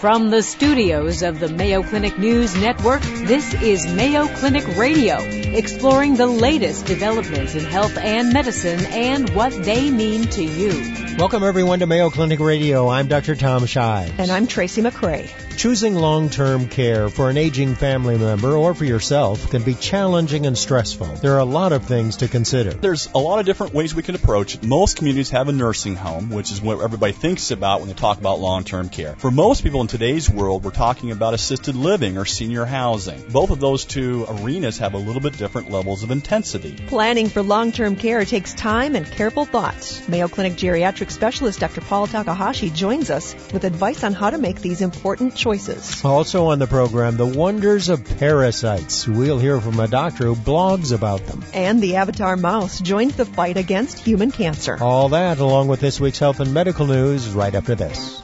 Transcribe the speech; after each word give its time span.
From 0.00 0.28
the 0.28 0.42
studios 0.42 1.22
of 1.22 1.40
the 1.40 1.48
Mayo 1.48 1.82
Clinic 1.82 2.18
News 2.18 2.54
Network, 2.54 3.00
this 3.00 3.54
is 3.62 3.86
Mayo 3.86 4.26
Clinic 4.26 4.76
Radio, 4.76 5.16
exploring 5.54 6.16
the 6.16 6.26
latest 6.26 6.86
developments 6.86 7.54
in 7.54 7.64
health 7.64 7.96
and 7.96 8.32
medicine 8.32 8.84
and 8.86 9.30
what 9.30 9.52
they 9.64 9.90
mean 9.90 10.24
to 10.28 10.42
you. 10.42 11.16
Welcome 11.18 11.44
everyone 11.44 11.78
to 11.78 11.86
Mayo 11.86 12.10
Clinic 12.10 12.40
Radio. 12.40 12.88
I'm 12.88 13.06
Dr. 13.06 13.34
Tom 13.36 13.64
Shives. 13.64 14.12
And 14.18 14.30
I'm 14.30 14.46
Tracy 14.46 14.82
McCray. 14.82 15.30
Choosing 15.56 15.94
long-term 15.94 16.68
care 16.68 17.08
for 17.08 17.30
an 17.30 17.38
aging 17.38 17.76
family 17.76 18.18
member 18.18 18.54
or 18.54 18.74
for 18.74 18.84
yourself 18.84 19.48
can 19.50 19.62
be 19.62 19.72
challenging 19.72 20.44
and 20.44 20.58
stressful. 20.58 21.06
There 21.06 21.32
are 21.36 21.38
a 21.38 21.46
lot 21.46 21.72
of 21.72 21.86
things 21.86 22.18
to 22.18 22.28
consider. 22.28 22.74
There's 22.74 23.08
a 23.14 23.18
lot 23.18 23.38
of 23.38 23.46
different 23.46 23.72
ways 23.72 23.94
we 23.94 24.02
can 24.02 24.14
approach 24.14 24.54
it. 24.54 24.62
Most 24.62 24.98
communities 24.98 25.30
have 25.30 25.48
a 25.48 25.52
nursing 25.52 25.96
home, 25.96 26.28
which 26.28 26.52
is 26.52 26.60
what 26.60 26.82
everybody 26.82 27.14
thinks 27.14 27.50
about 27.50 27.80
when 27.80 27.88
they 27.88 27.94
talk 27.94 28.18
about 28.18 28.38
long-term 28.38 28.90
care. 28.90 29.16
For 29.16 29.30
most 29.30 29.62
people 29.62 29.80
in 29.80 29.86
today's 29.86 30.28
world, 30.28 30.62
we're 30.62 30.72
talking 30.72 31.10
about 31.10 31.32
assisted 31.32 31.74
living 31.74 32.18
or 32.18 32.26
senior 32.26 32.66
housing. 32.66 33.22
Both 33.30 33.48
of 33.48 33.58
those 33.58 33.86
two 33.86 34.26
arenas 34.28 34.76
have 34.78 34.92
a 34.92 34.98
little 34.98 35.22
bit 35.22 35.35
different 35.36 35.70
levels 35.70 36.02
of 36.02 36.10
intensity. 36.10 36.76
Planning 36.86 37.28
for 37.28 37.42
long-term 37.42 37.96
care 37.96 38.24
takes 38.24 38.54
time 38.54 38.94
and 38.94 39.06
careful 39.06 39.44
thought. 39.44 40.02
Mayo 40.08 40.28
Clinic 40.28 40.54
geriatric 40.54 41.10
specialist 41.10 41.60
Dr. 41.60 41.80
Paul 41.80 42.06
Takahashi 42.06 42.70
joins 42.70 43.10
us 43.10 43.34
with 43.52 43.64
advice 43.64 44.04
on 44.04 44.12
how 44.12 44.30
to 44.30 44.38
make 44.38 44.60
these 44.60 44.80
important 44.80 45.34
choices 45.34 45.46
choices. 45.46 46.04
Also 46.04 46.46
on 46.46 46.58
the 46.58 46.66
program, 46.66 47.16
the 47.16 47.26
wonders 47.26 47.88
of 47.88 48.04
parasites. 48.18 49.06
We'll 49.06 49.38
hear 49.38 49.60
from 49.60 49.80
a 49.80 49.88
doctor 49.88 50.24
who 50.24 50.34
blogs 50.34 50.92
about 50.92 51.26
them. 51.26 51.44
And 51.54 51.80
the 51.80 51.96
Avatar 51.96 52.36
mouse 52.36 52.80
joins 52.80 53.16
the 53.16 53.24
fight 53.24 53.56
against 53.56 53.98
human 53.98 54.30
cancer. 54.30 54.76
All 54.80 55.10
that 55.10 55.38
along 55.38 55.68
with 55.68 55.80
this 55.80 56.00
week's 56.00 56.18
health 56.18 56.40
and 56.40 56.52
medical 56.52 56.86
news 56.86 57.28
right 57.28 57.54
after 57.54 57.74
this. 57.74 58.22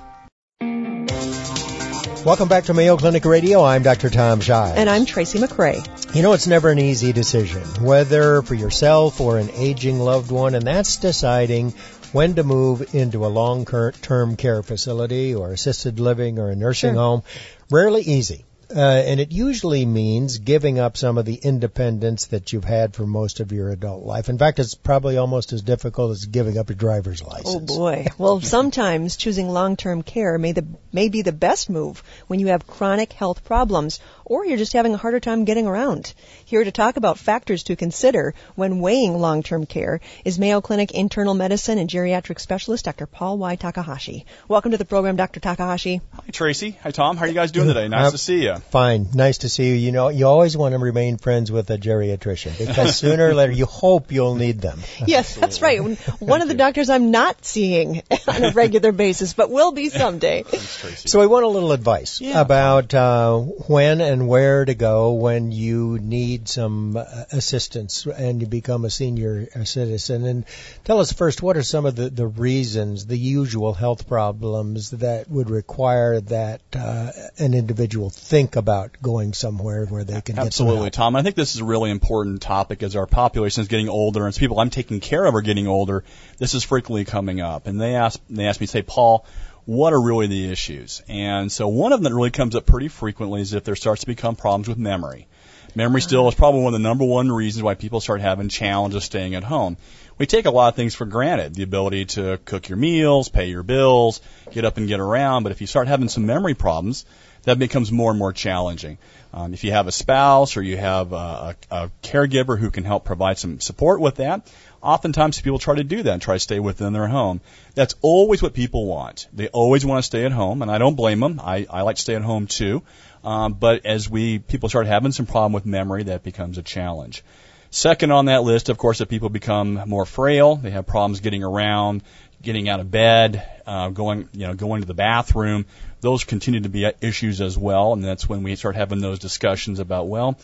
Welcome 2.24 2.48
back 2.48 2.64
to 2.64 2.74
Mayo 2.74 2.96
Clinic 2.96 3.24
Radio. 3.24 3.64
I'm 3.64 3.82
Dr. 3.82 4.08
Tom 4.08 4.40
Shives. 4.40 4.76
And 4.78 4.88
I'm 4.88 5.06
Tracy 5.06 5.40
McCray. 5.40 6.14
You 6.14 6.22
know, 6.22 6.34
it's 6.34 6.46
never 6.46 6.70
an 6.70 6.78
easy 6.78 7.12
decision, 7.12 7.62
whether 7.84 8.42
for 8.42 8.54
yourself 8.54 9.20
or 9.20 9.38
an 9.38 9.50
aging 9.54 9.98
loved 9.98 10.30
one, 10.30 10.54
and 10.54 10.64
that's 10.64 10.98
deciding 10.98 11.72
when 12.12 12.36
to 12.36 12.44
move 12.44 12.94
into 12.94 13.26
a 13.26 13.28
long-term 13.28 14.36
care 14.36 14.62
facility 14.62 15.34
or 15.34 15.52
assisted 15.52 15.98
living 15.98 16.38
or 16.38 16.48
a 16.50 16.54
nursing 16.54 16.94
Sure. 16.94 17.00
home. 17.02 17.22
Rarely 17.70 18.02
easy. 18.02 18.44
Uh, 18.74 18.80
and 18.80 19.20
it 19.20 19.32
usually 19.32 19.84
means 19.84 20.38
giving 20.38 20.78
up 20.78 20.96
some 20.96 21.18
of 21.18 21.24
the 21.24 21.34
independence 21.34 22.26
that 22.26 22.52
you've 22.52 22.64
had 22.64 22.94
for 22.94 23.06
most 23.06 23.40
of 23.40 23.52
your 23.52 23.70
adult 23.70 24.04
life. 24.04 24.28
In 24.28 24.38
fact, 24.38 24.58
it's 24.58 24.74
probably 24.74 25.18
almost 25.18 25.52
as 25.52 25.62
difficult 25.62 26.12
as 26.12 26.24
giving 26.24 26.56
up 26.56 26.70
your 26.70 26.76
driver's 26.76 27.22
license. 27.22 27.70
Oh 27.70 27.78
boy. 27.78 28.06
Well, 28.16 28.40
sometimes 28.40 29.16
choosing 29.16 29.48
long-term 29.48 30.02
care 30.02 30.38
may 30.38 30.52
the 30.52 30.66
may 30.92 31.08
be 31.08 31.22
the 31.22 31.32
best 31.32 31.68
move 31.68 32.02
when 32.28 32.40
you 32.40 32.48
have 32.48 32.66
chronic 32.66 33.12
health 33.12 33.44
problems 33.44 34.00
or 34.32 34.46
you're 34.46 34.56
just 34.56 34.72
having 34.72 34.94
a 34.94 34.96
harder 34.96 35.20
time 35.20 35.44
getting 35.44 35.66
around. 35.66 36.14
Here 36.46 36.64
to 36.64 36.72
talk 36.72 36.96
about 36.96 37.18
factors 37.18 37.64
to 37.64 37.76
consider 37.76 38.32
when 38.54 38.80
weighing 38.80 39.18
long-term 39.18 39.66
care 39.66 40.00
is 40.24 40.38
Mayo 40.38 40.62
Clinic 40.62 40.90
internal 40.92 41.34
medicine 41.34 41.76
and 41.78 41.90
geriatric 41.90 42.40
specialist 42.40 42.86
Dr. 42.86 43.04
Paul 43.06 43.36
Y. 43.36 43.56
Takahashi. 43.56 44.24
Welcome 44.48 44.70
to 44.70 44.78
the 44.78 44.86
program, 44.86 45.16
Dr. 45.16 45.38
Takahashi. 45.40 46.00
Hi, 46.14 46.22
Tracy. 46.32 46.78
Hi, 46.82 46.92
Tom. 46.92 47.18
How 47.18 47.26
are 47.26 47.28
you 47.28 47.34
guys 47.34 47.52
doing 47.52 47.68
today? 47.68 47.88
Nice 47.88 48.06
Uh, 48.08 48.10
to 48.12 48.18
see 48.18 48.42
you. 48.44 48.54
Fine. 48.70 49.08
Nice 49.12 49.36
to 49.44 49.50
see 49.50 49.68
you. 49.68 49.74
You 49.74 49.92
know, 49.92 50.08
you 50.08 50.26
always 50.26 50.56
want 50.56 50.72
to 50.72 50.78
remain 50.78 51.18
friends 51.18 51.52
with 51.52 51.68
a 51.68 51.76
geriatrician 51.76 52.56
because 52.56 52.96
sooner 53.04 53.28
or 53.28 53.34
later 53.34 53.52
you 53.52 53.66
hope 53.66 54.12
you'll 54.12 54.36
need 54.36 54.62
them. 54.62 54.80
Yes, 55.06 55.34
that's 55.36 55.60
right. 55.60 55.78
One 56.20 56.40
of 56.40 56.48
the 56.48 56.54
doctors 56.54 56.88
I'm 56.88 57.10
not 57.10 57.44
seeing 57.44 58.00
on 58.28 58.44
a 58.44 58.52
regular 58.52 58.92
basis, 58.92 59.34
but 59.34 59.50
will 59.50 59.72
be 59.72 59.90
someday. 59.90 60.42
Thanks, 60.44 60.78
Tracy. 60.80 61.08
So 61.10 61.20
we 61.20 61.26
want 61.26 61.44
a 61.44 61.48
little 61.48 61.72
advice 61.72 62.18
Yeah. 62.22 62.40
about 62.40 62.94
uh, 62.94 63.36
when 63.38 64.00
and 64.00 64.21
where 64.26 64.64
to 64.64 64.74
go 64.74 65.12
when 65.12 65.52
you 65.52 65.98
need 65.98 66.48
some 66.48 66.96
uh, 66.96 67.04
assistance 67.32 68.06
and 68.06 68.40
you 68.40 68.46
become 68.46 68.84
a 68.84 68.90
senior 68.90 69.48
citizen. 69.64 70.24
And 70.24 70.44
tell 70.84 71.00
us 71.00 71.12
first, 71.12 71.42
what 71.42 71.56
are 71.56 71.62
some 71.62 71.86
of 71.86 71.96
the, 71.96 72.10
the 72.10 72.26
reasons, 72.26 73.06
the 73.06 73.18
usual 73.18 73.72
health 73.72 74.08
problems 74.08 74.90
that 74.90 75.30
would 75.30 75.50
require 75.50 76.20
that 76.20 76.60
uh, 76.74 77.12
an 77.38 77.54
individual 77.54 78.10
think 78.10 78.56
about 78.56 78.96
going 79.02 79.32
somewhere 79.32 79.86
where 79.86 80.04
they 80.04 80.20
can 80.20 80.38
Absolutely, 80.38 80.90
Tom. 80.90 81.16
I 81.16 81.22
think 81.22 81.36
this 81.36 81.54
is 81.54 81.60
a 81.60 81.64
really 81.64 81.90
important 81.90 82.42
topic 82.42 82.82
as 82.82 82.96
our 82.96 83.06
population 83.06 83.62
is 83.62 83.68
getting 83.68 83.88
older 83.88 84.20
and 84.20 84.28
as 84.28 84.38
people 84.38 84.60
I'm 84.60 84.70
taking 84.70 85.00
care 85.00 85.24
of 85.24 85.34
are 85.34 85.42
getting 85.42 85.66
older. 85.66 86.04
This 86.38 86.54
is 86.54 86.64
frequently 86.64 87.04
coming 87.04 87.40
up, 87.40 87.66
and 87.66 87.80
they 87.80 87.94
ask 87.94 88.20
they 88.28 88.46
ask 88.46 88.60
me, 88.60 88.66
say, 88.66 88.82
Paul, 88.82 89.24
what 89.64 89.92
are 89.92 90.00
really 90.00 90.26
the 90.26 90.50
issues? 90.50 91.02
And 91.08 91.50
so 91.50 91.68
one 91.68 91.92
of 91.92 92.00
them 92.00 92.10
that 92.10 92.16
really 92.16 92.30
comes 92.30 92.56
up 92.56 92.66
pretty 92.66 92.88
frequently 92.88 93.40
is 93.40 93.52
if 93.52 93.64
there 93.64 93.76
starts 93.76 94.00
to 94.00 94.06
become 94.06 94.36
problems 94.36 94.68
with 94.68 94.78
memory. 94.78 95.28
Memory 95.74 96.02
still 96.02 96.28
is 96.28 96.34
probably 96.34 96.62
one 96.62 96.74
of 96.74 96.80
the 96.80 96.86
number 96.86 97.04
one 97.04 97.32
reasons 97.32 97.62
why 97.62 97.74
people 97.74 98.00
start 98.00 98.20
having 98.20 98.50
challenges 98.50 99.04
staying 99.04 99.34
at 99.34 99.44
home. 99.44 99.78
We 100.18 100.26
take 100.26 100.44
a 100.44 100.50
lot 100.50 100.68
of 100.68 100.76
things 100.76 100.94
for 100.94 101.06
granted, 101.06 101.54
the 101.54 101.62
ability 101.62 102.04
to 102.06 102.38
cook 102.44 102.68
your 102.68 102.76
meals, 102.76 103.30
pay 103.30 103.46
your 103.46 103.62
bills, 103.62 104.20
get 104.50 104.66
up 104.66 104.76
and 104.76 104.86
get 104.86 105.00
around, 105.00 105.44
but 105.44 105.52
if 105.52 105.62
you 105.62 105.66
start 105.66 105.88
having 105.88 106.08
some 106.08 106.26
memory 106.26 106.52
problems, 106.52 107.06
that 107.44 107.58
becomes 107.58 107.90
more 107.90 108.10
and 108.10 108.18
more 108.18 108.32
challenging. 108.32 108.98
Um, 109.32 109.54
if 109.54 109.64
you 109.64 109.72
have 109.72 109.86
a 109.86 109.92
spouse 109.92 110.58
or 110.58 110.62
you 110.62 110.76
have 110.76 111.12
a, 111.12 111.16
a, 111.16 111.56
a 111.70 111.90
caregiver 112.02 112.58
who 112.58 112.70
can 112.70 112.84
help 112.84 113.04
provide 113.04 113.38
some 113.38 113.58
support 113.58 114.00
with 114.00 114.16
that, 114.16 114.46
oftentimes 114.82 115.40
people 115.40 115.58
try 115.58 115.76
to 115.76 115.84
do 115.84 116.02
that 116.02 116.12
and 116.12 116.22
try 116.22 116.34
to 116.34 116.40
stay 116.40 116.60
within 116.60 116.92
their 116.92 117.06
home. 117.06 117.40
That's 117.74 117.94
always 118.02 118.42
what 118.42 118.54
people 118.54 118.86
want. 118.86 119.28
They 119.32 119.48
always 119.48 119.86
want 119.86 120.02
to 120.02 120.06
stay 120.06 120.24
at 120.24 120.32
home, 120.32 120.62
and 120.62 120.70
I 120.70 120.78
don't 120.78 120.96
blame 120.96 121.20
them. 121.20 121.40
I, 121.42 121.66
I 121.70 121.82
like 121.82 121.96
to 121.96 122.02
stay 122.02 122.14
at 122.14 122.22
home 122.22 122.46
too. 122.46 122.82
Um, 123.24 123.52
but 123.54 123.86
as 123.86 124.10
we 124.10 124.40
people 124.40 124.68
start 124.68 124.86
having 124.86 125.12
some 125.12 125.26
problem 125.26 125.52
with 125.52 125.64
memory, 125.64 126.04
that 126.04 126.22
becomes 126.22 126.58
a 126.58 126.62
challenge. 126.62 127.22
Second 127.70 128.10
on 128.10 128.26
that 128.26 128.42
list, 128.42 128.68
of 128.68 128.76
course, 128.76 129.00
if 129.00 129.08
people 129.08 129.30
become 129.30 129.82
more 129.86 130.04
frail, 130.04 130.56
they 130.56 130.70
have 130.70 130.86
problems 130.86 131.20
getting 131.20 131.42
around, 131.42 132.02
getting 132.42 132.68
out 132.68 132.80
of 132.80 132.90
bed, 132.90 133.48
uh, 133.66 133.88
going, 133.88 134.28
you 134.32 134.46
know, 134.46 134.54
going 134.54 134.82
to 134.82 134.86
the 134.86 134.92
bathroom. 134.92 135.64
Those 136.00 136.24
continue 136.24 136.60
to 136.60 136.68
be 136.68 136.90
issues 137.00 137.40
as 137.40 137.56
well, 137.56 137.92
and 137.94 138.04
that's 138.04 138.28
when 138.28 138.42
we 138.42 138.56
start 138.56 138.76
having 138.76 139.00
those 139.00 139.20
discussions 139.20 139.78
about, 139.78 140.08
well, 140.08 140.36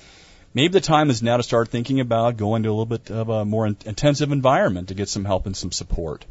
maybe 0.55 0.73
the 0.73 0.81
time 0.81 1.11
is 1.11 1.23
now 1.23 1.37
to 1.37 1.43
start 1.43 1.69
thinking 1.69 2.01
about 2.01 2.37
going 2.37 2.63
to 2.63 2.69
a 2.69 2.71
little 2.71 2.87
bit 2.87 3.11
of 3.11 3.29
a 3.29 3.45
more 3.45 3.67
in- 3.67 3.77
intensive 3.85 4.33
environment 4.33 4.89
to 4.89 4.95
get 4.95 5.09
some 5.09 5.25
help 5.25 5.47
and 5.47 5.57
some 5.57 5.73
support. 5.73 6.25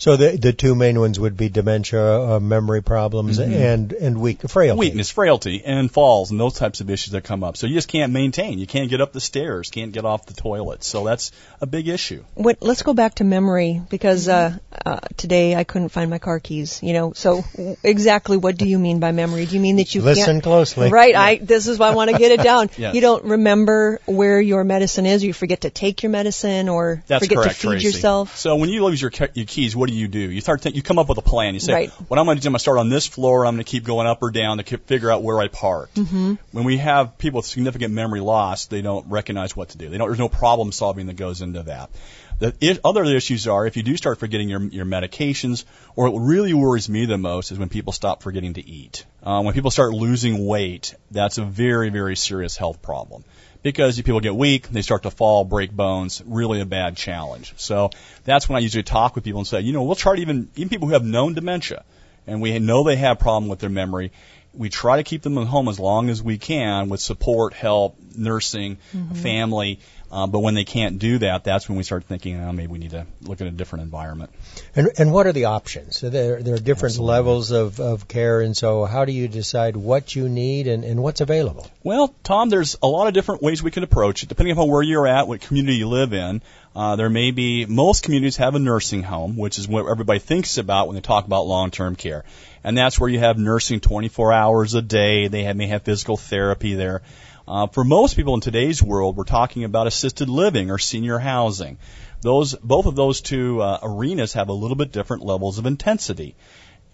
So 0.00 0.16
the 0.16 0.38
the 0.38 0.54
two 0.54 0.74
main 0.74 0.98
ones 0.98 1.20
would 1.20 1.36
be 1.36 1.50
dementia, 1.50 2.02
uh, 2.02 2.40
memory 2.40 2.82
problems, 2.82 3.38
and 3.38 3.92
and 3.92 4.18
weak 4.18 4.40
frailty. 4.48 4.78
Weakness, 4.78 5.10
frailty, 5.10 5.62
and 5.62 5.92
falls, 5.92 6.30
and 6.30 6.40
those 6.40 6.54
types 6.54 6.80
of 6.80 6.88
issues 6.88 7.12
that 7.12 7.22
come 7.22 7.44
up. 7.44 7.58
So 7.58 7.66
you 7.66 7.74
just 7.74 7.88
can't 7.88 8.10
maintain. 8.10 8.58
You 8.58 8.66
can't 8.66 8.88
get 8.88 9.02
up 9.02 9.12
the 9.12 9.20
stairs, 9.20 9.68
can't 9.68 9.92
get 9.92 10.06
off 10.06 10.24
the 10.24 10.32
toilet. 10.32 10.84
So 10.84 11.04
that's 11.04 11.32
a 11.60 11.66
big 11.66 11.86
issue. 11.86 12.24
What, 12.32 12.62
let's 12.62 12.82
go 12.82 12.94
back 12.94 13.16
to 13.16 13.24
memory 13.24 13.82
because 13.90 14.26
uh, 14.26 14.56
uh, 14.86 15.00
today 15.18 15.54
I 15.54 15.64
couldn't 15.64 15.90
find 15.90 16.08
my 16.08 16.18
car 16.18 16.40
keys. 16.40 16.80
You 16.82 16.94
know, 16.94 17.12
so 17.12 17.44
exactly 17.82 18.38
what 18.38 18.56
do 18.56 18.66
you 18.66 18.78
mean 18.78 19.00
by 19.00 19.12
memory? 19.12 19.44
Do 19.44 19.54
you 19.54 19.60
mean 19.60 19.76
that 19.76 19.94
you 19.94 20.00
Listen 20.00 20.36
can't? 20.36 20.42
closely. 20.42 20.88
Right. 20.90 21.14
I. 21.14 21.36
This 21.36 21.66
is 21.66 21.78
why 21.78 21.90
I 21.90 21.94
want 21.94 22.10
to 22.10 22.16
get 22.16 22.32
it 22.32 22.42
down. 22.42 22.70
Yes. 22.80 22.94
You 22.94 23.02
don't 23.02 23.24
remember 23.24 24.00
where 24.06 24.40
your 24.40 24.64
medicine 24.64 25.04
is. 25.04 25.22
Or 25.22 25.26
you 25.26 25.32
forget 25.34 25.62
to 25.62 25.70
take 25.70 26.02
your 26.02 26.10
medicine, 26.10 26.70
or 26.70 27.02
That's 27.08 27.26
forget 27.26 27.42
correct, 27.42 27.60
to 27.60 27.60
feed 27.60 27.68
Tracy. 27.72 27.86
yourself. 27.88 28.38
So 28.38 28.56
when 28.56 28.70
you 28.70 28.82
lose 28.84 29.02
your, 29.02 29.10
your 29.34 29.44
keys, 29.44 29.76
what 29.76 29.89
do 29.90 29.96
you 29.96 30.08
do? 30.08 30.18
You 30.18 30.40
start 30.40 30.62
think, 30.62 30.76
you 30.76 30.82
come 30.82 30.98
up 30.98 31.08
with 31.08 31.18
a 31.18 31.22
plan. 31.22 31.54
You 31.54 31.60
say, 31.60 31.72
Right. 31.72 31.90
what 32.08 32.18
I'm 32.18 32.24
going 32.24 32.36
to 32.38 32.42
do, 32.42 32.48
I'm 32.48 32.52
going 32.52 32.58
to 32.58 32.60
start 32.60 32.78
on 32.78 32.88
this 32.88 33.06
floor. 33.06 33.44
I'm 33.44 33.54
going 33.54 33.64
to 33.64 33.70
keep 33.70 33.84
going 33.84 34.06
up 34.06 34.22
or 34.22 34.30
down 34.30 34.56
to 34.58 34.62
ki- 34.64 34.76
figure 34.76 35.10
out 35.10 35.22
where 35.22 35.38
I 35.40 35.48
parked. 35.48 35.96
Mm-hmm. 35.96 36.34
When 36.52 36.64
we 36.64 36.78
have 36.78 37.18
people 37.18 37.38
with 37.38 37.46
significant 37.46 37.92
memory 37.92 38.20
loss, 38.20 38.66
they 38.66 38.80
don't 38.82 39.08
recognize 39.10 39.54
what 39.54 39.70
to 39.70 39.78
do. 39.78 39.88
They 39.90 39.98
don't, 39.98 40.08
there's 40.08 40.18
no 40.18 40.28
problem 40.28 40.72
solving 40.72 41.06
that 41.08 41.16
goes 41.16 41.42
into 41.42 41.64
that. 41.64 41.90
The 42.38 42.80
other 42.82 43.04
issues 43.04 43.46
are 43.48 43.66
if 43.66 43.76
you 43.76 43.82
do 43.82 43.98
start 43.98 44.18
forgetting 44.18 44.48
your, 44.48 44.62
your 44.62 44.86
medications, 44.86 45.64
or 45.94 46.08
what 46.10 46.20
really 46.20 46.54
worries 46.54 46.88
me 46.88 47.04
the 47.04 47.18
most 47.18 47.52
is 47.52 47.58
when 47.58 47.68
people 47.68 47.92
stop 47.92 48.22
forgetting 48.22 48.54
to 48.54 48.66
eat. 48.66 49.04
Uh, 49.22 49.42
when 49.42 49.52
people 49.52 49.70
start 49.70 49.92
losing 49.92 50.46
weight, 50.46 50.94
that's 51.10 51.36
a 51.36 51.44
very, 51.44 51.90
very 51.90 52.16
serious 52.16 52.56
health 52.56 52.80
problem 52.80 53.24
because 53.62 53.98
if 53.98 54.04
people 54.04 54.20
get 54.20 54.34
weak, 54.34 54.68
they 54.68 54.82
start 54.82 55.02
to 55.02 55.10
fall, 55.10 55.44
break 55.44 55.70
bones, 55.70 56.22
really 56.26 56.60
a 56.60 56.66
bad 56.66 56.96
challenge. 56.96 57.54
So 57.56 57.90
that's 58.24 58.48
when 58.48 58.56
I 58.56 58.60
usually 58.60 58.82
talk 58.82 59.14
with 59.14 59.24
people 59.24 59.40
and 59.40 59.46
say, 59.46 59.60
you 59.60 59.72
know, 59.72 59.82
we'll 59.82 59.94
try 59.94 60.16
to 60.16 60.22
even, 60.22 60.48
even 60.56 60.68
people 60.68 60.88
who 60.88 60.94
have 60.94 61.04
known 61.04 61.34
dementia 61.34 61.84
and 62.26 62.40
we 62.40 62.58
know 62.58 62.84
they 62.84 62.96
have 62.96 63.18
problem 63.18 63.48
with 63.48 63.58
their 63.58 63.70
memory, 63.70 64.12
we 64.52 64.68
try 64.68 64.96
to 64.96 65.02
keep 65.02 65.22
them 65.22 65.38
at 65.38 65.46
home 65.46 65.68
as 65.68 65.78
long 65.78 66.10
as 66.10 66.22
we 66.22 66.38
can 66.38 66.88
with 66.88 67.00
support, 67.00 67.54
help, 67.54 67.96
nursing, 68.16 68.78
mm-hmm. 68.94 69.14
family. 69.14 69.80
Uh, 70.10 70.26
but 70.26 70.40
when 70.40 70.54
they 70.54 70.64
can't 70.64 70.98
do 70.98 71.18
that, 71.18 71.44
that's 71.44 71.68
when 71.68 71.78
we 71.78 71.84
start 71.84 72.04
thinking, 72.04 72.40
oh, 72.40 72.52
maybe 72.52 72.66
we 72.66 72.78
need 72.78 72.90
to 72.90 73.06
look 73.22 73.40
at 73.40 73.46
a 73.46 73.50
different 73.50 73.84
environment. 73.84 74.30
And, 74.74 74.90
and 74.98 75.12
what 75.12 75.26
are 75.26 75.32
the 75.32 75.44
options? 75.44 75.98
So 75.98 76.10
there, 76.10 76.42
there 76.42 76.54
are 76.54 76.58
different 76.58 76.94
Absolutely. 76.94 77.12
levels 77.12 77.50
of, 77.52 77.78
of 77.78 78.08
care, 78.08 78.40
and 78.40 78.56
so 78.56 78.84
how 78.84 79.04
do 79.04 79.12
you 79.12 79.28
decide 79.28 79.76
what 79.76 80.16
you 80.16 80.28
need 80.28 80.66
and, 80.66 80.84
and 80.84 81.00
what's 81.00 81.20
available? 81.20 81.70
Well, 81.84 82.12
Tom, 82.24 82.50
there's 82.50 82.76
a 82.82 82.88
lot 82.88 83.06
of 83.06 83.14
different 83.14 83.42
ways 83.42 83.62
we 83.62 83.70
can 83.70 83.84
approach 83.84 84.24
it, 84.24 84.28
depending 84.28 84.52
upon 84.52 84.68
where 84.68 84.82
you're 84.82 85.06
at, 85.06 85.28
what 85.28 85.40
community 85.42 85.76
you 85.76 85.88
live 85.88 86.12
in. 86.12 86.42
Uh, 86.74 86.96
there 86.96 87.10
may 87.10 87.30
be, 87.30 87.66
most 87.66 88.02
communities 88.02 88.36
have 88.36 88.54
a 88.54 88.58
nursing 88.58 89.02
home, 89.02 89.36
which 89.36 89.58
is 89.58 89.68
what 89.68 89.86
everybody 89.86 90.18
thinks 90.18 90.58
about 90.58 90.86
when 90.86 90.94
they 90.94 91.00
talk 91.00 91.24
about 91.26 91.46
long-term 91.46 91.96
care. 91.96 92.24
And 92.62 92.76
that's 92.76 92.98
where 92.98 93.08
you 93.08 93.18
have 93.18 93.38
nursing 93.38 93.80
24 93.80 94.32
hours 94.32 94.74
a 94.74 94.82
day. 94.82 95.28
They 95.28 95.44
have, 95.44 95.56
may 95.56 95.66
have 95.68 95.82
physical 95.82 96.16
therapy 96.16 96.74
there. 96.74 97.02
Uh, 97.50 97.66
for 97.66 97.82
most 97.82 98.14
people 98.14 98.34
in 98.34 98.40
today's 98.40 98.80
world, 98.80 99.16
we're 99.16 99.24
talking 99.24 99.64
about 99.64 99.88
assisted 99.88 100.28
living 100.28 100.70
or 100.70 100.78
senior 100.78 101.18
housing. 101.18 101.78
Those, 102.20 102.54
both 102.54 102.86
of 102.86 102.94
those 102.94 103.22
two 103.22 103.60
uh, 103.60 103.80
arenas 103.82 104.34
have 104.34 104.50
a 104.50 104.52
little 104.52 104.76
bit 104.76 104.92
different 104.92 105.24
levels 105.24 105.58
of 105.58 105.66
intensity. 105.66 106.36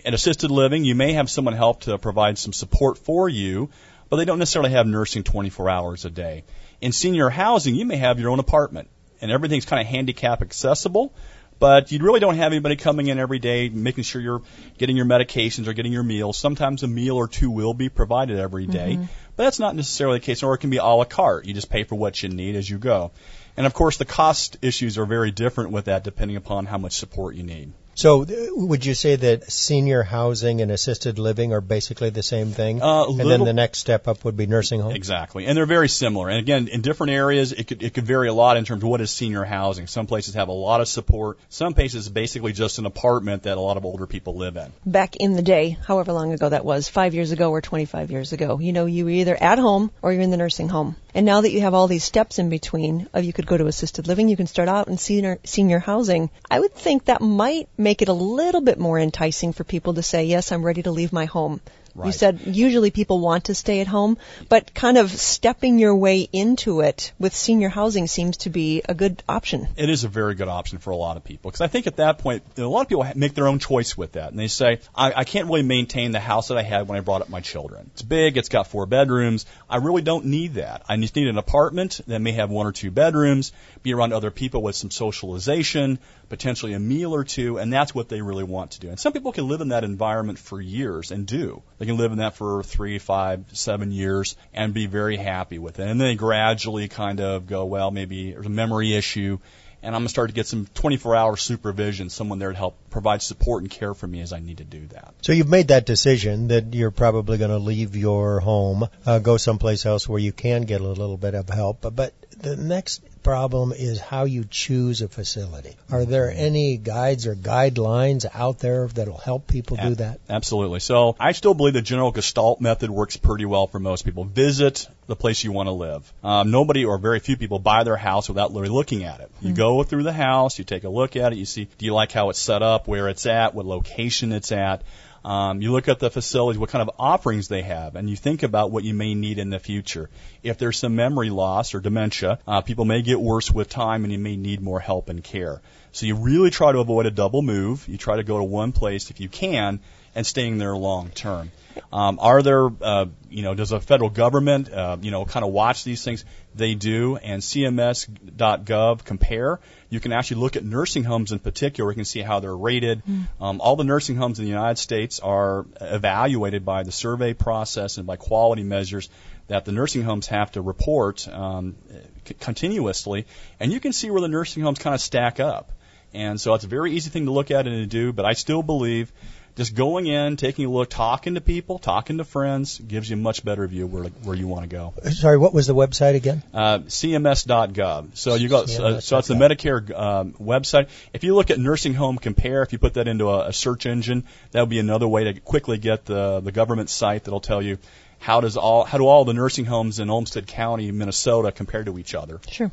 In 0.03 0.15
assisted 0.15 0.51
living, 0.51 0.83
you 0.83 0.95
may 0.95 1.13
have 1.13 1.29
someone 1.29 1.53
help 1.53 1.83
to 1.83 1.99
provide 1.99 2.39
some 2.39 2.55
support 2.55 2.97
for 2.97 3.29
you, 3.29 3.69
but 4.09 4.17
they 4.17 4.25
don't 4.25 4.39
necessarily 4.39 4.71
have 4.71 4.87
nursing 4.87 5.25
24 5.25 5.69
hours 5.69 6.07
a 6.07 6.11
day. 6.11 6.45
In 6.81 6.93
senior 6.93 7.29
housing, 7.29 7.75
you 7.75 7.85
may 7.85 7.97
have 7.97 8.19
your 8.19 8.31
own 8.31 8.41
apartment, 8.41 8.89
and 9.21 9.31
everything's 9.31 9.67
kind 9.67 9.83
of 9.83 9.89
handicap 9.89 10.41
accessible, 10.41 11.13
but 11.59 11.91
you 11.93 11.99
really 12.01 12.21
don't 12.21 12.37
have 12.37 12.53
anybody 12.53 12.77
coming 12.77 13.09
in 13.09 13.19
every 13.19 13.39
day 13.39 13.69
making 13.69 14.05
sure 14.05 14.21
you're 14.21 14.43
getting 14.79 14.97
your 14.97 15.07
medications 15.07 15.67
or 15.67 15.73
getting 15.73 15.93
your 15.93 16.03
meals. 16.03 16.37
Sometimes 16.37 16.83
a 16.83 16.87
meal 16.89 17.17
or 17.17 17.29
two 17.29 17.51
will 17.51 17.75
be 17.75 17.89
provided 17.89 18.39
every 18.39 18.67
day, 18.67 18.95
Mm-hmm. 18.95 19.05
but 19.37 19.45
that's 19.45 19.59
not 19.59 19.75
necessarily 19.75 20.19
the 20.19 20.25
case, 20.25 20.43
or 20.43 20.55
it 20.55 20.59
can 20.59 20.71
be 20.71 20.77
a 20.77 20.85
la 20.85 21.05
carte. 21.05 21.47
You 21.47 21.55
just 21.55 21.71
pay 21.71 21.85
for 21.85 21.95
what 21.95 22.23
you 22.23 22.29
need 22.29 22.57
as 22.57 22.69
you 22.69 22.79
go. 22.79 23.11
And 23.57 23.67
of 23.67 23.73
course, 23.73 23.97
the 23.97 24.05
cost 24.05 24.59
issues 24.63 24.99
are 24.99 25.07
very 25.07 25.31
different 25.31 25.71
with 25.71 25.87
that 25.87 26.05
depending 26.05 26.37
upon 26.37 26.67
how 26.67 26.79
much 26.79 26.93
support 26.93 27.37
you 27.37 27.43
need. 27.43 27.73
So, 27.97 28.25
uh, 28.25 28.27
would 28.53 28.85
you 28.85 28.93
say 28.93 29.17
that 29.17 29.51
senior 29.51 30.03
housing 30.03 30.61
and 30.61 30.71
assisted 30.71 31.19
living 31.19 31.55
are 31.55 31.63
basically 31.63 32.11
the 32.11 32.23
same 32.23 32.51
thing? 32.53 32.83
Uh, 32.83 33.05
a 33.05 33.09
and 33.09 33.21
then 33.21 33.45
the 33.45 33.55
next 33.55 33.79
step 33.79 34.07
up 34.07 34.23
would 34.23 34.37
be 34.37 34.47
nursing 34.47 34.83
home? 34.83 34.93
Exactly, 34.93 35.47
and 35.47 35.57
they're 35.57 35.65
very 35.65 35.89
similar. 35.89 36.29
And 36.29 36.39
again, 36.39 36.69
in 36.69 36.83
different 36.83 37.13
areas, 37.13 37.53
it 37.53 37.67
could 37.67 37.83
it 37.83 37.95
could 37.95 38.05
vary 38.05 38.29
a 38.29 38.35
lot 38.35 38.59
in 38.59 38.67
terms 38.67 38.83
of 38.83 38.91
what 38.91 39.01
is 39.01 39.11
senior 39.11 39.45
housing. 39.45 39.87
Some 39.87 40.07
places 40.07 40.35
have 40.35 40.49
a 40.49 40.53
lot 40.53 40.83
of 40.83 40.89
support. 40.89 41.39
Some 41.49 41.73
places 41.73 42.07
basically 42.11 42.53
just 42.53 42.79
an 42.79 42.85
apartment 42.85 43.45
that 43.45 43.57
a 43.57 43.61
lot 43.63 43.79
of 43.79 43.87
older 43.87 44.07
people 44.07 44.37
live 44.37 44.59
in. 44.59 44.71
Back 44.85 45.17
in 45.17 45.33
the 45.33 45.43
day, 45.43 45.79
however 45.87 46.13
long 46.13 46.35
ago 46.35 46.51
that 46.51 46.67
was, 46.67 46.91
five 46.91 47.15
years 47.15 47.33
ago 47.33 47.51
or 47.51 47.63
25 47.63 48.11
years 48.11 48.35
ago, 48.35 48.59
you 48.59 48.75
know, 48.75 48.85
you 48.85 49.07
were 49.07 49.11
either 49.11 49.43
at 49.43 49.59
home 49.59 49.91
or 50.03 50.13
you're 50.13 50.21
in 50.21 50.31
the 50.31 50.37
nursing 50.37 50.69
home. 50.69 50.97
And 51.17 51.25
now 51.25 51.41
that 51.41 51.51
you 51.51 51.63
have 51.63 51.73
all 51.73 51.89
these 51.89 52.05
steps 52.05 52.39
in 52.39 52.51
between, 52.51 53.09
of 53.15 53.25
you 53.25 53.33
could 53.33 53.47
go 53.47 53.57
to 53.57 53.67
assisted 53.67 54.07
living, 54.07 54.29
you 54.29 54.37
can 54.37 54.47
start 54.47 54.69
out 54.69 54.89
in 54.89 54.99
senior, 54.99 55.39
senior 55.45 55.79
housing. 55.79 56.29
I 56.51 56.61
would 56.61 56.75
think 56.75 57.07
that 57.07 57.23
might 57.23 57.71
make 57.87 58.03
it 58.03 58.09
a 58.09 58.21
little 58.39 58.63
bit 58.69 58.79
more 58.87 58.99
enticing 58.99 59.53
for 59.53 59.65
people 59.75 59.95
to 59.95 60.03
say, 60.03 60.25
yes, 60.25 60.51
I'm 60.51 60.67
ready 60.67 60.83
to 60.83 60.91
leave 60.91 61.13
my 61.13 61.27
home. 61.27 61.61
You 62.05 62.13
said 62.13 62.41
usually 62.47 62.91
people 62.91 63.21
want 63.21 63.45
to 63.45 63.55
stay 63.55 63.81
at 63.81 63.87
home, 63.87 64.19
but 64.51 64.75
kind 64.75 64.99
of 64.99 65.11
stepping 65.11 65.79
your 65.79 65.95
way 65.97 66.29
into 66.31 66.81
it 66.81 67.13
with 67.19 67.35
senior 67.35 67.71
housing 67.71 68.07
seems 68.07 68.37
to 68.39 68.51
be 68.51 68.83
a 68.87 68.95
good 68.95 69.23
option. 69.27 69.69
It 69.77 69.89
is 69.89 70.05
a 70.05 70.09
very 70.09 70.35
good 70.35 70.49
option 70.49 70.79
for 70.79 70.91
a 70.91 70.97
lot 70.97 71.17
of 71.17 71.25
people 71.25 71.51
because 71.51 71.63
I 71.63 71.69
think 71.69 71.87
at 71.87 71.97
that 71.97 72.19
point 72.19 72.43
a 72.59 72.63
lot 72.63 72.83
of 72.83 72.89
people 72.89 73.07
make 73.15 73.35
their 73.35 73.47
own 73.47 73.59
choice 73.59 73.97
with 73.97 74.13
that, 74.13 74.31
and 74.31 74.39
they 74.39 74.49
say, 74.49 74.81
I, 74.95 75.13
"I 75.23 75.25
can't 75.25 75.47
really 75.47 75.63
maintain 75.63 76.13
the 76.13 76.21
house 76.21 76.49
that 76.49 76.59
I 76.59 76.63
had 76.63 76.87
when 76.87 76.99
I 76.99 77.01
brought 77.01 77.23
up 77.23 77.31
my 77.31 77.41
children. 77.41 77.91
It's 77.95 78.03
big, 78.03 78.37
it's 78.37 78.51
got 78.51 78.67
four 78.67 78.85
bedrooms. 78.85 79.47
I 79.71 79.79
really 79.79 80.03
don't 80.03 80.27
need 80.27 80.55
that. 80.55 80.83
I 80.89 80.97
just 80.99 81.17
need 81.17 81.29
an 81.29 81.39
apartment 81.39 82.01
that 82.07 82.21
may 82.21 82.33
have 82.33 82.51
one 82.51 82.67
or 82.67 82.73
two 82.73 82.91
bedrooms, 82.91 83.53
be 83.83 83.95
around 83.95 84.13
other 84.13 84.31
people 84.31 84.63
with 84.63 84.77
some 84.77 84.91
socialization, 84.91 85.99
potentially 86.29 86.73
a 86.73 86.79
meal 86.79 87.15
or 87.15 87.25
two, 87.25 87.59
and 87.59 87.73
that's 87.73 87.95
what 87.95 88.09
they 88.09 88.21
really 88.21 88.45
want 88.45 88.73
to 88.73 88.81
do. 88.81 88.89
And 88.89 88.99
some 88.99 89.13
people 89.13 89.33
can 89.33 89.49
live 89.49 89.61
in 89.61 89.69
that 89.69 89.85
environment 89.85 90.39
for 90.39 90.61
years 90.61 91.11
and 91.11 91.27
do. 91.27 91.63
They 91.79 91.87
can 91.87 91.97
live 91.97 92.13
in 92.13 92.19
that 92.19 92.37
for 92.37 92.63
three, 92.63 92.99
five, 92.99 93.45
seven 93.53 93.93
years 93.93 94.37
and 94.53 94.75
be 94.75 94.87
very 94.87 95.17
happy 95.17 95.59
with 95.59 95.79
it. 95.79 95.89
And 95.89 96.01
then 96.01 96.09
they 96.09 96.15
gradually 96.15 96.89
kind 96.89 97.21
of 97.21 97.47
go, 97.47 97.65
well, 97.65 97.91
maybe 97.91 98.33
there's 98.33 98.47
a 98.47 98.51
memory 98.51 98.95
issue, 98.95 99.39
and 99.83 99.95
I'm 99.95 100.01
going 100.01 100.07
to 100.07 100.11
start 100.11 100.31
to 100.31 100.35
get 100.35 100.47
some 100.47 100.67
24 100.75 101.15
hour 101.15 101.37
supervision, 101.37 102.11
someone 102.11 102.39
there 102.39 102.51
to 102.51 102.57
help 102.57 102.77
provide 102.91 103.23
support 103.23 103.63
and 103.63 103.71
care 103.71 103.95
for 103.95 104.07
me 104.07 104.21
as 104.21 104.33
I 104.33 104.41
need 104.41 104.59
to 104.59 104.65
do 104.65 104.87
that. 104.89 105.15
So 105.23 105.33
you've 105.33 105.49
made 105.49 105.69
that 105.69 105.87
decision 105.87 106.49
that 106.49 106.75
you're 106.75 106.91
probably 106.91 107.39
going 107.39 107.51
to 107.51 107.59
leave 107.59 107.95
your 107.95 108.41
home, 108.41 108.89
uh, 109.05 109.21
go 109.21 109.37
someplace 109.37 109.87
else 109.87 110.09
where 110.09 110.19
you 110.19 110.33
can 110.33 110.63
get 110.63 110.81
a 110.81 110.89
little 110.89 111.17
bit 111.17 111.35
of 111.35 111.49
help. 111.49 111.83
But 111.95 112.15
the 112.37 112.57
next 112.57 113.03
problem 113.27 113.73
is 113.73 113.99
how 113.99 114.25
you 114.25 114.45
choose 114.49 115.03
a 115.03 115.09
facility. 115.09 115.75
Are 115.91 116.05
there 116.05 116.31
any 116.31 116.77
guides 116.77 117.27
or 117.27 117.35
guidelines 117.35 118.25
out 118.33 118.61
there 118.61 118.87
that'll 118.87 119.19
help 119.19 119.49
people 119.49 119.77
do 119.77 119.97
that? 119.97 120.21
Absolutely. 120.31 120.79
So 120.79 121.17
I 121.19 121.33
still 121.33 121.53
believe 121.53 121.75
the 121.75 121.83
general 121.83 122.13
Gestalt 122.13 122.61
method 122.61 122.89
works 122.89 123.17
pretty 123.17 123.45
well 123.45 123.67
for 123.67 123.81
most 123.81 124.05
people. 124.05 124.23
Visit 124.25 124.89
the 125.09 125.17
place 125.17 125.43
you 125.43 125.51
want 125.51 125.67
to 125.67 125.73
live. 125.73 126.13
Um, 126.23 126.53
nobody 126.53 126.85
or 126.85 126.99
very 126.99 127.19
few 127.19 127.37
people 127.37 127.59
buy 127.59 127.83
their 127.83 127.97
house 127.97 128.29
without 128.29 128.53
really 128.53 128.69
looking 128.69 129.03
at 129.03 129.19
it. 129.19 129.31
You 129.41 129.53
go 129.53 129.83
through 129.83 130.05
the 130.05 130.13
house, 130.13 130.59
you 130.59 130.65
take 130.65 130.85
a 130.85 130.89
look 130.89 131.17
at 131.17 131.33
it, 131.33 131.39
you 131.39 131.47
see, 131.47 131.69
do 131.79 131.85
you 131.85 131.95
like 131.95 132.13
how 132.13 132.31
it's 132.31 132.39
set 132.39 132.63
up, 132.63 132.87
where 132.87 133.09
it's 133.09 133.27
at, 133.27 133.55
what 133.55 133.67
location 133.67 134.31
it's 134.31 134.53
at. 134.53 134.83
Um, 135.27 135.61
you 135.61 135.73
look 135.73 135.89
at 135.89 135.99
the 135.99 136.09
facilities, 136.09 136.57
what 136.57 136.71
kind 136.71 136.89
of 136.89 136.95
offerings 137.01 137.49
they 137.49 137.63
have, 137.63 137.97
and 137.97 138.09
you 138.09 138.15
think 138.15 138.45
about 138.45 138.71
what 138.71 138.85
you 138.85 138.95
may 138.95 139.13
need 139.13 139.41
in 139.41 139.51
the 139.51 139.59
future. 139.59 140.09
If 140.45 140.59
there's 140.59 140.79
some 140.79 140.95
memory 140.95 141.31
loss 141.31 141.75
or 141.75 141.81
dementia, 141.81 142.39
uh, 142.47 142.61
people 142.61 142.85
may 142.85 143.03
get 143.03 143.21
worse 143.21 143.51
with 143.51 143.69
time, 143.69 144.05
and 144.05 144.13
you 144.13 144.21
may 144.21 144.37
need 144.37 144.61
more 144.61 144.79
help 144.79 145.09
and 145.09 145.25
care. 145.25 145.61
So 145.91 146.07
you 146.07 146.15
really 146.15 146.51
try 146.51 146.71
to 146.71 146.79
avoid 146.79 147.07
a 147.07 147.11
double 147.11 147.43
move. 147.43 147.89
You 147.89 147.99
try 147.99 148.19
to 148.19 148.23
go 148.23 148.39
to 148.39 148.45
one 148.45 148.71
place 148.71 149.11
if 149.11 149.19
you 149.19 149.29
can, 149.29 149.81
and 150.17 150.27
staying 150.27 150.57
there 150.59 150.75
long 150.75 151.11
term. 151.11 151.53
Um, 151.93 152.19
are 152.23 152.43
there, 152.43 152.69
uh, 152.81 153.05
you 153.29 153.43
know, 153.43 153.55
does 153.55 153.69
the 153.69 153.81
federal 153.81 154.09
government, 154.09 154.73
uh, 154.73 154.97
you 155.03 155.11
know, 155.11 155.27
kind 155.27 155.45
of 155.45 155.53
watch 155.53 155.85
these 155.85 156.03
things? 156.03 156.25
They 156.55 156.75
do, 156.75 157.17
and 157.17 157.43
CMS.gov 157.43 159.05
compare. 159.05 159.61
You 159.91 160.01
can 160.01 160.13
actually 160.13 160.41
look 160.41 160.57
at 160.57 160.65
nursing 160.65 161.05
homes 161.05 161.33
in 161.33 161.39
particular. 161.39 161.91
You 161.91 161.97
can 161.97 162.07
see 162.07 162.23
how 162.23 162.41
they're 162.41 162.57
rated. 162.57 163.03
Um, 163.39 163.61
all 163.61 163.77
the 163.77 163.85
nursing 163.85 164.17
homes 164.17 164.39
in 164.39 164.47
the 164.47 164.51
United 164.51 164.79
States 164.79 165.21
are 165.21 165.67
evaluated 165.79 166.65
by 166.65 166.83
the 166.83 166.93
survey 166.93 167.35
process 167.35 167.99
and 167.99 168.07
by 168.07 168.17
quality 168.17 168.63
measures 168.63 169.11
that 169.49 169.67
the 169.67 169.73
nursing 169.73 170.03
homes 170.03 170.29
have 170.29 170.51
to 170.53 170.63
report 170.63 171.29
um, 171.29 171.77
c- 172.25 172.35
continuously, 172.41 173.27
and 173.61 173.71
you 173.71 173.81
can 173.81 173.93
see 173.93 174.11
where 174.11 174.23
the 174.23 174.29
nursing 174.29 174.63
homes 174.63 174.79
kind 174.79 174.95
of 174.95 175.01
stack 175.01 175.41
up. 175.41 175.73
And 176.15 176.41
so 176.41 176.55
it's 176.55 176.65
a 176.65 176.69
very 176.69 176.93
easy 176.93 177.11
thing 177.11 177.27
to 177.27 177.33
look 177.33 177.51
at 177.51 177.67
and 177.67 177.77
to 177.77 177.87
do, 177.87 178.13
but 178.13 178.25
I 178.25 178.33
still 178.33 178.63
believe 178.63 179.13
just 179.57 179.75
going 179.75 180.07
in, 180.07 180.37
taking 180.37 180.67
a 180.67 180.69
look, 180.69 180.91
talking 180.91 181.35
to 181.35 181.41
people, 181.41 181.79
talking 181.79 182.19
to 182.19 182.25
friends 182.25 182.79
gives 182.79 183.09
you 183.09 183.17
a 183.17 183.19
much 183.19 183.45
better 183.45 183.67
view 183.67 183.87
where 183.87 184.05
where 184.05 184.37
you 184.37 184.47
want 184.47 184.69
to 184.69 184.69
go. 184.69 184.95
Sorry, 185.11 185.39
what 185.39 185.55
was 185.55 185.67
the 185.67 185.75
website 185.75 186.15
again? 186.15 186.43
Uh, 186.53 186.81
CMS.gov. 186.81 188.17
So 188.17 188.35
you 188.35 188.49
go. 188.49 188.67
So, 188.67 189.01
so 189.01 189.19
it's 189.19 189.29
the 189.29 189.35
Medicare 189.35 189.91
um, 189.99 190.33
website. 190.35 190.89
If 191.13 191.25
you 191.25 191.35
look 191.35 191.51
at 191.51 191.59
nursing 191.59 191.95
home 191.95 192.19
compare, 192.19 192.63
if 192.63 192.73
you 192.73 192.79
put 192.79 192.95
that 192.95 193.09
into 193.09 193.31
a, 193.31 193.49
a 193.49 193.53
search 193.53 193.87
engine, 193.87 194.25
that 194.51 194.61
would 194.61 194.71
be 194.71 194.79
another 194.79 195.09
way 195.09 195.25
to 195.25 195.41
quickly 195.41 195.79
get 195.79 196.05
the 196.05 196.41
the 196.41 196.53
government 196.53 196.91
site 196.91 197.25
that'll 197.25 197.41
tell 197.41 197.63
you 197.63 197.79
how 198.19 198.41
does 198.41 198.57
all 198.57 198.85
how 198.85 198.99
do 198.99 199.07
all 199.07 199.25
the 199.25 199.35
nursing 199.35 199.65
homes 199.65 199.99
in 199.99 200.11
Olmsted 200.11 200.47
County, 200.47 200.91
Minnesota, 200.91 201.53
compare 201.53 201.85
to 201.85 201.99
each 201.99 202.15
other. 202.15 202.41
Sure. 202.51 202.71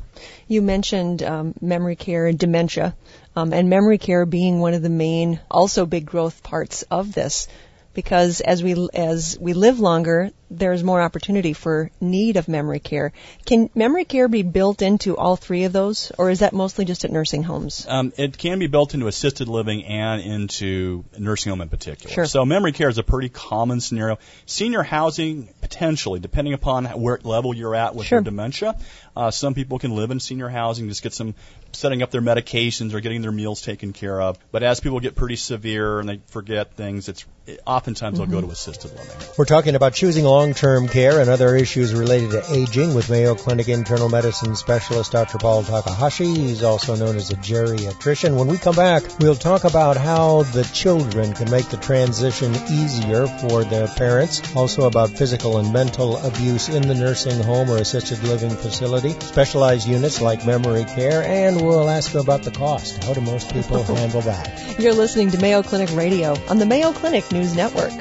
You 0.48 0.62
mentioned 0.62 1.22
um, 1.22 1.54
memory 1.60 1.96
care 1.96 2.26
and 2.26 2.38
dementia, 2.38 2.96
um, 3.36 3.52
and 3.52 3.68
memory 3.68 3.98
care 3.98 4.26
being 4.26 4.60
one 4.60 4.74
of 4.74 4.82
the 4.82 4.88
main, 4.88 5.40
also 5.50 5.86
big 5.86 6.06
growth 6.06 6.42
parts 6.42 6.82
of 6.90 7.12
this, 7.12 7.48
because 7.94 8.40
as 8.40 8.62
we 8.62 8.88
as 8.92 9.38
we 9.38 9.52
live 9.52 9.78
longer, 9.78 10.30
there's 10.50 10.82
more 10.82 11.00
opportunity 11.00 11.52
for 11.52 11.90
need 12.00 12.36
of 12.36 12.48
memory 12.48 12.80
care. 12.80 13.12
Can 13.46 13.70
memory 13.74 14.04
care 14.04 14.26
be 14.28 14.42
built 14.42 14.82
into 14.82 15.16
all 15.16 15.36
three 15.36 15.64
of 15.64 15.72
those, 15.72 16.10
or 16.18 16.28
is 16.30 16.40
that 16.40 16.52
mostly 16.52 16.84
just 16.84 17.04
at 17.04 17.12
nursing 17.12 17.44
homes? 17.44 17.86
Um, 17.88 18.12
it 18.16 18.36
can 18.36 18.58
be 18.58 18.66
built 18.66 18.94
into 18.94 19.06
assisted 19.06 19.48
living 19.48 19.84
and 19.84 20.20
into 20.20 21.04
nursing 21.18 21.50
home 21.50 21.60
in 21.60 21.68
particular. 21.68 22.12
Sure. 22.12 22.26
So 22.26 22.44
memory 22.44 22.72
care 22.72 22.88
is 22.88 22.98
a 22.98 23.04
pretty 23.04 23.28
common 23.28 23.80
scenario. 23.80 24.18
Senior 24.46 24.82
housing, 24.82 25.48
potentially, 25.60 26.18
depending 26.20 26.54
upon 26.54 26.86
where 26.86 27.18
level 27.22 27.54
you're 27.54 27.74
at 27.76 27.94
with 27.94 28.06
Sure. 28.06 28.18
your 28.18 28.24
dementia. 28.24 28.76
Uh, 29.16 29.30
some 29.30 29.54
people 29.54 29.78
can 29.78 29.94
live 29.94 30.10
in 30.10 30.18
senior 30.18 30.48
housing, 30.48 30.88
just 30.88 31.02
get 31.02 31.12
some 31.12 31.34
setting 31.74 32.02
up 32.02 32.10
their 32.10 32.22
medications 32.22 32.94
or 32.94 33.00
getting 33.00 33.22
their 33.22 33.32
meals 33.32 33.62
taken 33.62 33.92
care 33.92 34.20
of. 34.20 34.38
But 34.50 34.62
as 34.62 34.80
people 34.80 35.00
get 35.00 35.14
pretty 35.14 35.36
severe 35.36 36.00
and 36.00 36.08
they 36.08 36.20
forget 36.28 36.74
things, 36.74 37.08
it's 37.08 37.24
it, 37.46 37.60
oftentimes 37.66 38.18
they'll 38.18 38.26
go 38.26 38.38
mm-hmm. 38.38 38.46
to 38.46 38.52
assisted 38.52 38.90
living. 38.92 39.28
We're 39.36 39.44
talking 39.44 39.74
about 39.74 39.92
choosing 39.92 40.24
long-term 40.24 40.88
care 40.88 41.20
and 41.20 41.28
other 41.28 41.54
issues 41.54 41.94
related 41.94 42.30
to 42.30 42.42
aging 42.52 42.94
with 42.94 43.10
Mayo 43.10 43.34
Clinic 43.34 43.68
internal 43.68 44.08
medicine 44.08 44.56
specialist 44.56 45.12
Dr. 45.12 45.38
Paul 45.38 45.62
Takahashi. 45.62 46.24
He's 46.24 46.62
also 46.62 46.96
known 46.96 47.16
as 47.16 47.30
a 47.30 47.34
geriatrician. 47.34 48.38
When 48.38 48.48
we 48.48 48.56
come 48.56 48.76
back, 48.76 49.02
we'll 49.18 49.34
talk 49.34 49.64
about 49.64 49.96
how 49.98 50.44
the 50.44 50.64
children 50.64 51.34
can 51.34 51.50
make 51.50 51.68
the 51.68 51.76
transition 51.76 52.54
easier 52.70 53.26
for 53.26 53.64
their 53.64 53.88
parents. 53.88 54.40
Also 54.56 54.86
about 54.86 55.10
physical 55.10 55.58
and 55.58 55.72
mental 55.72 56.16
abuse 56.24 56.68
in 56.70 56.88
the 56.88 56.94
nursing 56.94 57.42
home 57.42 57.70
or 57.70 57.76
assisted 57.76 58.22
living 58.22 58.50
facility, 58.50 59.10
specialized 59.20 59.86
units 59.86 60.20
like 60.20 60.46
memory 60.46 60.84
care, 60.84 61.22
and 61.22 61.60
we'll 61.64 61.88
ask 61.88 62.12
her 62.12 62.18
about 62.18 62.42
the 62.42 62.50
cost. 62.50 63.02
How 63.04 63.14
do 63.14 63.20
most 63.20 63.52
people 63.52 63.82
handle 63.96 64.20
that? 64.22 64.78
You're 64.78 64.94
listening 64.94 65.30
to 65.30 65.38
Mayo 65.38 65.62
Clinic 65.62 65.90
Radio 65.94 66.36
on 66.48 66.58
the 66.58 66.66
Mayo 66.66 66.92
Clinic 66.92 67.30
News 67.32 67.56
Network. 67.56 67.92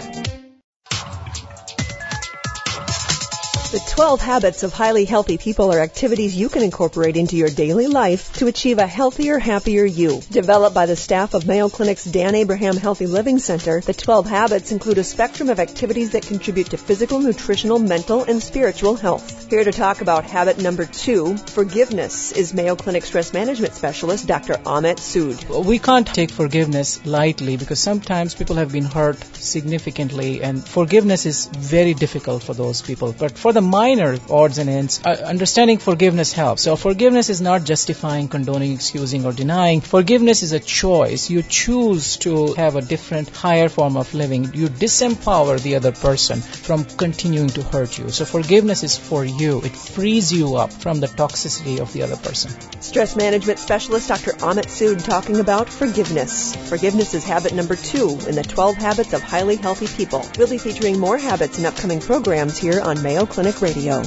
The 3.74 3.80
12 3.80 4.22
habits 4.22 4.62
of 4.62 4.72
highly 4.72 5.04
healthy 5.04 5.40
people 5.40 5.74
are 5.74 5.80
activities 5.80 6.36
you 6.36 6.48
can 6.48 6.62
incorporate 6.62 7.18
into 7.18 7.36
your 7.36 7.50
daily 7.50 7.88
life 7.88 8.32
to 8.34 8.46
achieve 8.46 8.78
a 8.78 8.86
healthier, 8.86 9.40
happier 9.40 9.84
you. 9.84 10.22
Developed 10.30 10.76
by 10.76 10.86
the 10.86 10.96
staff 10.96 11.34
of 11.34 11.48
Mayo 11.48 11.70
Clinic's 11.70 12.04
Dan 12.04 12.36
Abraham 12.36 12.78
Healthy 12.78 13.08
Living 13.08 13.40
Center, 13.40 13.82
the 13.82 13.96
12 13.96 14.28
habits 14.28 14.72
include 14.72 15.00
a 15.00 15.04
spectrum 15.04 15.50
of 15.50 15.60
activities 15.60 16.12
that 16.12 16.22
contribute 16.22 16.70
to 16.70 16.78
physical, 16.78 17.20
nutritional, 17.20 17.80
mental, 17.80 18.24
and 18.24 18.44
spiritual 18.44 18.96
health. 18.96 19.50
Here 19.50 19.64
to 19.64 19.72
talk 19.72 20.02
about 20.02 20.26
habit 20.26 20.60
number 20.60 20.86
two, 20.86 21.36
forgiveness, 21.38 22.32
is 22.32 22.54
Mayo 22.54 22.76
Clinic 22.76 23.04
stress 23.04 23.34
management 23.34 23.74
specialist 23.74 24.28
Dr. 24.28 24.54
Amit 24.54 24.98
Sood. 24.98 25.66
We 25.66 25.80
can't 25.80 26.06
take 26.06 26.30
forgiveness 26.30 27.04
lightly 27.08 27.58
because 27.58 27.80
sometimes 27.80 28.36
people 28.36 28.58
have 28.58 28.72
been 28.72 28.86
hurt 28.86 29.18
significantly 29.36 30.44
and 30.44 30.64
forgiveness 30.64 31.26
is 31.26 31.48
very 31.48 31.96
difficult 31.96 32.44
for 32.44 32.54
those 32.54 32.84
people. 32.84 33.16
But 33.18 33.36
for 33.36 33.52
the 33.52 33.63
minor 33.64 34.18
odds 34.30 34.58
and 34.58 34.70
ends, 34.70 35.02
uh, 35.06 35.10
understanding 35.26 35.78
forgiveness 35.78 36.34
helps. 36.34 36.64
So 36.64 36.76
forgiveness 36.76 37.30
is 37.30 37.42
not 37.42 37.64
justifying, 37.64 38.28
condoning, 38.28 38.74
excusing, 38.74 39.26
or 39.26 39.34
denying. 39.34 39.82
Forgiveness 39.82 40.44
is 40.44 40.54
a 40.54 40.60
choice. 40.60 41.30
You 41.30 41.42
choose 41.42 42.18
to 42.18 42.54
have 42.54 42.76
a 42.76 42.82
different, 42.82 43.30
higher 43.30 43.70
form 43.70 43.98
of 43.98 44.14
living. 44.14 44.54
You 44.54 44.68
disempower 44.68 45.62
the 45.62 45.76
other 45.76 45.92
person 45.92 46.42
from 46.42 46.86
continuing 46.86 47.50
to 47.50 47.64
hurt 47.64 47.98
you. 47.98 48.10
So 48.10 48.26
forgiveness 48.26 48.84
is 48.84 48.98
for 48.98 49.26
you. 49.26 49.62
It 49.62 49.76
frees 49.76 50.32
you 50.32 50.56
up 50.56 50.72
from 50.72 51.00
the 51.00 51.08
toxicity 51.08 51.80
of 51.80 51.92
the 51.94 52.04
other 52.04 52.18
person. 52.18 52.52
Stress 52.82 53.16
management 53.16 53.60
specialist 53.60 54.08
Dr. 54.08 54.32
Amit 54.34 54.68
Sood 54.68 55.04
talking 55.04 55.40
about 55.40 55.70
forgiveness. 55.70 56.56
Forgiveness 56.70 57.14
is 57.14 57.24
habit 57.24 57.54
number 57.54 57.76
two 57.76 58.10
in 58.28 58.36
the 58.36 58.44
12 58.44 58.76
habits 58.76 59.14
of 59.14 59.22
highly 59.22 59.56
healthy 59.56 59.88
people. 59.88 60.26
We'll 60.38 60.50
be 60.50 60.58
featuring 60.58 61.00
more 61.00 61.18
habits 61.18 61.60
in 61.60 61.66
upcoming 61.66 62.00
programs 62.00 62.58
here 62.58 62.82
on 62.82 63.02
Mayo 63.02 63.26
Clinic 63.26 63.53
Radio. 63.62 64.02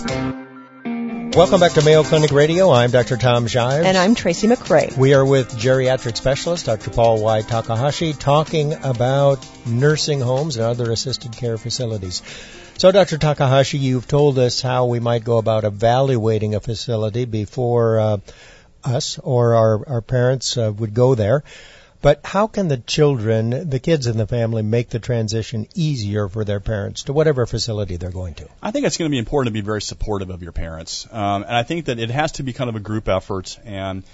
Welcome 1.36 1.60
back 1.60 1.72
to 1.72 1.84
Mayo 1.84 2.02
Clinic 2.02 2.30
Radio. 2.30 2.70
I'm 2.70 2.90
Dr. 2.90 3.18
Tom 3.18 3.46
Shives. 3.46 3.84
And 3.84 3.96
I'm 3.96 4.14
Tracy 4.14 4.46
McCray. 4.46 4.96
We 4.96 5.12
are 5.12 5.24
with 5.24 5.50
geriatric 5.50 6.16
specialist 6.16 6.64
Dr. 6.64 6.90
Paul 6.90 7.22
Y. 7.22 7.42
Takahashi 7.42 8.14
talking 8.14 8.72
about 8.72 9.46
nursing 9.66 10.20
homes 10.20 10.56
and 10.56 10.64
other 10.64 10.90
assisted 10.90 11.36
care 11.36 11.58
facilities. 11.58 12.22
So, 12.78 12.90
Dr. 12.90 13.18
Takahashi, 13.18 13.76
you've 13.76 14.08
told 14.08 14.38
us 14.38 14.62
how 14.62 14.86
we 14.86 14.98
might 14.98 15.24
go 15.24 15.36
about 15.36 15.64
evaluating 15.64 16.54
a 16.54 16.60
facility 16.60 17.26
before 17.26 18.00
uh, 18.00 18.16
us 18.82 19.18
or 19.18 19.54
our, 19.54 19.88
our 19.88 20.02
parents 20.02 20.56
uh, 20.56 20.72
would 20.74 20.94
go 20.94 21.14
there. 21.14 21.44
But 22.06 22.20
how 22.22 22.46
can 22.46 22.68
the 22.68 22.76
children, 22.76 23.68
the 23.68 23.80
kids 23.80 24.06
in 24.06 24.16
the 24.16 24.28
family, 24.28 24.62
make 24.62 24.90
the 24.90 25.00
transition 25.00 25.66
easier 25.74 26.28
for 26.28 26.44
their 26.44 26.60
parents 26.60 27.02
to 27.02 27.12
whatever 27.12 27.46
facility 27.46 27.96
they're 27.96 28.12
going 28.12 28.34
to? 28.34 28.46
I 28.62 28.70
think 28.70 28.86
it's 28.86 28.96
going 28.96 29.10
to 29.10 29.12
be 29.12 29.18
important 29.18 29.52
to 29.52 29.60
be 29.60 29.66
very 29.66 29.82
supportive 29.82 30.30
of 30.30 30.40
your 30.40 30.52
parents, 30.52 31.08
um, 31.10 31.42
and 31.42 31.56
I 31.56 31.64
think 31.64 31.86
that 31.86 31.98
it 31.98 32.10
has 32.10 32.30
to 32.38 32.44
be 32.44 32.52
kind 32.52 32.70
of 32.70 32.76
a 32.76 32.78
group 32.78 33.08
effort. 33.08 33.58
And 33.64 34.04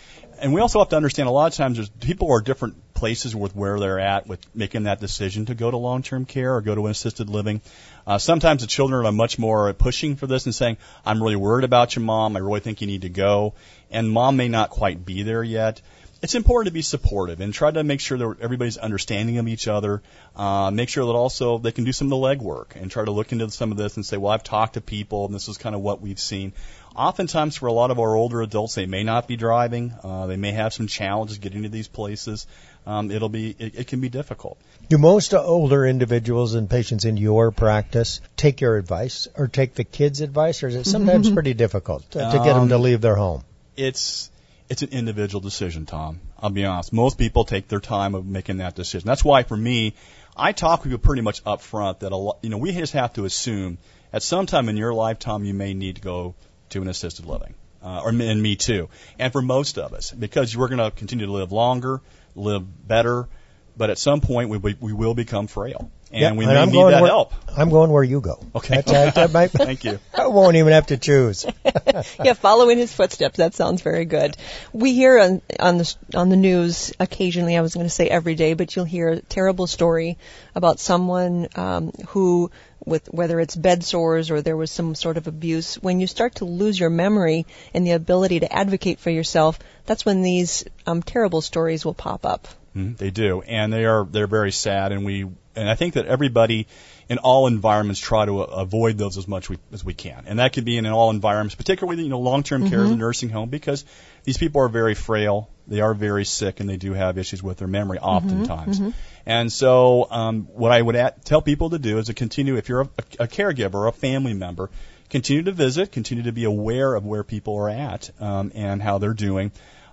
and 0.40 0.54
we 0.54 0.62
also 0.62 0.78
have 0.78 0.88
to 0.88 0.96
understand 0.96 1.28
a 1.28 1.32
lot 1.32 1.52
of 1.52 1.54
times 1.54 1.76
there's 1.76 1.90
people 1.90 2.32
are 2.32 2.40
different 2.40 2.94
places 2.94 3.36
with 3.36 3.54
where 3.54 3.78
they're 3.78 4.00
at 4.00 4.26
with 4.26 4.40
making 4.54 4.84
that 4.84 4.98
decision 4.98 5.44
to 5.46 5.54
go 5.54 5.70
to 5.70 5.76
long-term 5.76 6.24
care 6.24 6.54
or 6.54 6.62
go 6.62 6.74
to 6.74 6.86
assisted 6.86 7.28
living. 7.28 7.60
Uh, 8.06 8.16
sometimes 8.16 8.62
the 8.62 8.68
children 8.68 9.04
are 9.04 9.12
much 9.12 9.38
more 9.38 9.70
pushing 9.74 10.16
for 10.16 10.26
this 10.26 10.46
and 10.46 10.54
saying, 10.54 10.78
"I'm 11.04 11.22
really 11.22 11.36
worried 11.36 11.64
about 11.64 11.94
your 11.94 12.06
mom. 12.06 12.36
I 12.36 12.38
really 12.38 12.60
think 12.60 12.80
you 12.80 12.86
need 12.86 13.02
to 13.02 13.10
go," 13.10 13.52
and 13.90 14.10
mom 14.10 14.38
may 14.38 14.48
not 14.48 14.70
quite 14.70 15.04
be 15.04 15.24
there 15.24 15.42
yet 15.42 15.82
it's 16.22 16.36
important 16.36 16.68
to 16.68 16.72
be 16.72 16.82
supportive 16.82 17.40
and 17.40 17.52
try 17.52 17.70
to 17.70 17.82
make 17.82 17.98
sure 17.98 18.16
that 18.16 18.36
everybody's 18.40 18.76
understanding 18.78 19.38
of 19.38 19.48
each 19.48 19.66
other. 19.66 20.02
Uh, 20.36 20.70
make 20.70 20.88
sure 20.88 21.04
that 21.04 21.12
also 21.12 21.58
they 21.58 21.72
can 21.72 21.82
do 21.82 21.92
some 21.92 22.06
of 22.06 22.10
the 22.10 22.16
legwork 22.16 22.76
and 22.76 22.90
try 22.90 23.04
to 23.04 23.10
look 23.10 23.32
into 23.32 23.50
some 23.50 23.72
of 23.72 23.76
this 23.76 23.96
and 23.96 24.06
say, 24.06 24.16
well, 24.16 24.32
I've 24.32 24.44
talked 24.44 24.74
to 24.74 24.80
people 24.80 25.26
and 25.26 25.34
this 25.34 25.48
is 25.48 25.58
kind 25.58 25.74
of 25.74 25.80
what 25.80 26.00
we've 26.00 26.20
seen. 26.20 26.52
Oftentimes, 26.94 27.56
for 27.56 27.66
a 27.66 27.72
lot 27.72 27.90
of 27.90 27.98
our 27.98 28.14
older 28.14 28.42
adults, 28.42 28.74
they 28.74 28.86
may 28.86 29.02
not 29.02 29.26
be 29.26 29.36
driving. 29.36 29.94
Uh, 30.04 30.26
they 30.26 30.36
may 30.36 30.52
have 30.52 30.72
some 30.72 30.86
challenges 30.86 31.38
getting 31.38 31.62
to 31.62 31.68
these 31.68 31.88
places. 31.88 32.46
Um, 32.86 33.10
it'll 33.10 33.30
be 33.30 33.56
it, 33.58 33.78
it 33.78 33.86
can 33.86 34.00
be 34.00 34.10
difficult. 34.10 34.58
Do 34.90 34.98
most 34.98 35.32
older 35.32 35.86
individuals 35.86 36.54
and 36.54 36.68
patients 36.68 37.04
in 37.04 37.16
your 37.16 37.50
practice 37.50 38.20
take 38.36 38.60
your 38.60 38.76
advice 38.76 39.26
or 39.36 39.48
take 39.48 39.74
the 39.74 39.84
kids' 39.84 40.20
advice, 40.20 40.62
or 40.62 40.68
is 40.68 40.74
it 40.74 40.86
sometimes 40.86 41.30
pretty 41.38 41.54
difficult 41.54 42.08
to, 42.10 42.18
to 42.18 42.40
get 42.44 42.52
them 42.54 42.68
to 42.68 42.74
um, 42.74 42.82
leave 42.82 43.00
their 43.00 43.16
home? 43.16 43.42
It's 43.74 44.30
it's 44.72 44.80
an 44.80 44.88
individual 44.88 45.42
decision, 45.42 45.84
Tom. 45.84 46.18
I'll 46.38 46.48
be 46.48 46.64
honest. 46.64 46.94
Most 46.94 47.18
people 47.18 47.44
take 47.44 47.68
their 47.68 47.78
time 47.78 48.14
of 48.14 48.24
making 48.24 48.56
that 48.56 48.74
decision. 48.74 49.06
That's 49.06 49.22
why 49.22 49.42
for 49.42 49.56
me, 49.56 49.92
I 50.34 50.52
talk 50.52 50.82
with 50.82 50.92
you 50.92 50.96
pretty 50.96 51.20
much 51.20 51.42
up 51.44 51.60
front 51.60 52.00
that 52.00 52.12
a 52.12 52.16
lot, 52.16 52.38
you 52.40 52.48
know, 52.48 52.56
we 52.56 52.72
just 52.72 52.94
have 52.94 53.12
to 53.14 53.26
assume 53.26 53.76
at 54.14 54.22
some 54.22 54.46
time 54.46 54.70
in 54.70 54.78
your 54.78 54.94
lifetime 54.94 55.44
you 55.44 55.52
may 55.52 55.74
need 55.74 55.96
to 55.96 56.00
go 56.00 56.34
to 56.70 56.80
an 56.80 56.88
assisted 56.88 57.26
living. 57.26 57.54
Uh, 57.82 58.00
or 58.02 58.08
and 58.08 58.42
me 58.42 58.56
too. 58.56 58.88
And 59.18 59.30
for 59.30 59.42
most 59.42 59.76
of 59.76 59.92
us, 59.92 60.10
because 60.10 60.56
we're 60.56 60.68
going 60.68 60.78
to 60.78 60.90
continue 60.90 61.26
to 61.26 61.32
live 61.32 61.52
longer, 61.52 62.00
live 62.34 62.64
better, 62.88 63.28
but 63.76 63.90
at 63.90 63.98
some 63.98 64.20
point 64.20 64.48
we 64.48 64.58
we, 64.58 64.76
we 64.80 64.92
will 64.92 65.14
become 65.14 65.46
frail 65.46 65.90
and 66.12 66.20
yeah, 66.20 66.32
we 66.32 66.44
and 66.44 66.52
may 66.52 66.60
I'm 66.60 66.70
need 66.70 66.92
that 66.92 67.00
where, 67.00 67.10
help. 67.10 67.32
I'm 67.56 67.70
going 67.70 67.90
where 67.90 68.04
you 68.04 68.20
go. 68.20 68.38
Okay. 68.54 68.82
That, 68.82 69.14
that 69.14 69.32
might, 69.32 69.50
Thank 69.50 69.84
you. 69.84 69.98
I 70.14 70.26
won't 70.26 70.56
even 70.56 70.74
have 70.74 70.88
to 70.88 70.98
choose. 70.98 71.46
yeah, 72.22 72.34
following 72.34 72.76
his 72.76 72.92
footsteps. 72.92 73.38
That 73.38 73.54
sounds 73.54 73.80
very 73.80 74.04
good. 74.04 74.36
We 74.74 74.92
hear 74.92 75.18
on 75.18 75.42
on 75.58 75.78
the 75.78 75.94
on 76.14 76.28
the 76.28 76.36
news 76.36 76.92
occasionally. 77.00 77.56
I 77.56 77.62
was 77.62 77.72
going 77.72 77.86
to 77.86 77.90
say 77.90 78.08
every 78.08 78.34
day, 78.34 78.52
but 78.52 78.76
you'll 78.76 78.84
hear 78.84 79.08
a 79.08 79.20
terrible 79.22 79.66
story 79.66 80.18
about 80.54 80.80
someone 80.80 81.48
um, 81.56 81.92
who 82.08 82.50
with 82.84 83.08
whether 83.10 83.40
it's 83.40 83.56
bed 83.56 83.82
sores 83.82 84.30
or 84.30 84.42
there 84.42 84.56
was 84.56 84.70
some 84.70 84.94
sort 84.94 85.16
of 85.16 85.28
abuse, 85.28 85.76
when 85.76 86.00
you 86.00 86.06
start 86.06 86.34
to 86.34 86.44
lose 86.44 86.78
your 86.78 86.90
memory 86.90 87.46
and 87.72 87.86
the 87.86 87.92
ability 87.92 88.40
to 88.40 88.52
advocate 88.52 88.98
for 88.98 89.10
yourself, 89.10 89.58
that's 89.86 90.04
when 90.04 90.20
these 90.20 90.64
um, 90.84 91.02
terrible 91.02 91.40
stories 91.40 91.84
will 91.84 91.94
pop 91.94 92.26
up. 92.26 92.48
Mm, 92.76 92.96
they 92.96 93.10
do, 93.10 93.42
and 93.42 93.72
they 93.72 93.84
are 93.84 94.04
they're 94.04 94.26
very 94.26 94.52
sad, 94.52 94.92
and 94.92 95.04
we 95.04 95.22
and 95.54 95.68
I 95.68 95.74
think 95.74 95.94
that 95.94 96.06
everybody 96.06 96.66
in 97.08 97.18
all 97.18 97.46
environments 97.46 98.00
try 98.00 98.24
to 98.24 98.40
avoid 98.40 98.96
those 98.96 99.18
as 99.18 99.28
much 99.28 99.50
we, 99.50 99.58
as 99.72 99.84
we 99.84 99.92
can. 99.92 100.24
And 100.26 100.38
that 100.38 100.54
could 100.54 100.64
be 100.64 100.78
in 100.78 100.86
all 100.86 101.10
environments, 101.10 101.54
particularly 101.54 102.02
you 102.02 102.08
know 102.08 102.20
long-term 102.20 102.70
care 102.70 102.78
mm-hmm. 102.78 102.88
in 102.88 102.92
a 102.94 102.96
nursing 102.96 103.28
home, 103.28 103.50
because 103.50 103.84
these 104.24 104.38
people 104.38 104.62
are 104.62 104.68
very 104.68 104.94
frail, 104.94 105.50
they 105.66 105.80
are 105.80 105.92
very 105.92 106.24
sick, 106.24 106.60
and 106.60 106.68
they 106.68 106.78
do 106.78 106.94
have 106.94 107.18
issues 107.18 107.42
with 107.42 107.58
their 107.58 107.68
memory 107.68 107.98
mm-hmm. 107.98 108.06
oftentimes. 108.06 108.80
Mm-hmm. 108.80 108.90
And 109.26 109.52
so, 109.52 110.08
um, 110.10 110.48
what 110.52 110.72
I 110.72 110.80
would 110.80 110.96
at, 110.96 111.24
tell 111.24 111.42
people 111.42 111.70
to 111.70 111.78
do 111.78 111.98
is 111.98 112.06
to 112.06 112.14
continue, 112.14 112.56
if 112.56 112.68
you're 112.68 112.80
a, 112.80 112.88
a 113.20 113.28
caregiver 113.28 113.74
or 113.74 113.86
a 113.88 113.92
family 113.92 114.34
member, 114.34 114.70
continue 115.10 115.42
to 115.42 115.52
visit, 115.52 115.92
continue 115.92 116.24
to 116.24 116.32
be 116.32 116.44
aware 116.44 116.94
of 116.94 117.04
where 117.04 117.22
people 117.22 117.56
are 117.56 117.68
at 117.68 118.10
um, 118.18 118.50
and 118.54 118.82
how 118.82 118.96
they're 118.98 119.12
doing. 119.12 119.52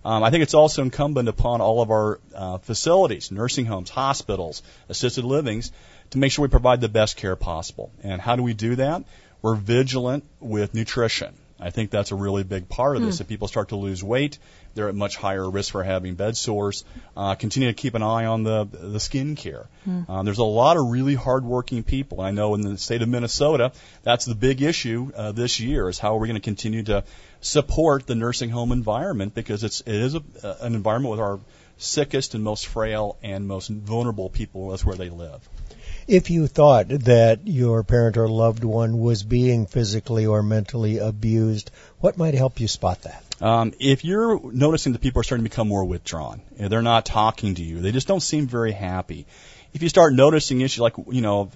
Um, 0.10 0.24
I 0.24 0.32
think 0.32 0.42
it's 0.42 0.56
also 0.56 0.82
incumbent 0.82 1.30
upon 1.30 1.62
all 1.62 1.84
of 1.84 1.92
our 1.92 2.20
uh, 2.34 2.58
facilities, 2.58 3.30
nursing 3.30 3.66
homes, 3.66 3.92
hospitals, 3.92 4.64
assisted 4.90 5.24
livings, 5.24 5.72
to 6.10 6.18
make 6.18 6.32
sure 6.32 6.42
we 6.42 6.50
provide 6.50 6.82
the 6.82 6.90
best 6.90 7.16
care 7.16 7.36
possible. 7.36 7.92
And 8.02 8.20
how 8.20 8.36
do 8.36 8.42
we 8.42 8.56
do 8.56 8.78
that? 8.78 9.04
We're 9.44 9.54
vigilant 9.54 10.24
with 10.40 10.74
nutrition. 10.74 11.36
I 11.60 11.72
think 11.72 11.92
that's 11.92 12.12
a 12.12 12.16
really 12.16 12.44
big 12.44 12.70
part 12.70 12.96
of 12.96 13.02
this. 13.04 13.18
Mm. 13.18 13.22
If 13.22 13.28
people 13.28 13.48
start 13.48 13.70
to 13.70 13.76
lose 13.76 14.04
weight, 14.04 14.40
they're 14.76 14.88
at 14.88 14.96
much 14.96 15.18
higher 15.18 15.50
risk 15.50 15.72
for 15.72 15.84
having 15.84 16.16
bed 16.16 16.38
sores. 16.38 16.86
Uh, 17.18 17.36
continue 17.36 17.70
to 17.70 17.74
keep 17.74 17.96
an 17.96 18.04
eye 18.04 18.26
on 18.26 18.44
the 18.44 18.66
the 18.66 19.00
skin 19.00 19.36
care. 19.36 19.68
Mm. 19.88 20.10
Um, 20.10 20.26
there's 20.26 20.38
a 20.38 20.44
lot 20.44 20.78
of 20.78 20.88
really 20.88 21.16
hardworking 21.16 21.84
people. 21.84 22.22
I 22.22 22.32
know 22.32 22.56
in 22.56 22.62
the 22.62 22.78
state 22.78 23.02
of 23.02 23.10
Minnesota, 23.10 23.74
that's 24.04 24.26
the 24.26 24.36
big 24.36 24.62
issue 24.62 25.12
uh, 25.16 25.32
this 25.32 25.60
year 25.60 25.90
is 25.90 26.00
how 26.00 26.16
are 26.16 26.20
we 26.20 26.28
going 26.28 26.40
to 26.40 26.46
continue 26.46 26.84
to 26.84 27.04
support 27.42 28.08
the 28.08 28.16
nursing 28.16 28.50
home 28.50 28.72
environment 28.72 29.34
because 29.34 29.64
it's 29.64 29.82
it 29.82 29.96
is 29.96 30.16
a, 30.16 30.24
uh, 30.44 30.56
an 30.62 30.76
environment 30.76 31.12
with 31.12 31.20
our 31.20 31.40
sickest 31.78 32.36
and 32.36 32.44
most 32.44 32.68
frail 32.68 33.18
and 33.24 33.48
most 33.48 33.70
vulnerable 33.70 34.30
people. 34.30 34.70
That's 34.70 34.86
where 34.86 34.96
they 34.96 35.10
live. 35.10 35.48
If 36.10 36.32
you 36.32 36.48
thought 36.48 36.88
that 36.90 37.42
your 37.46 37.84
parent 37.84 38.18
or 38.18 38.28
loved 38.28 38.64
one 38.64 39.00
was 39.00 39.22
being 39.22 39.68
physically 39.68 40.26
or 40.26 40.42
mentally 40.42 40.98
abused, 40.98 41.70
what 42.00 42.18
might 42.18 42.34
help 42.34 42.60
you 42.60 42.68
spot 42.68 43.04
that? 43.04 43.24
Um, 43.40 43.74
if 43.80 44.04
you're 44.04 44.42
noticing 44.52 44.94
that 44.94 45.04
people 45.04 45.20
are 45.20 45.24
starting 45.24 45.46
to 45.46 45.50
become 45.52 45.68
more 45.68 45.86
withdrawn, 45.86 46.42
they're 46.58 46.82
not 46.82 47.06
talking 47.06 47.54
to 47.54 47.64
you, 47.64 47.82
they 47.82 47.92
just 47.92 48.08
don't 48.08 48.22
seem 48.22 48.48
very 48.48 48.72
happy. 48.72 49.28
If 49.72 49.84
you 49.84 49.90
start 49.90 50.16
noticing 50.16 50.62
issues 50.62 50.80
like, 50.80 50.96
you 51.12 51.22
know, 51.22 51.52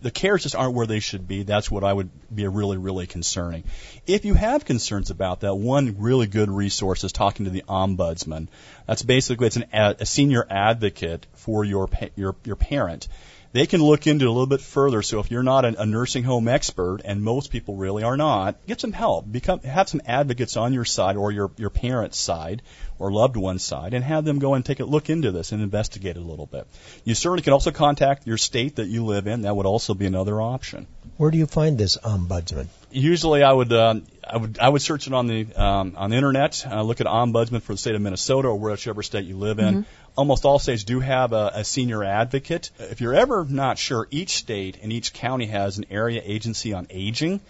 the 0.00 0.12
cares 0.12 0.44
just 0.44 0.54
aren't 0.54 0.76
where 0.76 0.86
they 0.86 1.00
should 1.00 1.26
be. 1.26 1.42
That's 1.42 1.68
what 1.68 1.82
I 1.82 1.92
would 1.92 2.10
be 2.32 2.46
really, 2.46 2.76
really 2.76 3.08
concerning. 3.08 3.64
If 4.06 4.24
you 4.24 4.34
have 4.34 4.64
concerns 4.64 5.10
about 5.10 5.40
that, 5.40 5.56
one 5.56 5.96
really 5.98 6.28
good 6.28 6.48
resource 6.48 7.02
is 7.02 7.10
talking 7.10 7.46
to 7.46 7.50
the 7.50 7.64
ombudsman. 7.68 8.46
That's 8.86 9.02
basically 9.02 9.48
it's 9.48 9.56
an 9.56 9.64
a 9.72 10.06
senior 10.06 10.46
advocate 10.48 11.26
for 11.34 11.64
your 11.64 11.88
your 12.14 12.36
your 12.44 12.54
parent 12.54 13.08
they 13.52 13.66
can 13.66 13.82
look 13.82 14.06
into 14.06 14.24
it 14.24 14.28
a 14.28 14.30
little 14.30 14.46
bit 14.46 14.60
further. 14.60 15.02
So 15.02 15.18
if 15.18 15.30
you're 15.30 15.42
not 15.42 15.64
a, 15.64 15.86
nursing 15.86 16.22
home 16.22 16.46
expert, 16.46 17.00
and 17.04 17.22
most 17.22 17.50
people 17.50 17.74
really 17.74 18.04
are 18.04 18.16
not, 18.16 18.64
get 18.66 18.80
some 18.80 18.92
help. 18.92 19.30
Become 19.30 19.60
have 19.60 19.88
some 19.88 20.00
advocates 20.06 20.56
on 20.56 20.72
your 20.72 20.84
side 20.84 21.16
or 21.16 21.32
your 21.32 21.50
your 21.56 21.70
parents' 21.70 22.18
side 22.18 22.62
or 22.98 23.10
loved 23.10 23.36
one's 23.36 23.64
side, 23.64 23.94
and 23.94 24.04
have 24.04 24.24
them 24.24 24.38
go 24.38 24.54
and 24.54 24.64
take 24.64 24.80
a 24.80 24.84
look 24.84 25.10
into 25.10 25.32
this 25.32 25.52
and 25.52 25.62
investigate 25.62 26.16
it 26.16 26.22
a 26.22 26.24
little 26.24 26.46
bit. 26.46 26.66
You 27.04 27.14
certainly 27.14 27.42
can 27.42 27.52
also 27.52 27.70
contact 27.70 28.26
your 28.26 28.38
state 28.38 28.76
that 28.76 28.88
you 28.88 29.04
live 29.04 29.26
in. 29.26 29.42
That 29.42 29.56
would 29.56 29.66
also 29.66 29.94
be 29.94 30.06
another 30.06 30.40
option. 30.40 30.86
Where 31.20 31.30
do 31.30 31.36
you 31.36 31.44
find 31.44 31.76
this 31.76 31.98
ombudsman? 31.98 32.68
Usually, 32.90 33.42
I 33.42 33.52
would 33.52 33.70
uh, 33.70 33.96
I 34.26 34.36
would 34.38 34.58
I 34.58 34.66
would 34.66 34.80
search 34.80 35.06
it 35.06 35.12
on 35.12 35.26
the 35.26 35.46
um, 35.54 35.92
on 35.98 36.08
the 36.08 36.16
internet. 36.16 36.64
Uh, 36.66 36.80
look 36.80 37.02
at 37.02 37.06
ombudsman 37.06 37.60
for 37.60 37.74
the 37.74 37.78
state 37.78 37.94
of 37.94 38.00
Minnesota 38.00 38.48
or 38.48 38.56
whichever 38.56 39.02
state 39.02 39.26
you 39.26 39.36
live 39.36 39.58
in. 39.58 39.74
Mm-hmm 39.74 39.90
almost 40.16 40.44
all 40.44 40.58
states 40.58 40.82
do 40.82 40.98
have 40.98 41.32
a, 41.32 41.52
a 41.54 41.64
senior 41.64 42.02
advocate. 42.02 42.70
If 42.78 43.00
you're 43.00 43.14
ever 43.14 43.46
not 43.48 43.78
sure, 43.78 44.08
each 44.10 44.30
state 44.30 44.78
and 44.82 44.92
each 44.92 45.12
county 45.12 45.46
has 45.46 45.78
an 45.78 45.84
area 45.88 46.20
agency 46.24 46.72
on 46.72 46.88
aging 46.90 47.40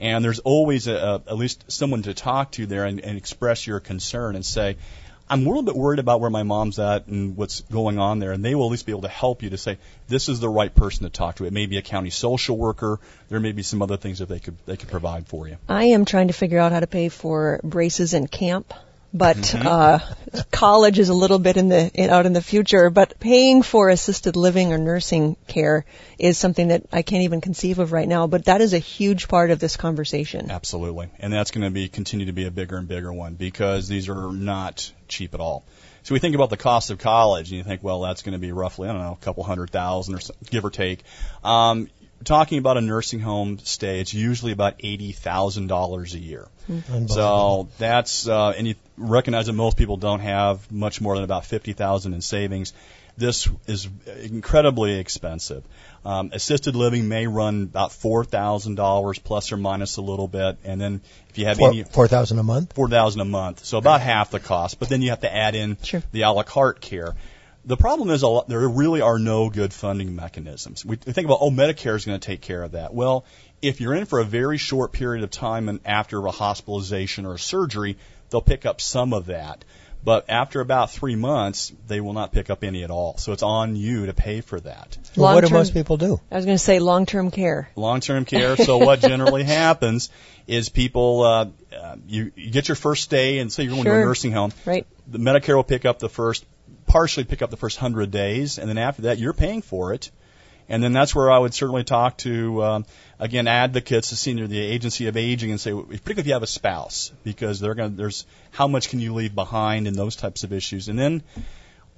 and 0.00 0.24
there's 0.24 0.38
always 0.38 0.86
a, 0.86 0.94
a, 0.94 1.14
at 1.14 1.36
least 1.36 1.70
someone 1.70 2.02
to 2.02 2.14
talk 2.14 2.52
to 2.52 2.66
there 2.66 2.84
and, 2.84 3.00
and 3.00 3.16
express 3.16 3.66
your 3.66 3.80
concern 3.80 4.34
and 4.34 4.44
say, 4.44 4.76
I'm 5.30 5.46
a 5.46 5.48
little 5.48 5.62
bit 5.62 5.76
worried 5.76 6.00
about 6.00 6.20
where 6.20 6.28
my 6.28 6.42
mom's 6.42 6.80
at 6.80 7.06
and 7.06 7.36
what's 7.36 7.60
going 7.60 8.00
on 8.00 8.18
there, 8.18 8.32
and 8.32 8.44
they 8.44 8.56
will 8.56 8.66
at 8.66 8.72
least 8.72 8.84
be 8.84 8.90
able 8.90 9.02
to 9.02 9.08
help 9.08 9.44
you 9.44 9.50
to 9.50 9.58
say 9.58 9.78
this 10.08 10.28
is 10.28 10.40
the 10.40 10.48
right 10.48 10.74
person 10.74 11.04
to 11.04 11.10
talk 11.10 11.36
to. 11.36 11.44
It 11.44 11.52
may 11.52 11.66
be 11.66 11.78
a 11.78 11.82
county 11.82 12.10
social 12.10 12.58
worker. 12.58 12.98
There 13.28 13.38
may 13.38 13.52
be 13.52 13.62
some 13.62 13.80
other 13.80 13.96
things 13.96 14.18
that 14.18 14.28
they 14.28 14.40
could 14.40 14.56
they 14.66 14.76
could 14.76 14.88
provide 14.88 15.28
for 15.28 15.46
you. 15.46 15.56
I 15.68 15.84
am 15.84 16.04
trying 16.04 16.26
to 16.28 16.34
figure 16.34 16.58
out 16.58 16.72
how 16.72 16.80
to 16.80 16.88
pay 16.88 17.08
for 17.08 17.60
braces 17.62 18.12
in 18.12 18.26
camp 18.26 18.74
but 19.12 19.36
mm-hmm. 19.36 19.66
uh, 19.66 19.98
college 20.50 20.98
is 20.98 21.08
a 21.08 21.14
little 21.14 21.38
bit 21.38 21.56
in 21.56 21.68
the 21.68 21.90
in, 21.92 22.10
out 22.10 22.26
in 22.26 22.32
the 22.32 22.42
future. 22.42 22.90
But 22.90 23.18
paying 23.18 23.62
for 23.62 23.88
assisted 23.88 24.36
living 24.36 24.72
or 24.72 24.78
nursing 24.78 25.36
care 25.46 25.84
is 26.18 26.38
something 26.38 26.68
that 26.68 26.84
I 26.92 27.02
can't 27.02 27.24
even 27.24 27.40
conceive 27.40 27.78
of 27.78 27.92
right 27.92 28.08
now. 28.08 28.26
But 28.26 28.44
that 28.44 28.60
is 28.60 28.72
a 28.72 28.78
huge 28.78 29.28
part 29.28 29.50
of 29.50 29.58
this 29.58 29.76
conversation. 29.76 30.50
Absolutely, 30.50 31.08
and 31.18 31.32
that's 31.32 31.50
going 31.50 31.64
to 31.64 31.70
be 31.70 31.88
continue 31.88 32.26
to 32.26 32.32
be 32.32 32.46
a 32.46 32.50
bigger 32.50 32.76
and 32.76 32.86
bigger 32.86 33.12
one 33.12 33.34
because 33.34 33.88
these 33.88 34.08
are 34.08 34.32
not 34.32 34.92
cheap 35.08 35.34
at 35.34 35.40
all. 35.40 35.64
So 36.02 36.14
we 36.14 36.18
think 36.18 36.34
about 36.34 36.48
the 36.50 36.56
cost 36.56 36.90
of 36.90 36.98
college, 36.98 37.50
and 37.50 37.58
you 37.58 37.64
think, 37.64 37.82
well, 37.82 38.00
that's 38.00 38.22
going 38.22 38.32
to 38.32 38.38
be 38.38 38.52
roughly 38.52 38.88
I 38.88 38.92
don't 38.92 39.02
know 39.02 39.12
a 39.20 39.24
couple 39.24 39.42
hundred 39.42 39.70
thousand 39.70 40.14
or 40.14 40.20
so, 40.20 40.34
give 40.48 40.64
or 40.64 40.70
take. 40.70 41.02
Um, 41.42 41.88
talking 42.24 42.58
about 42.58 42.76
a 42.76 42.80
nursing 42.80 43.20
home 43.20 43.58
stay, 43.58 44.00
it's 44.00 44.14
usually 44.14 44.52
about 44.52 44.74
eighty 44.80 45.12
thousand 45.12 45.66
dollars 45.68 46.14
a 46.14 46.18
year. 46.18 46.48
Mm-hmm. 46.68 47.06
So 47.06 47.68
that's 47.78 48.28
uh, 48.28 48.50
and 48.50 48.66
you 48.66 48.74
recognize 48.96 49.46
that 49.46 49.54
most 49.54 49.76
people 49.76 49.96
don't 49.96 50.20
have 50.20 50.70
much 50.70 51.00
more 51.00 51.14
than 51.14 51.24
about 51.24 51.46
fifty 51.46 51.72
thousand 51.72 52.14
in 52.14 52.20
savings. 52.20 52.72
This 53.16 53.48
is 53.66 53.88
incredibly 54.22 54.98
expensive. 54.98 55.64
Um, 56.04 56.30
assisted 56.32 56.74
living 56.74 57.08
may 57.08 57.26
run 57.26 57.64
about 57.64 57.92
four 57.92 58.24
thousand 58.24 58.76
dollars 58.76 59.18
plus 59.18 59.52
or 59.52 59.56
minus 59.56 59.96
a 59.96 60.02
little 60.02 60.28
bit, 60.28 60.58
and 60.64 60.80
then 60.80 61.02
if 61.28 61.36
you 61.36 61.44
have 61.46 61.58
four, 61.58 61.68
any 61.68 61.82
four 61.82 62.08
thousand 62.08 62.38
a 62.38 62.42
month, 62.42 62.72
four 62.74 62.88
thousand 62.88 63.20
a 63.20 63.26
month, 63.26 63.64
so 63.64 63.76
about 63.76 64.00
half 64.00 64.30
the 64.30 64.40
cost. 64.40 64.78
But 64.78 64.88
then 64.88 65.02
you 65.02 65.10
have 65.10 65.20
to 65.20 65.34
add 65.34 65.54
in 65.54 65.76
sure. 65.82 66.02
the 66.12 66.22
a 66.22 66.30
la 66.30 66.42
carte 66.42 66.80
care. 66.80 67.14
The 67.64 67.76
problem 67.76 68.10
is 68.10 68.22
a 68.22 68.28
lot, 68.28 68.48
there 68.48 68.66
really 68.66 69.02
are 69.02 69.18
no 69.18 69.50
good 69.50 69.72
funding 69.72 70.16
mechanisms. 70.16 70.84
We 70.84 70.96
think 70.96 71.26
about, 71.26 71.38
oh, 71.40 71.50
Medicare 71.50 71.94
is 71.94 72.06
going 72.06 72.18
to 72.18 72.26
take 72.26 72.40
care 72.40 72.62
of 72.62 72.72
that. 72.72 72.94
Well, 72.94 73.26
if 73.60 73.80
you're 73.80 73.94
in 73.94 74.06
for 74.06 74.18
a 74.18 74.24
very 74.24 74.56
short 74.56 74.92
period 74.92 75.24
of 75.24 75.30
time 75.30 75.68
and 75.68 75.80
after 75.84 76.24
a 76.24 76.30
hospitalization 76.30 77.26
or 77.26 77.34
a 77.34 77.38
surgery, 77.38 77.98
they'll 78.30 78.40
pick 78.40 78.64
up 78.64 78.80
some 78.80 79.12
of 79.12 79.26
that. 79.26 79.64
But 80.02 80.30
after 80.30 80.60
about 80.62 80.90
three 80.90 81.16
months, 81.16 81.72
they 81.86 82.00
will 82.00 82.14
not 82.14 82.32
pick 82.32 82.48
up 82.48 82.64
any 82.64 82.84
at 82.84 82.90
all. 82.90 83.18
So 83.18 83.32
it's 83.32 83.42
on 83.42 83.76
you 83.76 84.06
to 84.06 84.14
pay 84.14 84.40
for 84.40 84.58
that. 84.60 84.96
Well, 85.14 85.34
what 85.34 85.44
do 85.44 85.52
most 85.52 85.74
people 85.74 85.98
do? 85.98 86.18
I 86.30 86.36
was 86.36 86.46
going 86.46 86.56
to 86.56 86.62
say 86.62 86.78
long-term 86.78 87.30
care. 87.30 87.68
Long-term 87.76 88.24
care. 88.24 88.56
So 88.56 88.78
what 88.78 89.00
generally 89.02 89.44
happens 89.44 90.08
is 90.46 90.70
people, 90.70 91.22
uh, 91.22 91.48
uh, 91.76 91.96
you, 92.06 92.32
you 92.34 92.50
get 92.50 92.68
your 92.68 92.76
first 92.76 93.04
stay 93.04 93.40
and 93.40 93.52
say 93.52 93.64
you're 93.64 93.72
going 93.72 93.84
sure. 93.84 93.94
to 93.94 94.00
a 94.00 94.04
nursing 94.04 94.32
home. 94.32 94.52
Right. 94.64 94.86
The 95.06 95.18
Medicare 95.18 95.56
will 95.56 95.64
pick 95.64 95.84
up 95.84 95.98
the 95.98 96.08
first 96.08 96.46
partially 96.86 97.24
pick 97.24 97.42
up 97.42 97.50
the 97.50 97.56
first 97.56 97.78
hundred 97.78 98.10
days, 98.10 98.58
and 98.58 98.68
then 98.68 98.78
after 98.78 99.02
that, 99.02 99.18
you're 99.18 99.32
paying 99.32 99.62
for 99.62 99.92
it. 99.92 100.10
And 100.68 100.80
then 100.80 100.92
that's 100.92 101.12
where 101.16 101.32
I 101.32 101.36
would 101.36 101.52
certainly 101.52 101.82
talk 101.82 102.18
to, 102.18 102.62
um, 102.62 102.86
again, 103.18 103.48
advocates, 103.48 104.10
the 104.10 104.16
senior, 104.16 104.46
the 104.46 104.60
agency 104.60 105.08
of 105.08 105.16
aging, 105.16 105.50
and 105.50 105.60
say, 105.60 105.72
particularly 105.72 106.20
if 106.20 106.26
you 106.28 106.32
have 106.34 106.44
a 106.44 106.46
spouse, 106.46 107.10
because 107.24 107.58
they're 107.58 107.74
going 107.74 107.90
to, 107.90 107.96
there's 107.96 108.24
how 108.52 108.68
much 108.68 108.88
can 108.88 109.00
you 109.00 109.12
leave 109.12 109.34
behind 109.34 109.88
and 109.88 109.96
those 109.96 110.14
types 110.14 110.44
of 110.44 110.52
issues. 110.52 110.88
And 110.88 110.96
then 110.96 111.24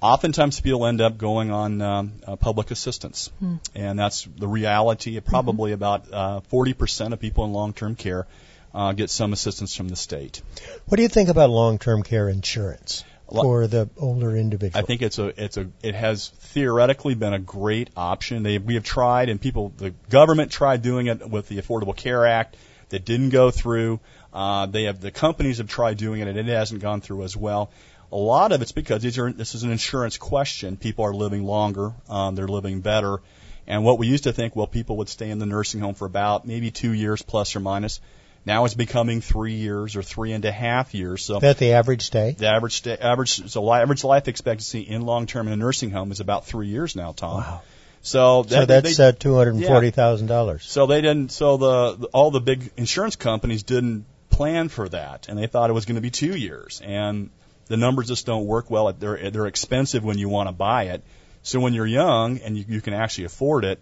oftentimes 0.01 0.59
people 0.59 0.87
end 0.87 1.01
up 1.01 1.19
going 1.19 1.51
on 1.51 1.81
um, 1.83 2.13
uh, 2.25 2.35
public 2.35 2.71
assistance, 2.71 3.29
hmm. 3.37 3.57
and 3.75 3.97
that's 3.97 4.23
the 4.23 4.47
reality. 4.47 5.19
Probably 5.19 5.69
mm-hmm. 5.69 5.75
about 5.75 6.11
uh, 6.11 6.41
40% 6.51 7.13
of 7.13 7.19
people 7.19 7.45
in 7.45 7.53
long-term 7.53 7.93
care 7.95 8.25
uh, 8.73 8.93
get 8.93 9.11
some 9.11 9.33
assistance 9.33 9.75
from 9.75 9.87
the 9.87 9.95
state. 9.95 10.41
What 10.87 10.97
do 10.97 11.03
you 11.03 11.09
think 11.09 11.29
about 11.29 11.51
long-term 11.51 12.01
care 12.01 12.27
insurance? 12.27 13.03
For 13.41 13.67
the 13.67 13.89
older 13.97 14.35
individual. 14.35 14.81
I 14.81 14.85
think 14.85 15.01
it's 15.01 15.19
a 15.19 15.43
it's 15.43 15.57
a 15.57 15.69
it 15.81 15.95
has 15.95 16.29
theoretically 16.29 17.15
been 17.15 17.33
a 17.33 17.39
great 17.39 17.89
option. 17.97 18.43
They 18.43 18.57
we 18.57 18.75
have 18.75 18.83
tried 18.83 19.29
and 19.29 19.41
people 19.41 19.73
the 19.75 19.91
government 20.09 20.51
tried 20.51 20.81
doing 20.81 21.07
it 21.07 21.27
with 21.27 21.47
the 21.47 21.57
Affordable 21.57 21.95
Care 21.95 22.25
Act 22.25 22.55
that 22.89 23.05
didn't 23.05 23.29
go 23.29 23.51
through. 23.51 23.99
Uh, 24.31 24.67
they 24.67 24.83
have 24.83 25.01
the 25.01 25.11
companies 25.11 25.57
have 25.57 25.67
tried 25.67 25.97
doing 25.97 26.21
it 26.21 26.27
and 26.27 26.37
it 26.37 26.45
hasn't 26.45 26.81
gone 26.81 27.01
through 27.01 27.23
as 27.23 27.35
well. 27.35 27.71
A 28.11 28.17
lot 28.17 28.51
of 28.51 28.61
it's 28.61 28.71
because 28.71 29.01
these 29.01 29.17
are 29.17 29.31
this 29.31 29.55
is 29.55 29.63
an 29.63 29.71
insurance 29.71 30.17
question. 30.17 30.77
People 30.77 31.05
are 31.05 31.13
living 31.13 31.43
longer, 31.43 31.93
um, 32.09 32.35
they're 32.35 32.47
living 32.47 32.81
better, 32.81 33.21
and 33.65 33.83
what 33.83 33.97
we 33.97 34.07
used 34.07 34.25
to 34.25 34.33
think, 34.33 34.55
well, 34.55 34.67
people 34.67 34.97
would 34.97 35.09
stay 35.09 35.29
in 35.29 35.39
the 35.39 35.47
nursing 35.47 35.81
home 35.81 35.95
for 35.95 36.05
about 36.05 36.45
maybe 36.45 36.69
two 36.69 36.93
years 36.93 37.23
plus 37.23 37.55
or 37.55 37.59
minus 37.59 37.99
now 38.45 38.65
it's 38.65 38.73
becoming 38.73 39.21
three 39.21 39.53
years 39.53 39.95
or 39.95 40.03
three 40.03 40.33
and 40.33 40.43
a 40.45 40.51
half 40.51 40.93
years. 40.93 41.23
So 41.23 41.39
that 41.39 41.57
the 41.57 41.73
average 41.73 42.03
stay. 42.03 42.31
The 42.37 42.47
average 42.47 42.73
stay, 42.73 42.97
average 42.97 43.49
so 43.49 43.73
average 43.73 44.03
life 44.03 44.27
expectancy 44.27 44.81
in 44.81 45.05
long 45.05 45.27
term 45.27 45.47
in 45.47 45.53
a 45.53 45.57
nursing 45.57 45.91
home 45.91 46.11
is 46.11 46.19
about 46.19 46.45
three 46.45 46.67
years 46.67 46.95
now, 46.95 47.11
Tom. 47.13 47.37
Wow. 47.37 47.61
So, 48.05 48.43
that, 48.43 48.49
so 48.49 48.65
that's 48.65 48.97
they, 48.97 49.07
uh, 49.07 49.11
two 49.13 49.35
hundred 49.35 49.55
and 49.55 49.65
forty 49.65 49.91
thousand 49.91 50.27
yeah. 50.27 50.35
dollars. 50.35 50.65
So 50.65 50.87
they 50.87 50.99
didn't. 50.99 51.31
So 51.31 51.57
the, 51.57 51.95
the 51.95 52.07
all 52.07 52.31
the 52.31 52.41
big 52.41 52.71
insurance 52.75 53.15
companies 53.15 53.63
didn't 53.63 54.05
plan 54.29 54.67
for 54.67 54.89
that, 54.89 55.29
and 55.29 55.39
they 55.39 55.47
thought 55.47 55.69
it 55.69 55.73
was 55.73 55.85
going 55.85 55.95
to 55.95 56.01
be 56.01 56.09
two 56.09 56.35
years, 56.35 56.81
and 56.83 57.29
the 57.67 57.77
numbers 57.77 58.09
just 58.09 58.25
don't 58.25 58.45
work 58.45 58.69
well. 58.69 58.91
They're 58.91 59.31
they're 59.31 59.47
expensive 59.47 60.03
when 60.03 60.17
you 60.17 60.27
want 60.27 60.49
to 60.49 60.53
buy 60.53 60.83
it. 60.85 61.01
So 61.43 61.59
when 61.59 61.73
you're 61.73 61.85
young 61.85 62.39
and 62.39 62.57
you, 62.57 62.65
you 62.67 62.81
can 62.81 62.93
actually 62.93 63.25
afford 63.25 63.63
it, 63.65 63.79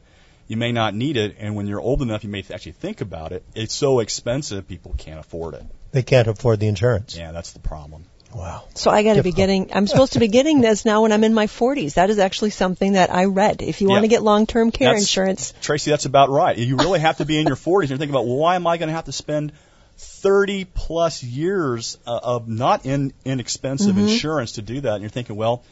you 0.51 0.57
may 0.57 0.73
not 0.73 0.93
need 0.93 1.15
it, 1.15 1.37
and 1.39 1.55
when 1.55 1.65
you're 1.65 1.79
old 1.79 2.01
enough, 2.01 2.25
you 2.25 2.29
may 2.29 2.43
actually 2.53 2.73
think 2.73 2.99
about 2.99 3.31
it. 3.31 3.41
It's 3.55 3.73
so 3.73 4.01
expensive, 4.01 4.67
people 4.67 4.93
can't 4.97 5.17
afford 5.17 5.53
it. 5.53 5.63
They 5.93 6.03
can't 6.03 6.27
afford 6.27 6.59
the 6.59 6.67
insurance. 6.67 7.15
Yeah, 7.15 7.31
that's 7.31 7.53
the 7.53 7.59
problem. 7.59 8.03
Wow. 8.35 8.65
So 8.73 8.91
I 8.91 9.03
got 9.03 9.13
to 9.13 9.23
be 9.23 9.31
getting. 9.31 9.73
I'm 9.73 9.87
supposed 9.87 10.13
to 10.13 10.19
be 10.19 10.27
getting 10.27 10.59
this 10.59 10.83
now 10.83 11.03
when 11.03 11.13
I'm 11.13 11.23
in 11.23 11.33
my 11.33 11.47
40s. 11.47 11.93
That 11.93 12.09
is 12.09 12.19
actually 12.19 12.49
something 12.49 12.93
that 12.93 13.13
I 13.13 13.25
read. 13.25 13.61
If 13.61 13.79
you 13.79 13.87
yeah. 13.87 13.93
want 13.93 14.03
to 14.03 14.09
get 14.09 14.23
long-term 14.23 14.71
care 14.71 14.89
that's, 14.89 15.03
insurance, 15.03 15.53
Tracy, 15.61 15.89
that's 15.89 16.05
about 16.05 16.29
right. 16.29 16.57
You 16.57 16.75
really 16.75 16.99
have 16.99 17.19
to 17.19 17.25
be 17.25 17.39
in 17.39 17.47
your 17.47 17.55
40s. 17.55 17.83
And 17.83 17.89
you're 17.91 17.97
thinking 17.97 18.13
about 18.13 18.25
well, 18.25 18.35
why 18.35 18.55
am 18.57 18.67
I 18.67 18.75
going 18.75 18.89
to 18.89 18.93
have 18.93 19.05
to 19.05 19.13
spend 19.13 19.53
30 19.97 20.65
plus 20.65 21.23
years 21.23 21.97
uh, 22.05 22.19
of 22.21 22.49
not 22.49 22.85
in, 22.85 23.13
inexpensive 23.23 23.95
mm-hmm. 23.95 24.07
insurance 24.09 24.53
to 24.53 24.61
do 24.61 24.81
that? 24.81 24.95
And 24.95 25.01
you're 25.01 25.09
thinking, 25.09 25.37
well, 25.37 25.63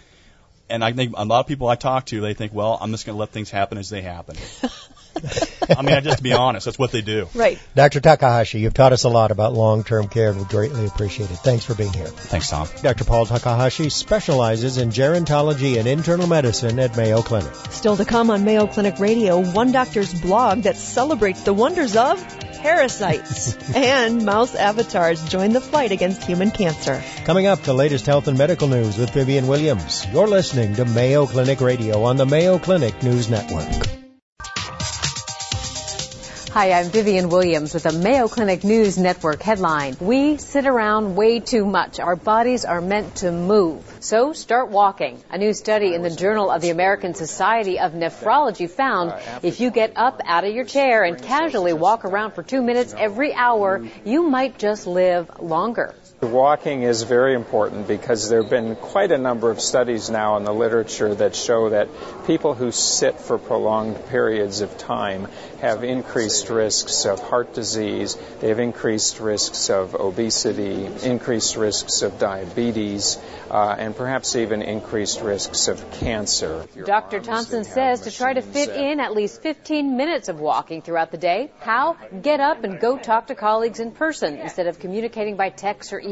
and 0.69 0.83
I 0.83 0.93
think 0.93 1.13
a 1.17 1.25
lot 1.25 1.39
of 1.41 1.47
people 1.47 1.67
I 1.67 1.75
talk 1.75 2.05
to, 2.07 2.21
they 2.21 2.33
think, 2.33 2.53
well, 2.53 2.77
I'm 2.79 2.91
just 2.91 3.05
going 3.05 3.15
to 3.15 3.19
let 3.19 3.29
things 3.29 3.49
happen 3.49 3.77
as 3.77 3.89
they 3.89 4.01
happen. 4.01 4.35
I 5.77 5.81
mean, 5.81 6.01
just 6.03 6.17
to 6.17 6.23
be 6.23 6.33
honest, 6.33 6.65
that's 6.65 6.79
what 6.79 6.91
they 6.91 7.01
do. 7.01 7.27
Right. 7.33 7.59
Dr. 7.75 7.99
Takahashi, 7.99 8.59
you've 8.59 8.73
taught 8.73 8.93
us 8.93 9.03
a 9.03 9.09
lot 9.09 9.31
about 9.31 9.53
long-term 9.53 10.07
care, 10.07 10.31
and 10.31 10.39
we 10.39 10.45
greatly 10.45 10.85
appreciate 10.85 11.29
it. 11.29 11.35
Thanks 11.35 11.65
for 11.65 11.75
being 11.75 11.93
here. 11.93 12.07
Thanks, 12.07 12.49
Tom. 12.49 12.67
Dr. 12.81 13.03
Paul 13.03 13.25
Takahashi 13.25 13.89
specializes 13.89 14.77
in 14.77 14.89
gerontology 14.89 15.77
and 15.77 15.87
internal 15.87 16.27
medicine 16.27 16.79
at 16.79 16.95
Mayo 16.97 17.21
Clinic. 17.21 17.53
Still 17.69 17.97
to 17.97 18.05
come 18.05 18.29
on 18.29 18.43
Mayo 18.45 18.67
Clinic 18.67 18.99
Radio, 18.99 19.39
one 19.39 19.71
doctor's 19.71 20.13
blog 20.19 20.63
that 20.63 20.77
celebrates 20.77 21.43
the 21.43 21.53
wonders 21.53 21.95
of 21.95 22.23
parasites 22.59 23.55
and 23.75 24.25
mouse 24.25 24.55
avatars 24.55 25.23
join 25.29 25.53
the 25.53 25.61
fight 25.61 25.91
against 25.91 26.23
human 26.23 26.51
cancer. 26.51 27.01
Coming 27.25 27.47
up, 27.47 27.61
the 27.61 27.73
latest 27.73 28.05
health 28.05 28.27
and 28.27 28.37
medical 28.37 28.67
news 28.67 28.97
with 28.97 29.11
Vivian 29.11 29.47
Williams. 29.47 30.05
You're 30.11 30.27
listening 30.27 30.75
to 30.75 30.85
Mayo 30.85 31.25
Clinic 31.25 31.61
Radio 31.61 32.03
on 32.03 32.17
the 32.17 32.25
Mayo 32.25 32.59
Clinic 32.59 33.01
News 33.03 33.29
Network. 33.29 33.98
Hi, 36.59 36.73
I'm 36.73 36.89
Vivian 36.89 37.29
Williams 37.29 37.73
with 37.73 37.83
the 37.83 37.93
Mayo 37.93 38.27
Clinic 38.27 38.65
News 38.65 38.97
Network 38.97 39.41
headline. 39.41 39.95
We 40.01 40.35
sit 40.35 40.65
around 40.65 41.15
way 41.15 41.39
too 41.39 41.65
much. 41.65 42.01
Our 42.01 42.17
bodies 42.17 42.65
are 42.65 42.81
meant 42.81 43.15
to 43.23 43.31
move. 43.31 43.85
So 44.01 44.33
start 44.33 44.67
walking. 44.67 45.23
A 45.31 45.37
new 45.37 45.53
study 45.53 45.93
in 45.93 46.01
the 46.01 46.09
Journal 46.09 46.51
of 46.51 46.61
the 46.61 46.69
American 46.69 47.13
Society 47.13 47.79
of 47.79 47.93
Nephrology 47.93 48.69
found 48.69 49.13
if 49.41 49.61
you 49.61 49.71
get 49.71 49.93
up 49.95 50.19
out 50.25 50.43
of 50.43 50.53
your 50.53 50.65
chair 50.65 51.05
and 51.05 51.23
casually 51.23 51.71
walk 51.71 52.03
around 52.03 52.31
for 52.31 52.43
two 52.43 52.61
minutes 52.61 52.93
every 52.97 53.33
hour, 53.33 53.87
you 54.03 54.23
might 54.23 54.59
just 54.59 54.85
live 54.85 55.39
longer. 55.39 55.95
Walking 56.21 56.81
is 56.83 57.03
very 57.03 57.33
important 57.33 57.87
because 57.87 58.27
there 58.27 58.41
have 58.41 58.49
been 58.49 58.75
quite 58.75 59.13
a 59.13 59.17
number 59.17 59.51
of 59.51 59.61
studies 59.61 60.09
now 60.09 60.35
in 60.35 60.43
the 60.43 60.53
literature 60.53 61.15
that 61.15 61.33
show 61.33 61.69
that 61.69 61.87
people 62.27 62.53
who 62.53 62.73
sit 62.73 63.21
for 63.21 63.37
prolonged 63.37 64.05
periods 64.09 64.59
of 64.59 64.77
time 64.77 65.29
have 65.61 65.85
increased 65.85 66.49
risks 66.49 67.05
of 67.05 67.21
heart 67.21 67.53
disease, 67.53 68.17
they 68.41 68.49
have 68.49 68.59
increased 68.59 69.21
risks 69.21 69.69
of 69.69 69.95
obesity, 69.95 70.87
increased 71.03 71.55
risks 71.55 72.01
of 72.01 72.19
diabetes, 72.19 73.17
uh, 73.49 73.75
and 73.79 73.95
perhaps 73.95 74.35
even 74.35 74.61
increased 74.61 75.21
risks 75.21 75.69
of 75.69 75.89
cancer. 76.01 76.65
Dr. 76.85 77.21
Thompson 77.21 77.63
says 77.63 78.01
to 78.01 78.11
try 78.11 78.33
to 78.33 78.41
fit 78.41 78.69
in 78.69 78.99
at 78.99 79.13
least 79.13 79.41
15 79.41 79.95
minutes 79.95 80.27
of 80.27 80.41
walking 80.41 80.81
throughout 80.81 81.11
the 81.11 81.17
day. 81.17 81.49
How? 81.61 81.95
Get 82.21 82.41
up 82.41 82.65
and 82.65 82.77
go 82.77 82.97
talk 82.97 83.27
to 83.27 83.35
colleagues 83.35 83.79
in 83.79 83.91
person 83.91 84.35
instead 84.35 84.67
of 84.67 84.79
communicating 84.79 85.37
by 85.37 85.49
text 85.49 85.93
or 85.93 85.99
email. 85.99 86.08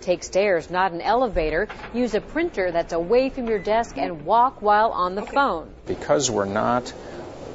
Take 0.00 0.22
stairs, 0.22 0.70
not 0.70 0.92
an 0.92 1.00
elevator. 1.00 1.68
Use 1.92 2.14
a 2.14 2.20
printer 2.20 2.70
that's 2.70 2.92
away 2.92 3.30
from 3.30 3.48
your 3.48 3.58
desk 3.58 3.98
and 3.98 4.24
walk 4.24 4.62
while 4.62 4.90
on 4.90 5.14
the 5.14 5.22
phone. 5.22 5.68
Because 5.86 6.30
we're 6.30 6.44
not 6.44 6.92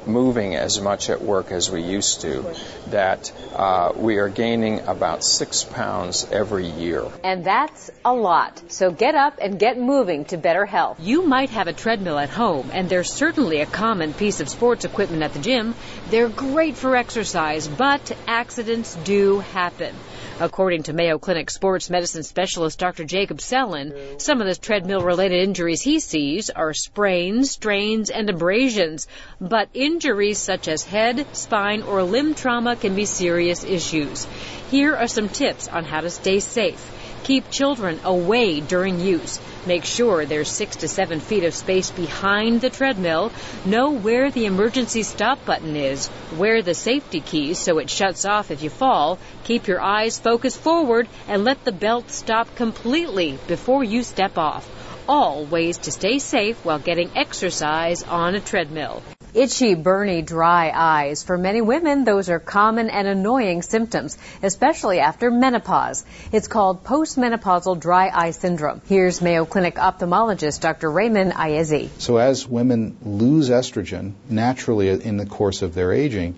moving 0.06 0.54
as 0.54 0.80
much 0.80 1.10
at 1.10 1.22
work 1.22 1.52
as 1.52 1.70
we 1.70 1.82
used 1.82 2.22
to, 2.22 2.54
that 2.88 3.32
uh, 3.54 3.92
we 3.96 4.16
are 4.18 4.28
gaining 4.28 4.80
about 4.80 5.24
six 5.24 5.64
pounds 5.64 6.26
every 6.30 6.66
year. 6.66 7.04
And 7.22 7.44
that's 7.44 7.90
a 8.04 8.12
lot. 8.12 8.62
So 8.68 8.90
get 8.90 9.14
up 9.14 9.38
and 9.40 9.58
get 9.58 9.78
moving 9.78 10.24
to 10.26 10.36
better 10.36 10.66
health. 10.66 10.98
You 11.00 11.26
might 11.26 11.50
have 11.50 11.68
a 11.68 11.72
treadmill 11.72 12.18
at 12.18 12.30
home, 12.30 12.70
and 12.72 12.88
they're 12.88 13.04
certainly 13.04 13.60
a 13.60 13.66
common 13.66 14.12
piece 14.12 14.40
of 14.40 14.48
sports 14.48 14.84
equipment 14.84 15.22
at 15.22 15.32
the 15.32 15.40
gym. 15.40 15.74
They're 16.10 16.28
great 16.28 16.76
for 16.76 16.96
exercise, 16.96 17.68
but 17.68 18.16
accidents 18.26 18.94
do 18.96 19.40
happen. 19.40 19.94
According 20.40 20.84
to 20.84 20.92
Mayo 20.92 21.18
Clinic 21.18 21.50
sports 21.50 21.90
medicine 21.90 22.22
specialist 22.22 22.78
Dr. 22.78 23.04
Jacob 23.04 23.38
Sellon, 23.38 24.20
some 24.20 24.40
of 24.40 24.46
the 24.46 24.54
treadmill 24.54 25.02
related 25.02 25.42
injuries 25.42 25.82
he 25.82 26.00
sees 26.00 26.50
are 26.50 26.72
sprains, 26.72 27.50
strains, 27.50 28.10
and 28.10 28.28
abrasions. 28.30 29.06
But 29.40 29.68
injuries 29.74 30.38
such 30.38 30.68
as 30.68 30.84
head, 30.84 31.26
spine, 31.36 31.82
or 31.82 32.02
limb 32.02 32.34
trauma 32.34 32.76
can 32.76 32.94
be 32.94 33.04
serious 33.04 33.64
issues. 33.64 34.26
Here 34.70 34.96
are 34.96 35.08
some 35.08 35.28
tips 35.28 35.68
on 35.68 35.84
how 35.84 36.00
to 36.00 36.10
stay 36.10 36.40
safe. 36.40 37.01
Keep 37.24 37.50
children 37.50 38.00
away 38.02 38.60
during 38.60 38.98
use. 38.98 39.38
Make 39.64 39.84
sure 39.84 40.26
there's 40.26 40.50
six 40.50 40.76
to 40.76 40.88
seven 40.88 41.20
feet 41.20 41.44
of 41.44 41.54
space 41.54 41.90
behind 41.90 42.60
the 42.60 42.70
treadmill. 42.70 43.30
Know 43.64 43.90
where 43.90 44.30
the 44.30 44.46
emergency 44.46 45.04
stop 45.04 45.44
button 45.44 45.76
is. 45.76 46.10
Wear 46.36 46.62
the 46.62 46.74
safety 46.74 47.20
keys 47.20 47.60
so 47.60 47.78
it 47.78 47.88
shuts 47.88 48.24
off 48.24 48.50
if 48.50 48.62
you 48.64 48.70
fall. 48.70 49.20
Keep 49.44 49.68
your 49.68 49.80
eyes 49.80 50.18
focused 50.18 50.58
forward 50.58 51.08
and 51.28 51.44
let 51.44 51.64
the 51.64 51.70
belt 51.70 52.10
stop 52.10 52.56
completely 52.56 53.38
before 53.46 53.84
you 53.84 54.02
step 54.02 54.36
off. 54.36 54.68
All 55.08 55.44
ways 55.44 55.78
to 55.78 55.92
stay 55.92 56.18
safe 56.18 56.64
while 56.64 56.80
getting 56.80 57.10
exercise 57.16 58.02
on 58.02 58.34
a 58.34 58.40
treadmill. 58.40 59.00
Itchy, 59.34 59.74
burny, 59.74 60.24
dry 60.24 60.70
eyes. 60.74 61.22
For 61.22 61.38
many 61.38 61.62
women, 61.62 62.04
those 62.04 62.28
are 62.28 62.38
common 62.38 62.90
and 62.90 63.08
annoying 63.08 63.62
symptoms, 63.62 64.18
especially 64.42 65.00
after 65.00 65.30
menopause. 65.30 66.04
It's 66.32 66.48
called 66.48 66.84
postmenopausal 66.84 67.80
dry 67.80 68.10
eye 68.12 68.32
syndrome. 68.32 68.82
Here's 68.86 69.22
Mayo 69.22 69.46
Clinic 69.46 69.76
ophthalmologist 69.76 70.60
Dr. 70.60 70.90
Raymond 70.90 71.32
Iezzi. 71.32 71.88
So 71.96 72.18
as 72.18 72.46
women 72.46 72.98
lose 73.02 73.48
estrogen 73.48 74.12
naturally 74.28 74.90
in 74.90 75.16
the 75.16 75.26
course 75.26 75.62
of 75.62 75.72
their 75.72 75.92
aging, 75.92 76.36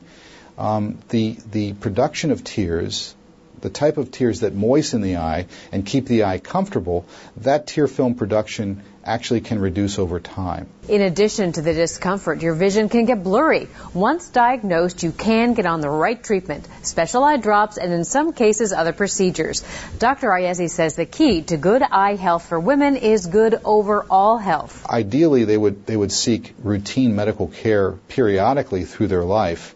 um, 0.57 0.98
the 1.09 1.37
the 1.50 1.72
production 1.72 2.30
of 2.30 2.44
tears 2.44 3.16
the 3.61 3.70
type 3.70 3.96
of 3.96 4.11
tears 4.11 4.40
that 4.40 4.54
moisten 4.54 5.00
the 5.00 5.16
eye 5.16 5.46
and 5.72 5.87
keep 5.87 6.07
the 6.07 6.24
eye 6.24 6.38
comfortable, 6.38 7.07
that 7.38 7.66
tear 7.66 7.88
film 7.88 8.14
production 8.14 8.83
actually 9.04 9.40
can 9.40 9.58
reduce 9.58 9.98
over 9.98 10.20
time. 10.20 10.66
In 10.88 11.00
addition 11.00 11.52
to 11.52 11.62
the 11.62 11.72
discomfort, 11.72 12.42
your 12.42 12.54
vision 12.54 12.88
can 12.88 13.04
get 13.04 13.22
blurry. 13.22 13.68
Once 13.92 14.28
diagnosed, 14.28 15.02
you 15.02 15.12
can 15.12 15.54
get 15.54 15.66
on 15.66 15.80
the 15.80 15.90
right 15.90 16.22
treatment, 16.22 16.66
special 16.82 17.22
eye 17.24 17.36
drops, 17.36 17.78
and 17.78 17.92
in 17.92 18.04
some 18.04 18.32
cases, 18.32 18.72
other 18.72 18.92
procedures. 18.92 19.64
Dr. 19.98 20.28
Iezzi 20.28 20.68
says 20.68 20.96
the 20.96 21.06
key 21.06 21.42
to 21.42 21.56
good 21.56 21.82
eye 21.82 22.16
health 22.16 22.46
for 22.46 22.58
women 22.58 22.96
is 22.96 23.26
good 23.26 23.60
overall 23.64 24.38
health. 24.38 24.86
Ideally, 24.88 25.44
they 25.44 25.56
would, 25.56 25.86
they 25.86 25.96
would 25.96 26.12
seek 26.12 26.54
routine 26.62 27.14
medical 27.14 27.48
care 27.48 27.92
periodically 28.08 28.84
through 28.84 29.08
their 29.08 29.24
life 29.24 29.74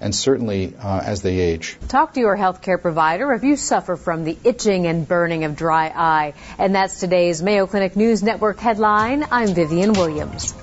and 0.00 0.14
certainly 0.14 0.74
uh, 0.82 1.00
as 1.00 1.22
they 1.22 1.38
age. 1.38 1.76
Talk 1.88 2.14
to 2.14 2.20
your 2.20 2.36
healthcare 2.36 2.80
provider 2.80 3.32
if 3.32 3.44
you 3.44 3.56
suffer 3.56 3.96
from 3.96 4.24
the 4.24 4.36
itching 4.44 4.86
and 4.86 5.06
burning 5.06 5.44
of 5.44 5.56
dry 5.56 5.92
eye. 5.94 6.34
And 6.58 6.74
that's 6.74 7.00
today's 7.00 7.42
Mayo 7.42 7.66
Clinic 7.66 7.96
News 7.96 8.22
Network 8.22 8.58
headline. 8.58 9.24
I'm 9.30 9.54
Vivian 9.54 9.92
Williams. 9.92 10.54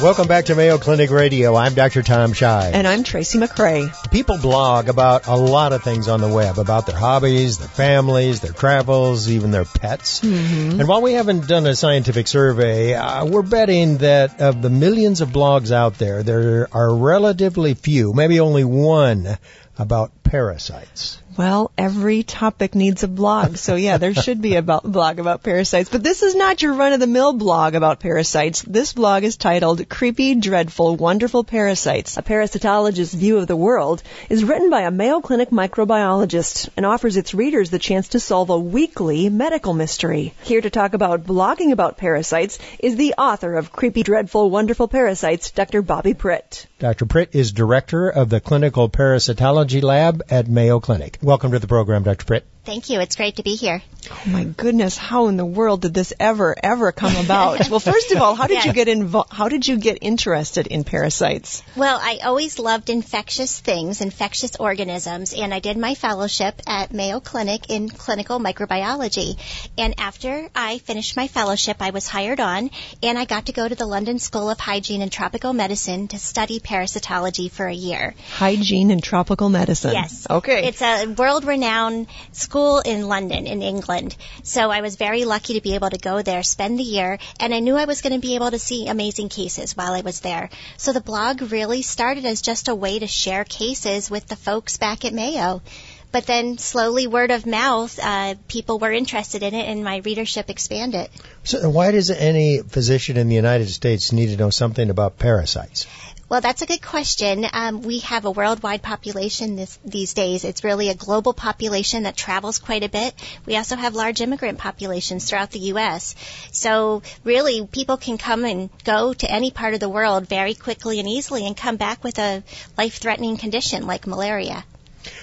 Welcome 0.00 0.28
back 0.28 0.44
to 0.44 0.54
Mayo 0.54 0.78
Clinic 0.78 1.10
Radio. 1.10 1.56
I'm 1.56 1.74
Dr. 1.74 2.04
Tom 2.04 2.32
Shives. 2.32 2.72
And 2.72 2.86
I'm 2.86 3.02
Tracy 3.02 3.36
McCray. 3.36 3.90
People 4.12 4.38
blog 4.38 4.88
about 4.88 5.26
a 5.26 5.34
lot 5.34 5.72
of 5.72 5.82
things 5.82 6.06
on 6.06 6.20
the 6.20 6.28
web, 6.28 6.58
about 6.58 6.86
their 6.86 6.96
hobbies, 6.96 7.58
their 7.58 7.66
families, 7.66 8.38
their 8.38 8.52
travels, 8.52 9.28
even 9.28 9.50
their 9.50 9.64
pets. 9.64 10.20
Mm-hmm. 10.20 10.78
And 10.78 10.88
while 10.88 11.02
we 11.02 11.14
haven't 11.14 11.48
done 11.48 11.66
a 11.66 11.74
scientific 11.74 12.28
survey, 12.28 12.94
uh, 12.94 13.24
we're 13.24 13.42
betting 13.42 13.98
that 13.98 14.40
of 14.40 14.62
the 14.62 14.70
millions 14.70 15.20
of 15.20 15.30
blogs 15.30 15.72
out 15.72 15.98
there, 15.98 16.22
there 16.22 16.68
are 16.70 16.94
relatively 16.94 17.74
few, 17.74 18.12
maybe 18.12 18.38
only 18.38 18.62
one, 18.62 19.36
about 19.78 20.17
parasites. 20.28 21.18
Well, 21.38 21.70
every 21.78 22.24
topic 22.24 22.74
needs 22.74 23.04
a 23.04 23.08
blog. 23.08 23.58
So 23.58 23.76
yeah, 23.76 23.98
there 23.98 24.12
should 24.24 24.42
be 24.42 24.56
a 24.56 24.62
blog 24.62 25.20
about 25.20 25.44
parasites. 25.44 25.88
But 25.88 26.02
this 26.02 26.22
is 26.24 26.34
not 26.34 26.62
your 26.62 26.74
run-of-the-mill 26.74 27.34
blog 27.34 27.76
about 27.76 28.00
parasites. 28.00 28.62
This 28.62 28.92
blog 28.92 29.22
is 29.22 29.36
titled 29.36 29.88
Creepy, 29.88 30.34
Dreadful, 30.34 30.96
Wonderful 30.96 31.44
Parasites. 31.44 32.16
A 32.16 32.22
parasitologist's 32.22 33.14
view 33.14 33.38
of 33.38 33.46
the 33.46 33.54
world 33.54 34.02
is 34.28 34.42
written 34.42 34.68
by 34.68 34.82
a 34.82 34.90
Mayo 34.90 35.20
Clinic 35.20 35.50
microbiologist 35.50 36.70
and 36.76 36.84
offers 36.84 37.16
its 37.16 37.34
readers 37.34 37.70
the 37.70 37.78
chance 37.78 38.08
to 38.08 38.20
solve 38.20 38.50
a 38.50 38.58
weekly 38.58 39.28
medical 39.28 39.74
mystery. 39.74 40.34
Here 40.42 40.60
to 40.60 40.70
talk 40.70 40.92
about 40.92 41.24
blogging 41.24 41.70
about 41.70 41.98
parasites 41.98 42.58
is 42.80 42.96
the 42.96 43.14
author 43.16 43.54
of 43.54 43.70
Creepy, 43.70 44.02
Dreadful, 44.02 44.50
Wonderful 44.50 44.88
Parasites, 44.88 45.52
Dr. 45.52 45.84
Bobbi 45.84 46.14
Pritt. 46.16 46.66
Dr. 46.80 47.06
Pritt 47.06 47.28
is 47.32 47.52
director 47.52 48.08
of 48.08 48.28
the 48.28 48.40
Clinical 48.40 48.88
Parasitology 48.88 49.82
Lab 49.82 50.17
at 50.30 50.48
Mayo 50.48 50.80
Clinic. 50.80 51.18
Welcome 51.22 51.52
to 51.52 51.58
the 51.58 51.66
program, 51.66 52.02
Dr. 52.02 52.24
Pritt. 52.24 52.42
Thank 52.68 52.90
you. 52.90 53.00
It's 53.00 53.16
great 53.16 53.36
to 53.36 53.42
be 53.42 53.54
here. 53.54 53.82
Oh 54.10 54.22
my 54.26 54.44
goodness, 54.44 54.94
how 54.96 55.28
in 55.28 55.38
the 55.38 55.44
world 55.44 55.82
did 55.82 55.94
this 55.94 56.12
ever 56.20 56.54
ever 56.62 56.92
come 56.92 57.16
about? 57.16 57.70
well, 57.70 57.80
first 57.80 58.12
of 58.12 58.20
all, 58.20 58.34
how 58.34 58.46
did 58.46 58.56
yes. 58.56 58.66
you 58.66 58.74
get 58.74 58.88
involved? 58.88 59.32
How 59.32 59.48
did 59.48 59.66
you 59.66 59.78
get 59.78 59.98
interested 60.02 60.66
in 60.66 60.84
parasites? 60.84 61.62
Well, 61.76 61.98
I 62.00 62.18
always 62.22 62.58
loved 62.58 62.90
infectious 62.90 63.58
things, 63.58 64.02
infectious 64.02 64.56
organisms, 64.56 65.32
and 65.32 65.54
I 65.54 65.60
did 65.60 65.78
my 65.78 65.94
fellowship 65.94 66.60
at 66.66 66.92
Mayo 66.92 67.20
Clinic 67.20 67.70
in 67.70 67.88
clinical 67.88 68.38
microbiology. 68.38 69.38
And 69.78 69.94
after 69.98 70.50
I 70.54 70.76
finished 70.76 71.16
my 71.16 71.26
fellowship, 71.26 71.78
I 71.80 71.90
was 71.90 72.06
hired 72.06 72.38
on, 72.38 72.70
and 73.02 73.18
I 73.18 73.24
got 73.24 73.46
to 73.46 73.52
go 73.52 73.66
to 73.66 73.74
the 73.74 73.86
London 73.86 74.18
School 74.18 74.50
of 74.50 74.60
Hygiene 74.60 75.00
and 75.00 75.10
Tropical 75.10 75.54
Medicine 75.54 76.08
to 76.08 76.18
study 76.18 76.60
parasitology 76.60 77.50
for 77.50 77.66
a 77.66 77.74
year. 77.74 78.14
Hygiene 78.34 78.90
and 78.90 79.02
tropical 79.02 79.48
medicine. 79.48 79.92
Yes. 79.92 80.26
Okay. 80.28 80.68
It's 80.68 80.82
a 80.82 81.06
world-renowned 81.06 82.06
school 82.32 82.57
school 82.58 82.80
in 82.80 83.06
London, 83.06 83.46
in 83.46 83.62
England. 83.62 84.16
So 84.42 84.70
I 84.70 84.80
was 84.80 84.96
very 84.96 85.24
lucky 85.24 85.54
to 85.54 85.60
be 85.60 85.76
able 85.76 85.90
to 85.90 85.98
go 85.98 86.22
there, 86.22 86.42
spend 86.42 86.78
the 86.78 86.82
year, 86.82 87.18
and 87.38 87.54
I 87.54 87.60
knew 87.60 87.76
I 87.76 87.84
was 87.84 88.00
going 88.00 88.14
to 88.14 88.26
be 88.26 88.34
able 88.34 88.50
to 88.50 88.58
see 88.58 88.88
amazing 88.88 89.28
cases 89.28 89.76
while 89.76 89.92
I 89.92 90.00
was 90.00 90.20
there. 90.20 90.50
So 90.76 90.92
the 90.92 91.00
blog 91.00 91.52
really 91.52 91.82
started 91.82 92.24
as 92.24 92.42
just 92.42 92.66
a 92.66 92.74
way 92.74 92.98
to 92.98 93.06
share 93.06 93.44
cases 93.44 94.10
with 94.10 94.26
the 94.26 94.34
folks 94.34 94.76
back 94.76 95.04
at 95.04 95.14
Mayo. 95.14 95.62
But 96.10 96.26
then 96.26 96.58
slowly, 96.58 97.06
word 97.06 97.30
of 97.30 97.46
mouth, 97.46 97.96
uh, 98.02 98.34
people 98.48 98.78
were 98.80 98.92
interested 98.92 99.42
in 99.42 99.54
it, 99.54 99.68
and 99.68 99.84
my 99.84 99.98
readership 99.98 100.50
expanded. 100.50 101.10
So, 101.44 101.68
why 101.68 101.92
does 101.92 102.10
any 102.10 102.62
physician 102.62 103.18
in 103.18 103.28
the 103.28 103.36
United 103.36 103.68
States 103.68 104.10
need 104.10 104.30
to 104.30 104.36
know 104.36 104.50
something 104.50 104.88
about 104.88 105.18
parasites? 105.18 105.86
Well, 106.28 106.42
that's 106.42 106.60
a 106.60 106.66
good 106.66 106.82
question. 106.82 107.46
Um, 107.50 107.80
we 107.80 108.00
have 108.00 108.26
a 108.26 108.30
worldwide 108.30 108.82
population 108.82 109.56
this, 109.56 109.78
these 109.82 110.12
days. 110.12 110.44
It's 110.44 110.62
really 110.62 110.90
a 110.90 110.94
global 110.94 111.32
population 111.32 112.02
that 112.02 112.18
travels 112.18 112.58
quite 112.58 112.82
a 112.82 112.88
bit. 112.90 113.14
We 113.46 113.56
also 113.56 113.76
have 113.76 113.94
large 113.94 114.20
immigrant 114.20 114.58
populations 114.58 115.24
throughout 115.24 115.52
the 115.52 115.72
U.S. 115.72 116.14
So 116.52 117.02
really, 117.24 117.66
people 117.66 117.96
can 117.96 118.18
come 118.18 118.44
and 118.44 118.68
go 118.84 119.14
to 119.14 119.30
any 119.30 119.50
part 119.50 119.72
of 119.72 119.80
the 119.80 119.88
world 119.88 120.28
very 120.28 120.52
quickly 120.52 120.98
and 121.00 121.08
easily 121.08 121.46
and 121.46 121.56
come 121.56 121.76
back 121.76 122.04
with 122.04 122.18
a 122.18 122.42
life-threatening 122.76 123.38
condition 123.38 123.86
like 123.86 124.06
malaria. 124.06 124.64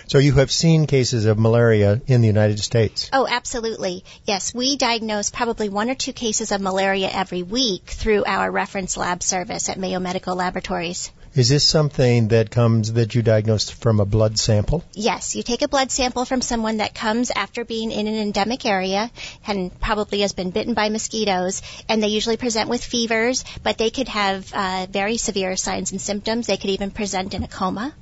So 0.08 0.18
you 0.18 0.34
have 0.34 0.52
seen 0.52 0.88
cases 0.88 1.26
of 1.26 1.38
malaria 1.38 2.02
in 2.08 2.22
the 2.22 2.28
United 2.28 2.60
States. 2.60 3.10
Oh, 3.12 3.28
absolutely. 3.30 4.04
Yes, 4.26 4.54
we 4.54 4.78
diagnose 4.78 5.30
probably 5.30 5.70
one 5.70 5.90
or 5.90 5.96
two 5.96 6.14
cases 6.14 6.52
of 6.52 6.62
malaria 6.62 7.10
every 7.12 7.44
week 7.44 7.86
through 7.86 8.24
our 8.26 8.50
reference 8.52 8.98
lab 8.98 9.24
service 9.24 9.70
at 9.70 9.78
Mayo 9.78 10.00
Medical 10.00 10.36
Laboratories. 10.36 11.12
Is 11.36 11.50
this 11.50 11.66
something 11.66 12.30
that 12.30 12.50
comes 12.50 12.94
that 12.94 13.14
you 13.14 13.22
diagnosed 13.22 13.74
from 13.74 14.00
a 14.00 14.06
blood 14.06 14.40
sample? 14.40 14.86
Yes, 14.94 15.36
you 15.36 15.44
take 15.44 15.64
a 15.64 15.68
blood 15.68 15.92
sample 15.92 16.24
from 16.24 16.42
someone 16.42 16.78
that 16.78 16.96
comes 16.96 17.30
after 17.30 17.66
being 17.66 17.92
in 17.92 18.08
an 18.08 18.16
endemic 18.16 18.66
area 18.66 19.12
and 19.46 19.78
probably 19.82 20.22
has 20.22 20.32
been 20.32 20.52
bitten 20.52 20.74
by 20.74 20.88
mosquitoes, 20.88 21.62
and 21.90 22.02
they 22.02 22.08
usually 22.08 22.38
present 22.38 22.70
with 22.70 22.86
fevers, 22.86 23.44
but 23.64 23.78
they 23.78 23.90
could 23.90 24.08
have 24.08 24.50
uh, 24.54 24.88
very 24.90 25.18
severe 25.18 25.58
signs 25.58 25.92
and 25.92 26.00
symptoms. 26.00 26.48
They 26.48 26.56
could 26.56 26.70
even 26.70 26.90
present 26.90 27.34
in 27.34 27.44
a 27.44 27.50
coma. 27.50 27.94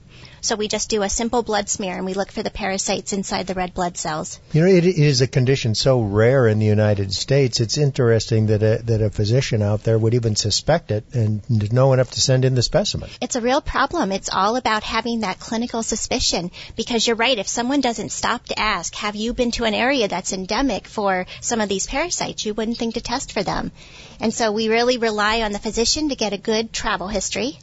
So 0.43 0.57
we 0.57 0.67
just 0.67 0.89
do 0.89 1.03
a 1.03 1.09
simple 1.09 1.41
blood 1.41 1.69
smear 1.69 1.95
and 1.95 2.05
we 2.05 2.13
look 2.13 2.29
for 2.29 2.43
the 2.43 2.49
parasites 2.49 3.13
inside 3.13 3.47
the 3.47 3.53
red 3.53 3.73
blood 3.73 3.97
cells. 3.97 4.41
You 4.51 4.63
know, 4.63 4.67
it 4.67 4.83
is 4.83 5.21
a 5.21 5.27
condition 5.27 5.73
so 5.73 6.01
rare 6.01 6.49
in 6.49 6.59
the 6.59 6.65
United 6.65 7.13
States. 7.13 7.61
It's 7.61 7.77
interesting 7.77 8.47
that 8.47 8.61
a, 8.61 8.83
that 8.83 9.01
a 9.01 9.09
physician 9.09 9.61
out 9.61 9.83
there 9.83 9.97
would 9.97 10.13
even 10.13 10.35
suspect 10.35 10.91
it 10.91 11.05
and 11.13 11.71
know 11.71 11.93
enough 11.93 12.11
to 12.11 12.19
send 12.19 12.43
in 12.43 12.55
the 12.55 12.61
specimen. 12.61 13.09
It's 13.21 13.37
a 13.37 13.41
real 13.41 13.61
problem. 13.61 14.11
It's 14.11 14.29
all 14.29 14.57
about 14.57 14.83
having 14.83 15.21
that 15.21 15.39
clinical 15.39 15.81
suspicion 15.81 16.51
because 16.75 17.07
you're 17.07 17.15
right. 17.15 17.37
If 17.37 17.47
someone 17.47 17.79
doesn't 17.79 18.11
stop 18.11 18.43
to 18.47 18.59
ask, 18.59 18.93
have 18.95 19.15
you 19.15 19.33
been 19.33 19.51
to 19.51 19.63
an 19.63 19.73
area 19.73 20.09
that's 20.09 20.33
endemic 20.33 20.89
for 20.89 21.25
some 21.39 21.61
of 21.61 21.69
these 21.69 21.87
parasites, 21.87 22.45
you 22.45 22.53
wouldn't 22.53 22.77
think 22.77 22.95
to 22.95 23.01
test 23.01 23.31
for 23.31 23.43
them. 23.43 23.71
And 24.19 24.33
so 24.33 24.51
we 24.51 24.67
really 24.67 24.97
rely 24.97 25.43
on 25.43 25.53
the 25.53 25.59
physician 25.59 26.09
to 26.09 26.17
get 26.17 26.33
a 26.33 26.37
good 26.37 26.73
travel 26.73 27.07
history 27.07 27.59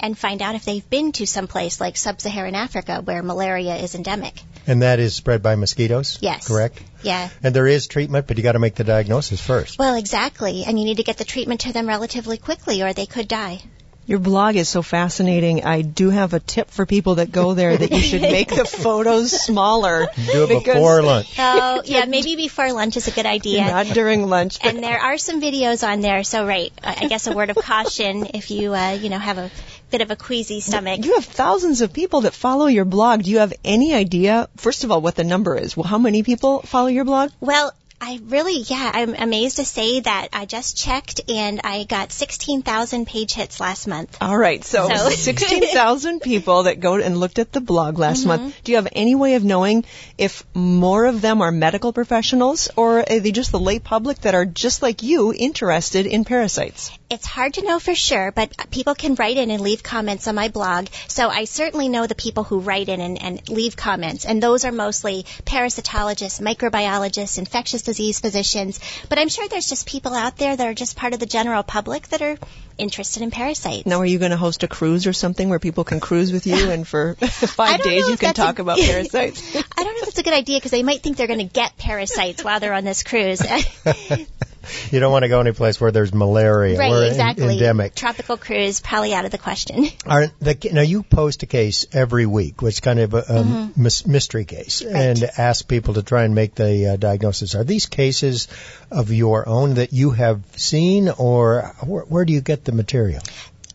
and 0.00 0.16
find 0.16 0.42
out 0.42 0.54
if 0.54 0.64
they've 0.64 0.88
been 0.88 1.12
to 1.12 1.26
some 1.26 1.46
place 1.46 1.80
like 1.80 1.96
sub-Saharan 1.96 2.54
Africa 2.54 3.00
where 3.02 3.22
malaria 3.22 3.76
is 3.76 3.94
endemic. 3.94 4.40
And 4.66 4.82
that 4.82 4.98
is 4.98 5.14
spread 5.14 5.42
by 5.42 5.54
mosquitoes? 5.54 6.18
Yes. 6.20 6.48
Correct? 6.48 6.82
Yeah. 7.02 7.28
And 7.42 7.54
there 7.54 7.66
is 7.66 7.86
treatment, 7.86 8.26
but 8.26 8.36
you 8.36 8.42
got 8.42 8.52
to 8.52 8.58
make 8.58 8.74
the 8.74 8.84
diagnosis 8.84 9.40
first. 9.40 9.78
Well, 9.78 9.94
exactly. 9.94 10.64
And 10.66 10.78
you 10.78 10.84
need 10.84 10.96
to 10.96 11.04
get 11.04 11.18
the 11.18 11.24
treatment 11.24 11.60
to 11.60 11.72
them 11.72 11.86
relatively 11.86 12.36
quickly 12.36 12.82
or 12.82 12.92
they 12.92 13.06
could 13.06 13.28
die. 13.28 13.62
Your 14.06 14.20
blog 14.20 14.54
is 14.54 14.68
so 14.68 14.82
fascinating. 14.82 15.64
I 15.64 15.82
do 15.82 16.10
have 16.10 16.32
a 16.32 16.38
tip 16.38 16.70
for 16.70 16.86
people 16.86 17.16
that 17.16 17.32
go 17.32 17.54
there 17.54 17.76
that 17.76 17.90
you 17.90 18.00
should 18.00 18.22
make 18.22 18.54
the 18.54 18.64
photos 18.82 19.32
smaller. 19.32 20.06
Do 20.32 20.44
it 20.44 20.64
before 20.64 21.02
lunch. 21.02 21.34
Oh, 21.36 21.82
yeah, 21.84 22.04
maybe 22.04 22.36
before 22.36 22.72
lunch 22.72 22.96
is 22.96 23.08
a 23.08 23.10
good 23.10 23.26
idea. 23.26 23.64
Not 23.64 23.86
during 23.86 24.28
lunch. 24.28 24.58
And 24.62 24.80
there 24.80 25.00
are 25.00 25.18
some 25.18 25.40
videos 25.40 25.86
on 25.86 26.02
there, 26.02 26.22
so 26.22 26.46
right, 26.46 26.72
I 26.84 27.08
guess 27.08 27.26
a 27.26 27.32
word 27.32 27.50
of 27.50 27.56
caution 27.56 28.28
if 28.34 28.52
you, 28.52 28.74
uh, 28.74 28.92
you 28.92 29.08
know, 29.08 29.18
have 29.18 29.38
a 29.38 29.50
bit 29.90 30.00
of 30.00 30.10
a 30.10 30.16
queasy 30.16 30.60
stomach. 30.60 31.04
You 31.04 31.14
have 31.14 31.24
thousands 31.24 31.80
of 31.80 31.92
people 31.92 32.22
that 32.22 32.34
follow 32.34 32.66
your 32.66 32.84
blog. 32.84 33.22
Do 33.22 33.30
you 33.30 33.38
have 33.38 33.52
any 33.64 33.94
idea, 33.94 34.48
first 34.56 34.84
of 34.84 34.90
all, 34.90 35.00
what 35.00 35.14
the 35.14 35.24
number 35.24 35.56
is? 35.56 35.76
Well, 35.76 35.84
how 35.84 35.98
many 35.98 36.22
people 36.22 36.62
follow 36.62 36.88
your 36.88 37.04
blog? 37.04 37.30
Well, 37.40 37.72
I 37.98 38.20
really, 38.26 38.58
yeah, 38.60 38.90
I'm 38.92 39.14
amazed 39.14 39.56
to 39.56 39.64
say 39.64 40.00
that 40.00 40.28
I 40.32 40.44
just 40.44 40.76
checked 40.76 41.22
and 41.30 41.60
I 41.64 41.84
got 41.84 42.12
16,000 42.12 43.06
page 43.06 43.32
hits 43.32 43.58
last 43.58 43.86
month. 43.86 44.16
All 44.20 44.36
right, 44.36 44.62
so, 44.62 44.88
So- 44.88 45.08
16,000 45.26 46.20
people 46.20 46.64
that 46.64 46.78
go 46.78 46.96
and 46.96 47.18
looked 47.18 47.38
at 47.38 47.52
the 47.52 47.60
blog 47.60 47.98
last 47.98 48.20
Mm-hmm. 48.20 48.28
month. 48.28 48.64
Do 48.64 48.72
you 48.72 48.76
have 48.76 48.88
any 48.92 49.14
way 49.14 49.34
of 49.34 49.44
knowing 49.44 49.84
if 50.18 50.44
more 50.54 51.06
of 51.06 51.20
them 51.22 51.40
are 51.40 51.50
medical 51.50 51.92
professionals 51.92 52.68
or 52.76 53.00
are 53.00 53.20
they 53.20 53.32
just 53.32 53.50
the 53.50 53.58
lay 53.58 53.78
public 53.78 54.20
that 54.20 54.34
are 54.34 54.44
just 54.44 54.82
like 54.82 55.02
you 55.02 55.32
interested 55.32 56.06
in 56.06 56.24
parasites? 56.24 56.90
It's 57.08 57.24
hard 57.26 57.54
to 57.54 57.62
know 57.64 57.78
for 57.78 57.94
sure, 57.94 58.30
but 58.32 58.52
people 58.70 58.94
can 58.94 59.14
write 59.14 59.36
in 59.38 59.50
and 59.50 59.60
leave 59.62 59.82
comments 59.82 60.26
on 60.28 60.34
my 60.34 60.48
blog. 60.48 60.88
So 61.08 61.28
I 61.28 61.44
certainly 61.44 61.88
know 61.88 62.06
the 62.06 62.14
people 62.16 62.42
who 62.44 62.58
write 62.60 62.88
in 62.88 63.00
and, 63.00 63.22
and 63.22 63.48
leave 63.48 63.76
comments, 63.76 64.24
and 64.24 64.42
those 64.42 64.64
are 64.64 64.72
mostly 64.72 65.24
parasitologists, 65.44 66.40
microbiologists, 66.40 67.38
infectious 67.38 67.85
disease 67.86 68.20
physicians. 68.20 68.78
But 69.08 69.18
I'm 69.18 69.28
sure 69.28 69.48
there's 69.48 69.68
just 69.68 69.86
people 69.86 70.14
out 70.14 70.36
there 70.36 70.54
that 70.54 70.66
are 70.66 70.74
just 70.74 70.96
part 70.96 71.14
of 71.14 71.20
the 71.20 71.26
general 71.26 71.62
public 71.62 72.08
that 72.08 72.20
are 72.20 72.36
interested 72.78 73.22
in 73.22 73.30
parasites. 73.30 73.86
Now, 73.86 74.00
are 74.00 74.06
you 74.06 74.18
going 74.18 74.32
to 74.32 74.36
host 74.36 74.62
a 74.62 74.68
cruise 74.68 75.06
or 75.06 75.14
something 75.14 75.48
where 75.48 75.58
people 75.58 75.84
can 75.84 75.98
cruise 76.00 76.30
with 76.32 76.46
you 76.46 76.70
and 76.70 76.86
for 76.86 77.14
five 77.20 77.82
days 77.82 78.08
you 78.08 78.16
can 78.16 78.28
that's 78.28 78.38
a- 78.38 78.42
talk 78.42 78.58
about 78.58 78.78
parasites? 78.90 79.56
I 79.56 79.62
don't 79.82 79.94
know 79.94 80.00
if 80.00 80.04
that's 80.06 80.18
a 80.18 80.22
good 80.22 80.34
idea 80.34 80.58
because 80.58 80.72
they 80.72 80.82
might 80.82 81.02
think 81.02 81.16
they're 81.16 81.26
going 81.26 81.38
to 81.38 81.44
get 81.44 81.78
parasites 81.78 82.44
while 82.44 82.60
they're 82.60 82.74
on 82.74 82.84
this 82.84 83.02
cruise. 83.02 83.40
You 84.90 85.00
don't 85.00 85.12
want 85.12 85.22
to 85.24 85.28
go 85.28 85.40
any 85.40 85.52
place 85.52 85.80
where 85.80 85.90
there's 85.90 86.12
malaria. 86.14 86.78
right, 86.78 86.92
or 86.92 87.04
exactly. 87.04 87.52
endemic. 87.54 87.94
Tropical 87.94 88.36
cruise, 88.36 88.80
probably 88.80 89.14
out 89.14 89.24
of 89.24 89.30
the 89.30 89.38
question. 89.38 89.86
Are 90.06 90.26
the, 90.40 90.56
now 90.72 90.82
you 90.82 91.02
post 91.02 91.42
a 91.42 91.46
case 91.46 91.86
every 91.92 92.26
week, 92.26 92.62
which 92.62 92.74
is 92.74 92.80
kind 92.80 92.98
of 93.00 93.14
a, 93.14 93.18
a 93.18 93.22
Mm-hmm. 93.46 93.82
mys- 93.82 94.06
mystery 94.06 94.44
case, 94.44 94.82
and 94.82 95.22
ask 95.38 95.66
people 95.68 95.94
to 95.94 96.02
try 96.02 96.24
and 96.24 96.34
make 96.34 96.54
the 96.54 96.88
uh, 96.92 96.96
diagnosis. 96.96 97.54
Are 97.54 97.64
these 97.64 97.86
cases 97.86 98.48
of 98.90 99.12
your 99.12 99.48
own 99.48 99.74
that 99.74 99.92
you 99.92 100.10
have 100.10 100.42
seen, 100.56 101.08
or 101.16 101.74
where, 101.84 102.02
where 102.04 102.24
do 102.24 102.32
you 102.32 102.40
get 102.40 102.64
the 102.64 102.72
material? 102.72 103.22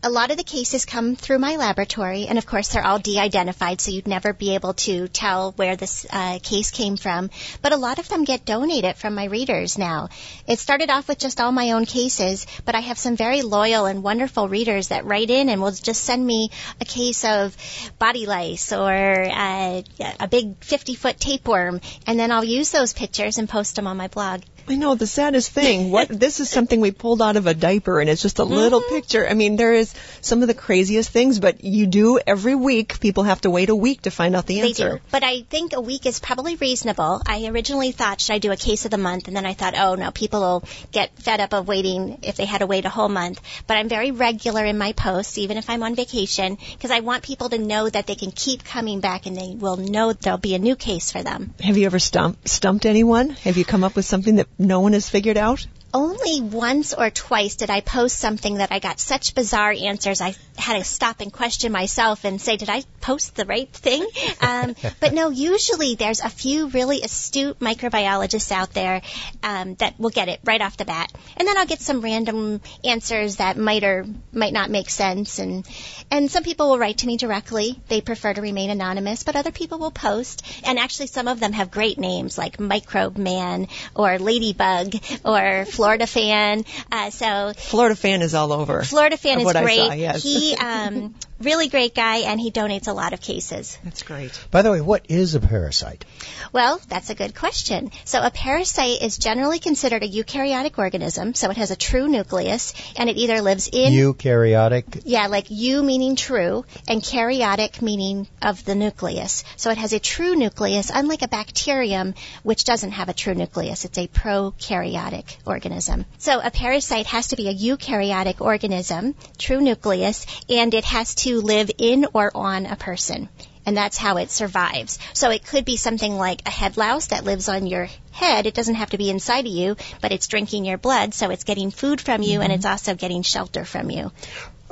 A 0.04 0.10
lot 0.10 0.32
of 0.32 0.36
the 0.36 0.42
cases 0.42 0.84
come 0.84 1.14
through 1.14 1.38
my 1.38 1.54
laboratory, 1.54 2.26
and 2.26 2.36
of 2.36 2.44
course 2.44 2.68
they're 2.68 2.84
all 2.84 2.98
de-identified, 2.98 3.80
so 3.80 3.92
you'd 3.92 4.08
never 4.08 4.32
be 4.32 4.56
able 4.56 4.74
to 4.74 5.06
tell 5.06 5.52
where 5.52 5.76
this 5.76 6.04
uh, 6.10 6.40
case 6.42 6.72
came 6.72 6.96
from. 6.96 7.30
But 7.60 7.72
a 7.72 7.76
lot 7.76 8.00
of 8.00 8.08
them 8.08 8.24
get 8.24 8.44
donated 8.44 8.96
from 8.96 9.14
my 9.14 9.26
readers 9.26 9.78
now. 9.78 10.08
It 10.48 10.58
started 10.58 10.90
off 10.90 11.06
with 11.06 11.18
just 11.18 11.40
all 11.40 11.52
my 11.52 11.70
own 11.72 11.86
cases, 11.86 12.46
but 12.64 12.74
I 12.74 12.80
have 12.80 12.98
some 12.98 13.16
very 13.16 13.42
loyal 13.42 13.86
and 13.86 14.02
wonderful 14.02 14.48
readers 14.48 14.88
that 14.88 15.04
write 15.04 15.30
in 15.30 15.48
and 15.48 15.62
will 15.62 15.70
just 15.70 16.02
send 16.02 16.26
me 16.26 16.50
a 16.80 16.84
case 16.84 17.24
of 17.24 17.56
body 18.00 18.26
lice 18.26 18.72
or 18.72 18.92
uh, 18.92 19.82
a 20.18 20.28
big 20.28 20.58
50-foot 20.58 21.20
tapeworm, 21.20 21.80
and 22.08 22.18
then 22.18 22.32
I'll 22.32 22.44
use 22.44 22.72
those 22.72 22.92
pictures 22.92 23.38
and 23.38 23.48
post 23.48 23.76
them 23.76 23.86
on 23.86 23.96
my 23.96 24.08
blog. 24.08 24.42
I 24.68 24.76
know 24.76 24.94
the 24.94 25.06
saddest 25.06 25.50
thing. 25.50 25.90
What 25.90 26.08
this 26.24 26.40
is 26.40 26.48
something 26.50 26.80
we 26.80 26.90
pulled 26.90 27.20
out 27.22 27.36
of 27.36 27.46
a 27.46 27.54
diaper, 27.54 28.00
and 28.00 28.08
it's 28.10 28.22
just 28.22 28.38
a 28.38 28.44
little 28.44 28.80
Mm-hmm. 28.80 28.94
picture. 28.94 29.28
I 29.28 29.34
mean, 29.34 29.56
there 29.56 29.72
is 29.74 29.94
some 30.20 30.42
of 30.42 30.48
the 30.48 30.54
craziest 30.54 31.10
things, 31.10 31.38
but 31.40 31.62
you 31.64 31.86
do 31.86 32.18
every 32.26 32.54
week. 32.54 32.98
People 33.00 33.24
have 33.24 33.40
to 33.42 33.50
wait 33.50 33.68
a 33.70 33.76
week 33.76 34.02
to 34.02 34.10
find 34.10 34.34
out 34.36 34.46
the 34.46 34.60
They 34.60 34.68
answer. 34.68 34.90
do. 34.96 35.00
But 35.10 35.22
I 35.24 35.42
think 35.42 35.72
a 35.72 35.80
week 35.80 36.06
is 36.06 36.18
probably 36.20 36.56
reasonable. 36.56 37.22
I 37.26 37.46
originally 37.46 37.92
thought, 37.92 38.20
should 38.20 38.34
I 38.34 38.38
do 38.38 38.50
a 38.52 38.56
case 38.56 38.84
of 38.84 38.90
the 38.90 38.98
month? 38.98 39.28
And 39.28 39.36
then 39.36 39.46
I 39.46 39.54
thought, 39.54 39.74
oh 39.76 39.94
no, 39.94 40.10
people 40.10 40.40
will 40.40 40.64
get 40.90 41.10
fed 41.18 41.40
up 41.40 41.52
of 41.54 41.68
waiting 41.68 42.18
if 42.22 42.36
they 42.36 42.44
had 42.44 42.58
to 42.58 42.66
wait 42.66 42.84
a 42.84 42.88
whole 42.88 43.08
month. 43.08 43.40
But 43.66 43.76
I'm 43.76 43.88
very 43.88 44.10
regular 44.10 44.64
in 44.64 44.78
my 44.78 44.92
posts, 44.92 45.38
even 45.38 45.56
if 45.56 45.68
I'm 45.70 45.82
on 45.82 45.94
vacation, 45.94 46.56
because 46.72 46.90
I 46.90 47.00
want 47.00 47.22
people 47.22 47.48
to 47.50 47.58
know 47.58 47.88
that 47.88 48.06
they 48.06 48.14
can 48.14 48.30
keep 48.30 48.64
coming 48.64 49.00
back 49.00 49.26
and 49.26 49.36
they 49.36 49.54
will 49.54 49.76
know 49.76 50.12
there'll 50.12 50.38
be 50.38 50.54
a 50.54 50.58
new 50.58 50.76
case 50.76 51.10
for 51.12 51.22
them. 51.22 51.54
Have 51.60 51.76
you 51.76 51.86
ever 51.86 51.98
stump, 51.98 52.48
stumped 52.48 52.86
anyone? 52.86 53.30
Have 53.30 53.56
you 53.56 53.64
come 53.64 53.84
up 53.84 53.96
with 53.96 54.04
something 54.04 54.36
that 54.36 54.48
no 54.58 54.80
one 54.80 54.92
has 54.92 55.08
figured 55.08 55.36
out? 55.36 55.66
Only 55.94 56.40
once 56.40 56.94
or 56.94 57.10
twice 57.10 57.56
did 57.56 57.68
I 57.68 57.80
post 57.80 58.18
something 58.18 58.56
that 58.56 58.72
I 58.72 58.78
got 58.78 58.98
such 58.98 59.34
bizarre 59.34 59.72
answers 59.72 60.20
I 60.20 60.34
had 60.56 60.78
to 60.78 60.84
stop 60.84 61.20
and 61.20 61.32
question 61.32 61.72
myself 61.72 62.24
and 62.24 62.40
say, 62.40 62.56
did 62.56 62.70
I 62.70 62.84
post 63.00 63.34
the 63.34 63.44
right 63.44 63.70
thing? 63.70 64.06
Um, 64.40 64.74
but 64.98 65.12
no, 65.12 65.30
usually 65.30 65.94
there's 65.94 66.20
a 66.20 66.28
few 66.28 66.68
really 66.68 67.02
astute 67.02 67.60
microbiologists 67.60 68.50
out 68.50 68.72
there 68.72 69.02
um, 69.42 69.76
that 69.76 69.98
will 70.00 70.10
get 70.10 70.28
it 70.28 70.40
right 70.44 70.60
off 70.60 70.76
the 70.76 70.84
bat, 70.84 71.12
and 71.36 71.46
then 71.46 71.56
I'll 71.56 71.66
get 71.66 71.80
some 71.80 72.00
random 72.00 72.60
answers 72.84 73.36
that 73.36 73.56
might 73.56 73.84
or 73.84 74.04
might 74.32 74.52
not 74.52 74.68
make 74.70 74.90
sense, 74.90 75.38
and 75.38 75.66
and 76.10 76.30
some 76.30 76.42
people 76.42 76.70
will 76.70 76.78
write 76.78 76.98
to 76.98 77.06
me 77.06 77.16
directly. 77.16 77.80
They 77.88 78.00
prefer 78.00 78.34
to 78.34 78.40
remain 78.40 78.70
anonymous, 78.70 79.22
but 79.22 79.36
other 79.36 79.52
people 79.52 79.78
will 79.78 79.92
post, 79.92 80.44
and 80.64 80.78
actually 80.78 81.06
some 81.06 81.28
of 81.28 81.38
them 81.38 81.52
have 81.52 81.70
great 81.70 81.98
names 81.98 82.36
like 82.36 82.58
Microbe 82.58 83.16
Man 83.16 83.68
or 83.94 84.18
Ladybug 84.18 84.94
or 85.24 85.64
Florida 85.82 86.06
Fan. 86.06 86.64
Uh, 86.92 87.10
so 87.10 87.52
Florida 87.56 87.96
fan 87.96 88.22
is 88.22 88.34
all 88.34 88.52
over. 88.52 88.84
Florida 88.84 89.16
fan 89.16 89.40
is 89.40 89.52
great. 89.52 89.78
saw, 89.78 89.92
yes. 89.92 90.22
He 90.22 90.54
um, 90.54 91.16
really 91.42 91.68
great 91.68 91.94
guy, 91.94 92.18
and 92.18 92.40
he 92.40 92.50
donates 92.50 92.88
a 92.88 92.92
lot 92.92 93.12
of 93.12 93.20
cases. 93.20 93.78
That's 93.84 94.02
great. 94.02 94.32
By 94.50 94.62
the 94.62 94.70
way, 94.70 94.80
what 94.80 95.06
is 95.08 95.34
a 95.34 95.40
parasite? 95.40 96.04
Well, 96.52 96.80
that's 96.88 97.10
a 97.10 97.14
good 97.14 97.34
question. 97.34 97.90
So 98.04 98.22
a 98.22 98.30
parasite 98.30 99.02
is 99.02 99.18
generally 99.18 99.58
considered 99.58 100.02
a 100.02 100.08
eukaryotic 100.08 100.78
organism, 100.78 101.34
so 101.34 101.50
it 101.50 101.56
has 101.56 101.70
a 101.70 101.76
true 101.76 102.08
nucleus, 102.08 102.74
and 102.96 103.08
it 103.10 103.16
either 103.16 103.40
lives 103.40 103.68
in 103.72 103.92
Eukaryotic. 103.92 105.02
yeah, 105.04 105.26
like 105.26 105.46
eu 105.50 105.82
meaning 105.82 106.16
true, 106.16 106.64
and 106.88 107.02
karyotic 107.02 107.82
meaning 107.82 108.28
of 108.40 108.64
the 108.64 108.74
nucleus. 108.74 109.44
So 109.56 109.70
it 109.70 109.78
has 109.78 109.92
a 109.92 109.98
true 109.98 110.34
nucleus, 110.36 110.90
unlike 110.94 111.22
a 111.22 111.28
bacterium, 111.28 112.14
which 112.42 112.64
doesn't 112.64 112.92
have 112.92 113.08
a 113.08 113.14
true 113.14 113.34
nucleus. 113.34 113.84
It's 113.84 113.98
a 113.98 114.08
prokaryotic 114.08 115.36
organism. 115.46 116.04
So 116.18 116.40
a 116.40 116.50
parasite 116.50 117.06
has 117.06 117.28
to 117.28 117.36
be 117.36 117.48
a 117.48 117.54
eukaryotic 117.54 118.40
organism, 118.40 119.14
true 119.38 119.60
nucleus, 119.60 120.26
and 120.48 120.74
it 120.74 120.84
has 120.84 121.14
to 121.16 121.31
live 121.40 121.70
in 121.78 122.06
or 122.12 122.30
on 122.34 122.66
a 122.66 122.76
person. 122.76 123.28
And 123.64 123.76
that's 123.76 123.96
how 123.96 124.16
it 124.16 124.30
survives. 124.30 124.98
So 125.12 125.30
it 125.30 125.46
could 125.46 125.64
be 125.64 125.76
something 125.76 126.16
like 126.16 126.42
a 126.46 126.50
head 126.50 126.76
louse 126.76 127.08
that 127.08 127.24
lives 127.24 127.48
on 127.48 127.66
your 127.66 127.88
head. 128.10 128.46
It 128.46 128.54
doesn't 128.54 128.74
have 128.74 128.90
to 128.90 128.98
be 128.98 129.08
inside 129.08 129.46
of 129.46 129.52
you, 129.52 129.76
but 130.00 130.10
it's 130.10 130.26
drinking 130.26 130.64
your 130.64 130.78
blood, 130.78 131.14
so 131.14 131.30
it's 131.30 131.44
getting 131.44 131.70
food 131.70 132.00
from 132.00 132.22
you 132.22 132.40
and 132.40 132.52
it's 132.52 132.66
also 132.66 132.94
getting 132.94 133.22
shelter 133.22 133.64
from 133.64 133.90
you. 133.90 134.10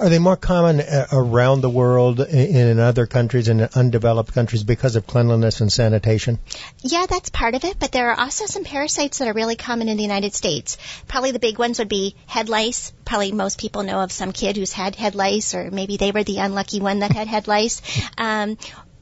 Are 0.01 0.09
they 0.09 0.19
more 0.19 0.37
common 0.37 0.81
uh, 0.81 1.09
around 1.13 1.61
the 1.61 1.69
world 1.69 2.21
in 2.21 2.79
other 2.79 3.07
countries, 3.07 3.49
in 3.49 3.61
undeveloped 3.61 4.33
countries, 4.33 4.65
because 4.65 4.97
of 4.97 5.07
cleanliness 5.07 5.61
and 5.61 5.71
sanitation? 5.71 6.39
Yeah, 6.81 7.05
that's 7.07 7.29
part 7.29 7.55
of 7.55 7.65
it, 7.65 7.79
but 7.79 7.93
there 7.93 8.11
are 8.11 8.19
also 8.19 8.47
some 8.47 8.65
parasites 8.65 9.19
that 9.19 9.29
are 9.29 9.35
really 9.35 9.57
common 9.57 9.91
in 9.91 9.99
the 9.99 10.03
United 10.03 10.33
States. 10.33 10.79
Probably 11.07 11.33
the 11.33 11.39
big 11.39 11.59
ones 11.59 11.79
would 11.81 11.91
be 11.91 12.17
head 12.27 12.49
lice. 12.49 12.95
Probably 13.05 13.33
most 13.33 13.61
people 13.61 13.83
know 13.83 14.01
of 14.01 14.11
some 14.11 14.33
kid 14.33 14.57
who's 14.57 14.73
had 14.73 14.97
head 14.97 15.15
lice, 15.15 15.55
or 15.55 15.71
maybe 15.71 15.99
they 15.99 16.13
were 16.13 16.25
the 16.25 16.39
unlucky 16.39 16.81
one 16.81 17.01
that 17.01 17.13
had 17.13 17.29
head 17.29 17.47
lice. 17.47 17.83
Um, 18.17 18.59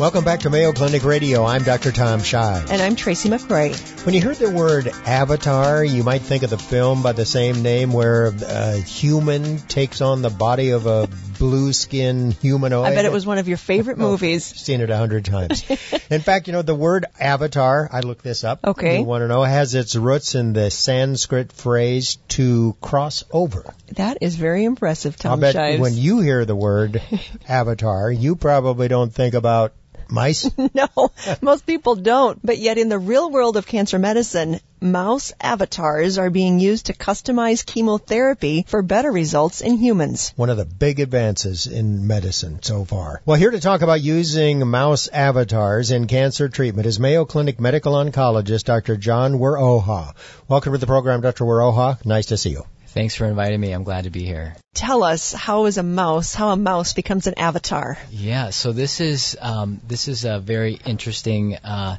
Welcome 0.00 0.24
back 0.24 0.40
to 0.40 0.50
Mayo 0.50 0.72
Clinic 0.72 1.04
Radio. 1.04 1.44
I'm 1.44 1.64
Dr. 1.64 1.90
Tom 1.90 2.22
Shives. 2.22 2.70
And 2.70 2.80
I'm 2.80 2.94
Tracy 2.94 3.28
McCray. 3.28 3.97
When 4.08 4.14
you 4.14 4.22
heard 4.22 4.36
the 4.36 4.48
word 4.48 4.88
avatar, 5.04 5.84
you 5.84 6.02
might 6.02 6.22
think 6.22 6.42
of 6.42 6.48
the 6.48 6.56
film 6.56 7.02
by 7.02 7.12
the 7.12 7.26
same 7.26 7.60
name 7.60 7.92
where 7.92 8.32
a 8.46 8.78
human 8.78 9.58
takes 9.58 10.00
on 10.00 10.22
the 10.22 10.30
body 10.30 10.70
of 10.70 10.86
a 10.86 11.10
blue 11.38 11.74
skin 11.74 12.30
humanoid. 12.30 12.86
I 12.86 12.94
bet 12.94 13.04
it 13.04 13.12
was 13.12 13.26
one 13.26 13.36
of 13.36 13.48
your 13.48 13.58
favorite 13.58 13.98
Oh, 14.00 14.00
movies. 14.00 14.46
Seen 14.46 14.80
it 14.80 14.88
a 14.88 14.96
hundred 14.96 15.26
times. 15.26 15.62
in 16.08 16.22
fact, 16.22 16.46
you 16.46 16.54
know, 16.54 16.62
the 16.62 16.74
word 16.74 17.04
avatar, 17.20 17.86
I 17.92 18.00
looked 18.00 18.24
this 18.24 18.44
up. 18.44 18.60
Okay. 18.64 19.00
You 19.00 19.04
want 19.04 19.20
to 19.24 19.28
know, 19.28 19.42
has 19.42 19.74
its 19.74 19.94
roots 19.94 20.34
in 20.34 20.54
the 20.54 20.70
Sanskrit 20.70 21.52
phrase 21.52 22.16
to 22.28 22.78
cross 22.80 23.24
over. 23.30 23.74
That 23.96 24.16
is 24.22 24.36
very 24.36 24.64
impressive, 24.64 25.18
Tom 25.18 25.32
I'll 25.32 25.36
bet 25.36 25.54
Shives. 25.54 25.82
when 25.82 25.94
you 25.94 26.20
hear 26.20 26.46
the 26.46 26.56
word 26.56 27.02
avatar, 27.46 28.10
you 28.10 28.36
probably 28.36 28.88
don't 28.88 29.12
think 29.12 29.34
about 29.34 29.74
mice. 30.10 30.50
no, 30.74 30.88
most 31.40 31.66
people 31.66 31.96
don't. 31.96 32.38
But 32.44 32.58
yet, 32.58 32.78
in 32.78 32.88
the 32.88 32.98
real 32.98 33.30
world 33.30 33.56
of 33.56 33.66
cancer 33.66 33.98
medicine, 33.98 34.60
mouse 34.80 35.32
avatars 35.40 36.18
are 36.18 36.30
being 36.30 36.60
used 36.60 36.86
to 36.86 36.92
customize 36.92 37.64
chemotherapy 37.64 38.64
for 38.68 38.82
better 38.82 39.10
results 39.10 39.60
in 39.60 39.76
humans. 39.76 40.32
One 40.36 40.50
of 40.50 40.56
the 40.56 40.64
big 40.64 41.00
advances 41.00 41.66
in 41.66 42.06
medicine 42.06 42.62
so 42.62 42.84
far. 42.84 43.20
Well, 43.26 43.38
here 43.38 43.50
to 43.50 43.60
talk 43.60 43.82
about 43.82 44.00
using 44.00 44.66
mouse 44.66 45.08
avatars 45.08 45.90
in 45.90 46.06
cancer 46.06 46.48
treatment 46.48 46.86
is 46.86 47.00
Mayo 47.00 47.24
Clinic 47.24 47.60
medical 47.60 47.94
oncologist 47.94 48.64
Dr. 48.64 48.96
John 48.96 49.34
Weroha. 49.34 50.14
Welcome 50.48 50.72
to 50.72 50.78
the 50.78 50.86
program, 50.86 51.20
Dr. 51.20 51.44
Weroha. 51.44 52.04
Nice 52.04 52.26
to 52.26 52.36
see 52.36 52.50
you. 52.50 52.64
Thanks 52.88 53.14
for 53.14 53.26
inviting 53.26 53.60
me. 53.60 53.72
I'm 53.72 53.84
glad 53.84 54.04
to 54.04 54.10
be 54.10 54.24
here. 54.24 54.56
Tell 54.74 55.02
us 55.04 55.32
how 55.32 55.66
is 55.66 55.76
a 55.76 55.82
mouse, 55.82 56.34
how 56.34 56.50
a 56.50 56.56
mouse 56.56 56.94
becomes 56.94 57.26
an 57.26 57.34
avatar. 57.36 57.98
Yeah, 58.10 58.50
so 58.50 58.72
this 58.72 59.00
is 59.00 59.36
um, 59.40 59.80
this 59.86 60.08
is 60.08 60.24
a 60.24 60.38
very 60.38 60.78
interesting 60.86 61.56
uh, 61.56 61.98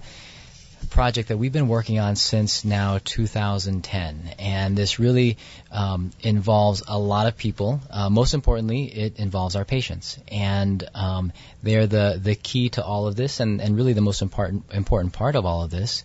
project 0.89 1.29
that 1.29 1.37
we've 1.37 1.51
been 1.51 1.67
working 1.67 1.99
on 1.99 2.15
since 2.15 2.65
now 2.65 2.99
2010, 3.03 4.35
and 4.39 4.77
this 4.77 4.99
really 4.99 5.37
um, 5.71 6.11
involves 6.21 6.83
a 6.87 6.97
lot 6.97 7.27
of 7.27 7.37
people. 7.37 7.81
Uh, 7.89 8.09
most 8.09 8.33
importantly, 8.33 8.85
it 8.85 9.17
involves 9.17 9.55
our 9.55 9.65
patients, 9.65 10.17
and 10.27 10.83
um, 10.95 11.31
they're 11.63 11.87
the 11.87 12.19
the 12.21 12.35
key 12.35 12.69
to 12.69 12.83
all 12.83 13.07
of 13.07 13.15
this, 13.15 13.39
and, 13.39 13.61
and 13.61 13.75
really 13.75 13.93
the 13.93 14.01
most 14.01 14.21
important 14.21 14.63
important 14.73 15.13
part 15.13 15.35
of 15.35 15.45
all 15.45 15.63
of 15.63 15.71
this. 15.71 16.03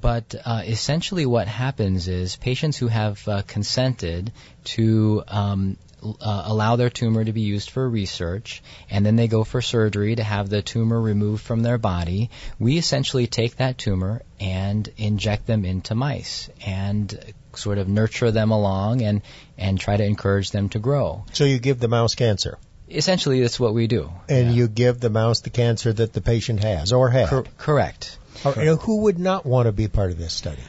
But 0.00 0.34
uh, 0.44 0.62
essentially, 0.64 1.26
what 1.26 1.48
happens 1.48 2.08
is 2.08 2.36
patients 2.36 2.76
who 2.76 2.88
have 2.88 3.26
uh, 3.28 3.42
consented 3.42 4.32
to 4.64 5.22
um, 5.28 5.76
uh, 6.02 6.42
allow 6.46 6.76
their 6.76 6.90
tumor 6.90 7.24
to 7.24 7.32
be 7.32 7.42
used 7.42 7.70
for 7.70 7.88
research, 7.88 8.62
and 8.90 9.04
then 9.06 9.16
they 9.16 9.28
go 9.28 9.44
for 9.44 9.62
surgery 9.62 10.16
to 10.16 10.22
have 10.22 10.48
the 10.48 10.62
tumor 10.62 11.00
removed 11.00 11.42
from 11.44 11.60
their 11.60 11.78
body. 11.78 12.30
We 12.58 12.78
essentially 12.78 13.26
take 13.26 13.56
that 13.56 13.78
tumor 13.78 14.22
and 14.40 14.88
inject 14.96 15.46
them 15.46 15.64
into 15.64 15.94
mice 15.94 16.50
and 16.66 17.18
sort 17.54 17.78
of 17.78 17.88
nurture 17.88 18.30
them 18.30 18.50
along 18.50 19.02
and, 19.02 19.22
and 19.58 19.78
try 19.78 19.96
to 19.96 20.04
encourage 20.04 20.50
them 20.50 20.68
to 20.70 20.78
grow. 20.78 21.24
So 21.32 21.44
you 21.44 21.58
give 21.58 21.78
the 21.78 21.88
mouse 21.88 22.14
cancer, 22.14 22.58
Essentially, 22.88 23.40
that's 23.40 23.58
what 23.58 23.72
we 23.72 23.86
do. 23.86 24.10
and 24.28 24.54
you 24.54 24.68
give 24.68 25.00
the 25.00 25.08
mouse 25.08 25.40
the 25.40 25.50
cancer 25.50 25.92
that 25.92 26.12
the 26.12 26.20
patient 26.20 26.62
has 26.62 26.92
or 26.92 27.08
had. 27.08 27.28
Cor- 27.28 27.44
correct. 27.56 28.18
Or, 28.44 28.54
you 28.62 28.76
who 28.76 29.02
would 29.02 29.18
not 29.18 29.46
want 29.46 29.66
to 29.66 29.72
be 29.72 29.88
part 29.88 30.10
of 30.10 30.18
this 30.18 30.34
study? 30.34 30.60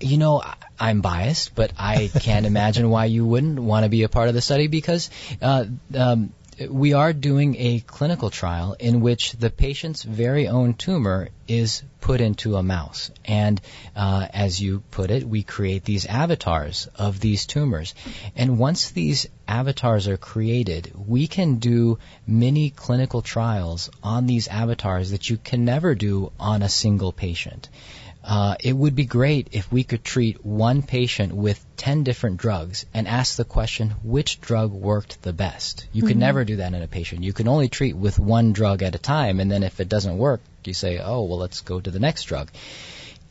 You 0.00 0.16
know, 0.16 0.42
I'm 0.78 1.00
biased, 1.00 1.54
but 1.54 1.72
I 1.78 2.10
can't 2.20 2.46
imagine 2.54 2.88
why 2.90 3.06
you 3.06 3.26
wouldn't 3.26 3.58
want 3.58 3.84
to 3.84 3.88
be 3.88 4.02
a 4.04 4.08
part 4.08 4.28
of 4.28 4.34
the 4.34 4.40
study 4.40 4.68
because 4.68 5.10
uh, 5.42 5.64
um, 5.94 6.32
we 6.68 6.92
are 6.92 7.12
doing 7.12 7.54
a 7.56 7.80
clinical 7.80 8.30
trial 8.30 8.74
in 8.78 9.00
which 9.00 9.32
the 9.32 9.50
patient's 9.50 10.02
very 10.02 10.48
own 10.48 10.74
tumor 10.74 11.28
is 11.46 11.82
put 12.00 12.20
into 12.20 12.56
a 12.56 12.62
mouse. 12.62 13.10
And 13.24 13.60
uh, 13.94 14.26
as 14.32 14.60
you 14.60 14.82
put 14.90 15.10
it, 15.10 15.28
we 15.28 15.42
create 15.42 15.84
these 15.84 16.06
avatars 16.06 16.88
of 16.96 17.20
these 17.20 17.46
tumors. 17.46 17.94
And 18.34 18.58
once 18.58 18.90
these 18.90 19.28
avatars 19.46 20.08
are 20.08 20.16
created, 20.16 20.92
we 21.06 21.26
can 21.26 21.56
do 21.56 21.98
many 22.26 22.70
clinical 22.70 23.22
trials 23.22 23.90
on 24.02 24.26
these 24.26 24.48
avatars 24.48 25.12
that 25.12 25.30
you 25.30 25.36
can 25.36 25.64
never 25.64 25.94
do 25.94 26.32
on 26.40 26.62
a 26.62 26.68
single 26.68 27.12
patient. 27.12 27.68
Uh, 28.22 28.56
it 28.60 28.76
would 28.76 28.94
be 28.94 29.04
great 29.04 29.48
if 29.52 29.70
we 29.72 29.84
could 29.84 30.04
treat 30.04 30.44
one 30.44 30.82
patient 30.82 31.32
with 31.32 31.64
10 31.76 32.02
different 32.02 32.36
drugs 32.36 32.84
and 32.92 33.08
ask 33.08 33.36
the 33.36 33.44
question, 33.44 33.90
which 34.02 34.40
drug 34.40 34.72
worked 34.72 35.22
the 35.22 35.32
best? 35.32 35.86
You 35.92 36.02
could 36.02 36.16
never 36.16 36.44
do 36.44 36.56
that 36.56 36.74
in 36.74 36.82
a 36.82 36.88
patient. 36.88 37.22
You 37.22 37.32
can 37.32 37.48
only 37.48 37.68
treat 37.68 37.96
with 37.96 38.18
one 38.18 38.52
drug 38.52 38.82
at 38.82 38.94
a 38.94 38.98
time, 38.98 39.40
and 39.40 39.50
then 39.50 39.62
if 39.62 39.80
it 39.80 39.88
doesn't 39.88 40.18
work, 40.18 40.40
you 40.64 40.74
say, 40.74 40.98
oh, 40.98 41.22
well, 41.22 41.38
let's 41.38 41.62
go 41.62 41.80
to 41.80 41.90
the 41.90 42.00
next 42.00 42.24
drug. 42.24 42.50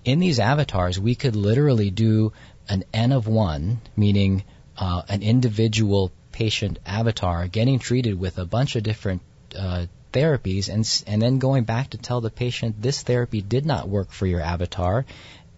In 0.05 0.19
these 0.19 0.39
avatars, 0.39 0.99
we 0.99 1.15
could 1.15 1.35
literally 1.35 1.91
do 1.91 2.33
an 2.69 2.83
N 2.93 3.11
of 3.11 3.27
one, 3.27 3.81
meaning 3.95 4.43
uh, 4.77 5.03
an 5.09 5.21
individual 5.21 6.11
patient 6.31 6.79
avatar 6.85 7.47
getting 7.47 7.79
treated 7.79 8.19
with 8.19 8.37
a 8.37 8.45
bunch 8.45 8.75
of 8.75 8.83
different 8.83 9.21
uh, 9.57 9.85
therapies 10.17 10.69
and 10.69 10.83
and 11.07 11.21
then 11.21 11.39
going 11.39 11.63
back 11.63 11.91
to 11.91 11.97
tell 11.97 12.21
the 12.21 12.29
patient 12.29 12.81
this 12.81 13.01
therapy 13.03 13.41
did 13.41 13.65
not 13.65 13.87
work 13.87 14.11
for 14.11 14.25
your 14.25 14.41
avatar. 14.41 15.05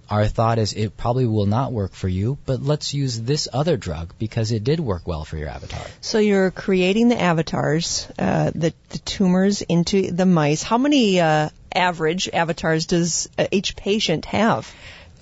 Our 0.09 0.25
thought 0.25 0.57
is 0.57 0.73
it 0.73 0.97
probably 0.97 1.27
will 1.27 1.45
not 1.45 1.71
work 1.71 1.93
for 1.93 2.07
you, 2.07 2.39
but 2.45 2.63
let's 2.63 2.93
use 2.95 3.21
this 3.21 3.47
other 3.53 3.77
drug 3.77 4.13
because 4.17 4.51
it 4.51 4.63
did 4.63 4.79
work 4.79 5.07
well 5.07 5.23
for 5.23 5.37
your 5.37 5.49
avatar. 5.49 5.85
So 6.01 6.17
you're 6.17 6.49
creating 6.49 7.09
the 7.09 7.21
avatars, 7.21 8.07
uh, 8.17 8.49
the, 8.55 8.73
the 8.89 8.97
tumors 8.97 9.61
into 9.61 10.11
the 10.11 10.25
mice. 10.25 10.63
How 10.63 10.79
many 10.79 11.19
uh, 11.19 11.49
average 11.73 12.27
avatars 12.33 12.87
does 12.87 13.29
uh, 13.37 13.45
each 13.51 13.75
patient 13.75 14.25
have? 14.25 14.73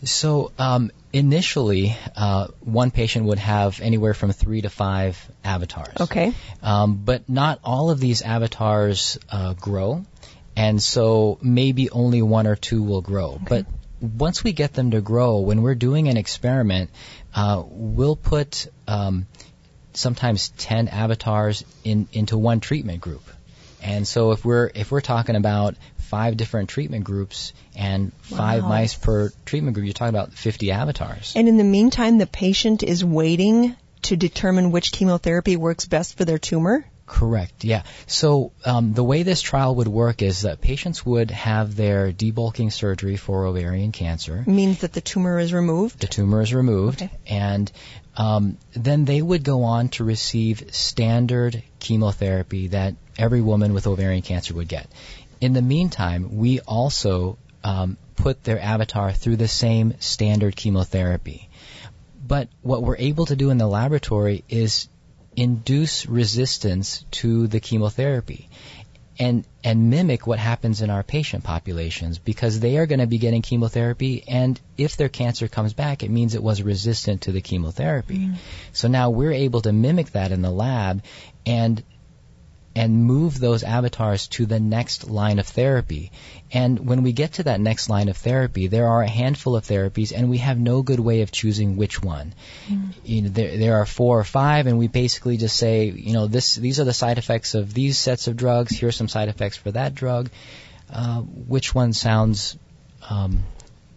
So 0.04 0.54
um, 0.58 0.92
initially, 1.18 1.98
uh, 2.16 2.48
one 2.60 2.92
patient 2.92 3.26
would 3.26 3.40
have 3.40 3.82
anywhere 3.82 4.14
from 4.14 4.32
three 4.32 4.62
to 4.62 4.70
five 4.70 5.18
avatars. 5.44 5.96
Okay. 6.00 6.34
Um, 6.62 6.98
but 7.04 7.28
not 7.28 7.60
all 7.64 7.90
of 7.90 8.00
these 8.00 8.22
avatars 8.22 9.18
uh, 9.30 9.54
grow, 9.54 10.06
and 10.56 10.82
so 10.82 11.40
maybe 11.42 11.90
only 11.90 12.22
one 12.22 12.46
or 12.46 12.56
two 12.56 12.84
will 12.84 13.02
grow. 13.02 13.40
But 13.50 13.66
once 14.00 14.44
we 14.44 14.54
get 14.54 14.74
them 14.74 14.92
to 14.92 15.02
grow, 15.02 15.40
when 15.40 15.64
we're 15.64 15.76
doing 15.76 16.08
an 16.08 16.18
experiment, 16.18 16.92
uh, 17.34 17.64
we'll 17.66 18.16
put 18.16 18.68
um, 18.88 19.26
sometimes 19.94 20.50
10 20.50 20.88
avatars 20.88 21.66
in, 21.84 22.08
into 22.14 22.38
one 22.38 22.60
treatment 22.60 23.02
group. 23.02 23.24
And 23.82 24.08
so 24.08 24.32
if 24.32 24.44
we're 24.44 24.72
if 24.74 24.92
we're 24.92 25.02
talking 25.02 25.36
about 25.36 25.76
five 26.08 26.38
different 26.38 26.70
treatment 26.70 27.04
groups 27.04 27.54
and 27.76 28.12
five 28.22 28.64
Wow. 28.64 28.70
mice 28.70 28.96
per 28.96 29.32
treatment 29.46 29.74
group, 29.76 29.86
you're 29.86 29.94
talking 29.94 30.16
about 30.16 30.34
50 30.34 30.72
avatars. 30.72 31.34
And 31.36 31.48
in 31.48 31.58
the 31.58 31.64
meantime, 31.64 32.18
the 32.18 32.28
patient 32.28 32.84
is 32.84 33.04
waiting 33.04 33.76
to 34.04 34.16
determine 34.16 34.72
which 34.72 34.92
chemotherapy 34.92 35.56
works 35.58 35.86
best 35.86 36.18
for 36.18 36.24
their 36.26 36.38
tumor. 36.38 36.86
Correct. 37.08 37.64
Yeah. 37.64 37.84
So 38.06 38.52
um, 38.66 38.94
the 38.94 39.04
way 39.04 39.24
this 39.24 39.42
trial 39.42 39.76
would 39.76 39.88
work 39.88 40.22
is 40.22 40.42
that 40.42 40.60
patients 40.60 41.06
would 41.06 41.32
have 41.32 41.76
their 41.78 42.12
debulking 42.12 42.72
surgery 42.72 43.16
for 43.16 43.46
ovarian 43.46 43.94
cancer. 43.94 44.44
Means 44.46 44.80
that 44.80 44.92
the 44.92 45.00
tumor 45.00 45.40
is 45.40 45.54
removed. 45.54 46.00
The 46.02 46.08
tumor 46.08 46.42
is 46.42 46.54
removed, 46.54 47.02
Okay. 47.04 47.10
and 47.26 47.72
um, 48.18 48.58
then 48.74 49.06
they 49.06 49.22
would 49.22 49.44
go 49.44 49.64
on 49.64 49.88
to 49.90 50.04
receive 50.04 50.64
standard 50.76 51.64
chemotherapy 51.80 52.68
that 52.70 52.96
every 53.18 53.42
woman 53.42 53.74
with 53.74 53.88
ovarian 53.88 54.22
cancer 54.22 54.54
would 54.54 54.68
get. 54.68 54.88
In 55.40 55.54
the 55.54 55.62
meantime, 55.62 56.38
we 56.38 56.60
also 56.62 57.38
um, 57.64 57.98
put 58.16 58.44
their 58.44 58.60
avatar 58.60 59.14
through 59.14 59.38
the 59.38 59.48
same 59.48 59.96
standard 60.00 60.56
chemotherapy. 60.56 61.50
But 62.26 62.50
what 62.62 62.84
we're 62.84 62.98
able 62.98 63.26
to 63.28 63.36
do 63.36 63.50
in 63.52 63.58
the 63.58 63.68
laboratory 63.68 64.44
is 64.50 64.90
induce 65.36 66.06
resistance 66.08 67.06
to 67.12 67.48
the 67.48 67.60
chemotherapy 67.60 68.50
and 69.20 69.46
and 69.64 69.90
mimic 69.90 70.28
what 70.28 70.40
happens 70.40 70.82
in 70.82 70.90
our 70.90 71.04
patient 71.04 71.44
populations 71.44 72.18
because 72.20 72.60
they 72.60 72.78
are 72.78 72.86
going 72.86 73.00
to 73.00 73.08
be 73.08 73.18
getting 73.18 73.42
chemotherapy 73.42 74.24
and 74.28 74.60
if 74.78 74.98
their 74.98 75.10
cancer 75.10 75.48
comes 75.48 75.74
back 75.74 76.04
it 76.04 76.10
means 76.10 76.36
it 76.36 76.44
was 76.44 76.62
resistant 76.62 77.22
to 77.22 77.32
the 77.32 77.42
chemotherapy. 77.42 78.30
So 78.74 78.88
now 78.88 79.10
we're 79.10 79.32
able 79.32 79.62
to 79.62 79.72
mimic 79.72 80.12
that 80.12 80.32
in 80.32 80.42
the 80.42 80.52
lab 80.52 81.04
and 81.46 81.84
and 82.78 83.06
move 83.06 83.40
those 83.40 83.64
avatars 83.64 84.28
to 84.28 84.46
the 84.46 84.60
next 84.60 85.10
line 85.10 85.40
of 85.40 85.48
therapy. 85.48 86.12
And 86.52 86.88
when 86.88 87.02
we 87.02 87.12
get 87.12 87.34
to 87.34 87.44
that 87.44 87.60
next 87.60 87.90
line 87.90 88.08
of 88.08 88.18
therapy, 88.18 88.68
there 88.68 88.88
are 88.88 89.02
a 89.02 89.10
handful 89.10 89.56
of 89.56 89.66
therapies, 89.66 90.14
and 90.16 90.30
we 90.30 90.38
have 90.38 90.60
no 90.60 90.84
good 90.84 91.00
way 91.00 91.22
of 91.22 91.32
choosing 91.32 91.76
which 91.76 92.04
one. 92.04 92.36
You 93.04 93.24
know, 93.24 93.30
there, 93.30 93.58
there 93.58 93.76
are 93.78 93.88
four 93.88 94.20
or 94.20 94.24
five, 94.24 94.68
and 94.68 94.78
we 94.78 94.88
basically 94.88 95.38
just 95.38 95.58
say, 95.58 95.86
you 95.86 96.14
know, 96.14 96.28
this 96.28 96.54
these 96.56 96.80
are 96.80 96.84
the 96.84 96.94
side 96.94 97.18
effects 97.18 97.56
of 97.56 97.74
these 97.74 97.98
sets 97.98 98.28
of 98.28 98.38
drugs. 98.38 98.78
Here 98.78 98.90
are 98.90 98.92
some 98.92 99.10
side 99.10 99.28
effects 99.28 99.58
for 99.58 99.72
that 99.72 99.96
drug. 99.96 100.30
Uh, 100.94 101.22
which 101.22 101.74
one 101.74 101.94
sounds 101.94 102.58
um, 103.10 103.44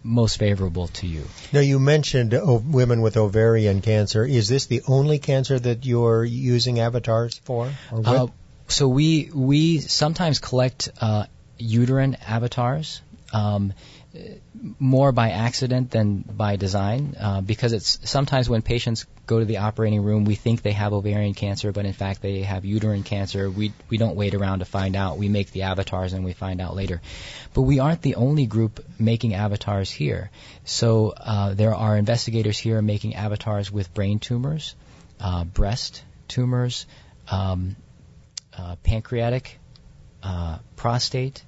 most 0.03 0.39
favorable 0.39 0.87
to 0.87 1.07
you? 1.07 1.23
Now, 1.53 1.59
you 1.59 1.79
mentioned 1.79 2.33
oh, 2.33 2.61
women 2.65 3.01
with 3.01 3.15
ovarian 3.15 3.81
cancer. 3.81 4.25
Is 4.25 4.49
this 4.49 4.65
the 4.65 4.81
only 4.87 5.19
cancer 5.19 5.59
that 5.59 5.85
you're 5.85 6.25
using 6.25 6.79
avatars 6.79 7.37
for? 7.45 7.71
Or 7.91 7.97
with? 7.99 8.07
Uh, 8.07 8.27
so 8.71 8.87
we 8.87 9.29
we 9.33 9.79
sometimes 9.79 10.39
collect 10.39 10.89
uh, 10.99 11.25
uterine 11.57 12.17
avatars. 12.27 13.01
Um, 13.33 13.73
more 14.77 15.13
by 15.13 15.29
accident 15.29 15.89
than 15.89 16.17
by 16.17 16.57
design, 16.57 17.15
uh, 17.17 17.39
because 17.39 17.71
it's 17.71 17.97
sometimes 18.03 18.49
when 18.49 18.61
patients 18.61 19.05
go 19.25 19.39
to 19.39 19.45
the 19.45 19.57
operating 19.57 20.03
room, 20.03 20.25
we 20.25 20.35
think 20.35 20.61
they 20.61 20.73
have 20.73 20.91
ovarian 20.91 21.33
cancer, 21.33 21.71
but 21.71 21.85
in 21.85 21.93
fact 21.93 22.21
they 22.21 22.41
have 22.41 22.65
uterine 22.65 23.03
cancer. 23.03 23.49
We 23.49 23.71
we 23.89 23.97
don't 23.97 24.17
wait 24.17 24.35
around 24.35 24.59
to 24.59 24.65
find 24.65 24.97
out. 24.97 25.17
We 25.17 25.29
make 25.29 25.51
the 25.51 25.63
avatars 25.63 26.11
and 26.11 26.25
we 26.25 26.33
find 26.33 26.59
out 26.59 26.75
later. 26.75 27.01
But 27.53 27.61
we 27.61 27.79
aren't 27.79 28.01
the 28.01 28.15
only 28.15 28.45
group 28.45 28.83
making 28.99 29.33
avatars 29.33 29.89
here. 29.89 30.29
So 30.65 31.13
uh, 31.15 31.53
there 31.53 31.73
are 31.73 31.95
investigators 31.95 32.57
here 32.57 32.81
making 32.81 33.15
avatars 33.15 33.71
with 33.71 33.93
brain 33.93 34.19
tumors, 34.19 34.75
uh, 35.21 35.45
breast 35.45 36.03
tumors, 36.27 36.85
um, 37.29 37.77
pancreatic, 38.83 39.59
uh, 40.23 40.59
prostate, 40.75 41.43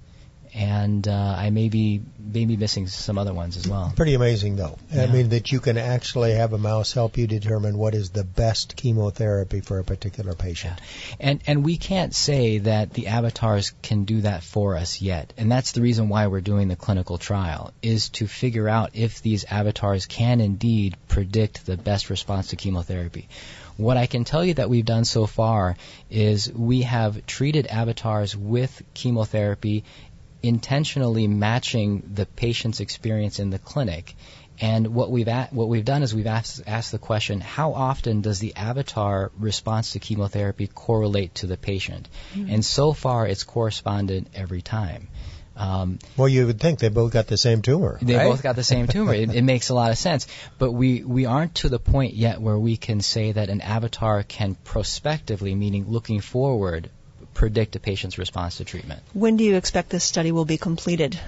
and 0.54 1.08
uh, 1.08 1.36
I 1.38 1.50
may 1.50 1.70
be 1.70 2.02
maybe 2.20 2.58
missing 2.58 2.88
some 2.88 3.18
other 3.18 3.34
ones 3.34 3.58
as 3.58 3.68
well. 3.68 3.94
Pretty 3.96 4.14
amazing, 4.14 4.56
though. 4.56 4.78
I 4.96 5.08
mean, 5.08 5.30
that 5.30 5.52
you 5.52 5.60
can 5.60 5.78
actually 5.78 6.34
have 6.34 6.54
a 6.54 6.58
mouse 6.58 6.94
help 6.94 7.18
you 7.18 7.28
determine 7.28 7.78
what 7.78 7.96
is 7.96 8.12
the 8.12 8.24
best 8.24 8.76
chemotherapy 8.76 9.62
for 9.62 9.80
a 9.80 9.84
particular 9.84 10.34
patient. 10.34 10.80
Yeah. 10.80 11.16
And 11.20 11.44
and 11.48 11.66
we 11.66 11.78
can't 11.78 12.14
say 12.14 12.60
that 12.60 12.94
the 12.94 13.08
avatars 13.08 13.74
can 13.82 14.06
do 14.06 14.22
that 14.22 14.44
for 14.44 14.76
us 14.76 15.02
yet. 15.02 15.34
And 15.38 15.52
that's 15.52 15.72
the 15.72 15.82
reason 15.82 16.10
why 16.10 16.28
we're 16.28 16.42
doing 16.42 16.68
the 16.68 16.76
clinical 16.76 17.18
trial 17.18 17.74
is 17.82 18.10
to 18.10 18.28
figure 18.28 18.70
out 18.70 18.92
if 18.94 19.22
these 19.22 19.46
avatars 19.46 20.06
can 20.06 20.42
indeed 20.42 20.98
predict 21.08 21.66
the 21.66 21.78
best 21.78 22.10
response 22.10 22.50
to 22.50 22.56
chemotherapy. 22.56 23.28
What 23.76 23.98
I 23.98 24.06
can 24.06 24.24
tell 24.24 24.46
you 24.46 24.54
that 24.56 24.70
we've 24.70 24.86
done 24.86 25.04
so 25.04 25.26
far 25.26 25.78
is 26.12 26.52
we 26.54 26.84
have 26.84 27.26
treated 27.26 27.66
avatars 27.66 28.38
with 28.38 28.84
chemotherapy 28.94 29.84
intentionally 30.44 31.28
matching 31.28 32.04
the 32.14 32.26
patient's 32.26 32.82
experience 32.82 33.40
in 33.40 33.50
the 33.50 33.60
clinic. 33.60 34.16
And 34.60 34.94
what 34.94 35.10
we've 35.10 35.28
a- 35.28 35.50
what 35.52 35.68
we've 35.68 35.84
done 35.84 36.04
is 36.04 36.14
we've 36.14 36.28
asked, 36.28 36.62
asked 36.68 36.92
the 36.92 37.00
question: 37.00 37.42
How 37.42 37.74
often 37.74 38.22
does 38.22 38.40
the 38.40 38.56
avatar 38.56 39.32
response 39.40 39.94
to 39.94 40.00
chemotherapy 40.00 40.68
correlate 40.68 41.34
to 41.36 41.48
the 41.48 41.58
patient? 41.58 42.08
And 42.36 42.64
so 42.64 42.94
far, 42.94 43.26
it's 43.26 43.44
corresponded 43.44 44.30
every 44.36 44.62
time. 44.62 45.08
Um, 45.56 46.00
Well, 46.18 46.28
you 46.28 46.46
would 46.48 46.60
think 46.60 46.80
they 46.80 46.90
both 46.90 47.14
got 47.14 47.28
the 47.28 47.38
same 47.38 47.62
tumor. 47.62 48.00
they 48.02 48.16
right? 48.16 48.30
both 48.30 48.42
got 48.44 48.56
the 48.56 48.64
same 48.64 48.88
tumor. 48.88 49.14
It, 49.14 49.34
it 49.34 49.44
makes 49.44 49.70
a 49.70 49.76
lot 49.76 49.92
of 49.92 49.98
sense. 49.98 50.28
But 50.58 50.72
we, 50.72 51.04
we 51.04 51.26
aren't 51.26 51.56
to 51.56 51.70
the 51.70 51.80
point 51.80 52.16
yet 52.16 52.42
where 52.42 52.58
we 52.58 52.78
can 52.78 53.02
say 53.02 53.32
that 53.32 53.50
an 53.50 53.62
avatar 53.62 54.24
can 54.24 54.56
prospectively, 54.64 55.54
meaning 55.54 55.86
looking 55.88 56.22
forward, 56.22 56.90
predict 57.34 57.76
a 57.76 57.80
patient's 57.80 58.18
response 58.18 58.58
to 58.58 58.66
treatment. 58.66 59.02
When 59.14 59.38
do 59.38 59.44
you 59.44 59.56
expect 59.56 59.90
this 59.90 60.04
study 60.04 60.32
will 60.32 60.46
be 60.46 60.58
completed? 60.58 61.20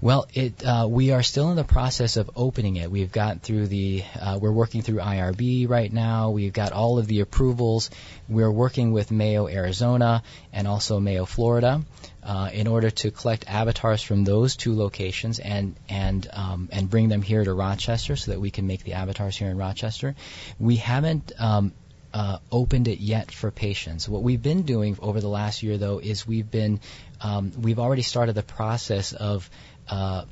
Well, 0.00 0.26
it 0.34 0.64
uh, 0.64 0.86
we 0.90 1.12
are 1.12 1.22
still 1.22 1.50
in 1.50 1.56
the 1.56 1.64
process 1.64 2.16
of 2.16 2.30
opening 2.36 2.76
it. 2.76 2.90
We've 2.90 3.10
got 3.10 3.42
through 3.42 3.68
the 3.68 4.04
uh, 4.20 4.38
we're 4.40 4.52
working 4.52 4.82
through 4.82 4.98
IRB 4.98 5.68
right 5.68 5.92
now. 5.92 6.30
We've 6.30 6.52
got 6.52 6.72
all 6.72 6.98
of 6.98 7.06
the 7.06 7.20
approvals. 7.20 7.90
We're 8.28 8.50
working 8.50 8.92
with 8.92 9.10
Mayo 9.10 9.48
Arizona 9.48 10.22
and 10.52 10.68
also 10.68 11.00
Mayo 11.00 11.24
Florida 11.24 11.82
uh, 12.22 12.50
in 12.52 12.66
order 12.66 12.90
to 12.90 13.10
collect 13.10 13.48
avatars 13.48 14.02
from 14.02 14.24
those 14.24 14.56
two 14.56 14.76
locations 14.76 15.38
and 15.38 15.76
and 15.88 16.28
um, 16.32 16.68
and 16.72 16.90
bring 16.90 17.08
them 17.08 17.22
here 17.22 17.42
to 17.42 17.52
Rochester 17.52 18.16
so 18.16 18.32
that 18.32 18.40
we 18.40 18.50
can 18.50 18.66
make 18.66 18.82
the 18.84 18.94
avatars 18.94 19.36
here 19.36 19.48
in 19.48 19.56
Rochester. 19.56 20.14
We 20.58 20.76
haven't. 20.76 21.32
Um, 21.38 21.72
uh, 22.16 22.38
opened 22.50 22.88
it 22.88 22.98
yet 22.98 23.30
for 23.30 23.50
patients. 23.50 24.08
What 24.08 24.22
we've 24.22 24.42
been 24.42 24.62
doing 24.62 24.96
over 25.02 25.20
the 25.20 25.28
last 25.28 25.62
year, 25.62 25.76
though, 25.76 25.98
is 25.98 26.26
we've 26.26 26.50
been 26.50 26.80
um, 27.20 27.52
we've 27.60 27.78
already 27.78 28.00
started 28.00 28.34
the 28.34 28.42
process 28.42 29.12
of 29.12 29.50
uh, 29.90 30.24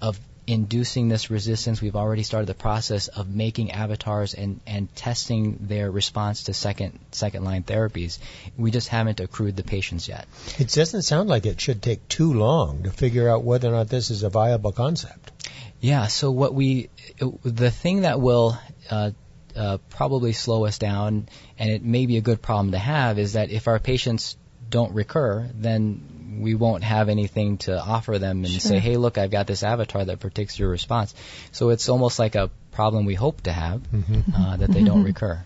of 0.00 0.20
inducing 0.46 1.08
this 1.08 1.30
resistance. 1.30 1.82
We've 1.82 1.96
already 1.96 2.22
started 2.22 2.46
the 2.46 2.54
process 2.54 3.08
of 3.08 3.28
making 3.28 3.72
avatars 3.72 4.34
and, 4.34 4.60
and 4.68 4.94
testing 4.94 5.58
their 5.62 5.90
response 5.90 6.44
to 6.44 6.54
second 6.54 7.00
second 7.10 7.42
line 7.42 7.64
therapies. 7.64 8.20
We 8.56 8.70
just 8.70 8.86
haven't 8.86 9.18
accrued 9.18 9.56
the 9.56 9.64
patients 9.64 10.06
yet. 10.06 10.28
It 10.60 10.68
doesn't 10.68 11.02
sound 11.02 11.28
like 11.28 11.44
it 11.44 11.60
should 11.60 11.82
take 11.82 12.06
too 12.06 12.34
long 12.34 12.84
to 12.84 12.90
figure 12.90 13.28
out 13.28 13.42
whether 13.42 13.68
or 13.68 13.72
not 13.72 13.88
this 13.88 14.10
is 14.10 14.22
a 14.22 14.30
viable 14.30 14.70
concept. 14.70 15.32
Yeah. 15.80 16.06
So 16.06 16.30
what 16.30 16.54
we 16.54 16.88
the 17.42 17.72
thing 17.72 18.02
that 18.02 18.20
will 18.20 18.56
uh, 18.88 19.10
uh, 19.56 19.78
probably 19.90 20.32
slow 20.32 20.64
us 20.64 20.78
down, 20.78 21.28
and 21.58 21.70
it 21.70 21.82
may 21.82 22.06
be 22.06 22.16
a 22.16 22.20
good 22.20 22.42
problem 22.42 22.72
to 22.72 22.78
have, 22.78 23.18
is 23.18 23.34
that 23.34 23.50
if 23.50 23.68
our 23.68 23.78
patients 23.78 24.36
don't 24.68 24.94
recur, 24.94 25.48
then 25.54 26.38
we 26.40 26.54
won't 26.54 26.82
have 26.82 27.08
anything 27.08 27.58
to 27.58 27.78
offer 27.78 28.18
them 28.18 28.44
and 28.44 28.48
say, 28.48 28.78
hey, 28.78 28.96
look, 28.96 29.18
I've 29.18 29.30
got 29.30 29.46
this 29.46 29.62
avatar 29.62 30.04
that 30.04 30.18
predicts 30.20 30.58
your 30.58 30.70
response. 30.70 31.14
So 31.52 31.68
it's 31.68 31.88
almost 31.88 32.18
like 32.18 32.34
a 32.34 32.50
problem 32.72 33.04
we 33.04 33.14
hope 33.14 33.42
to 33.42 33.52
have 33.52 33.82
uh, 34.36 34.56
that 34.56 34.70
they 34.70 34.82
don't 34.82 35.04
recur. 35.04 35.42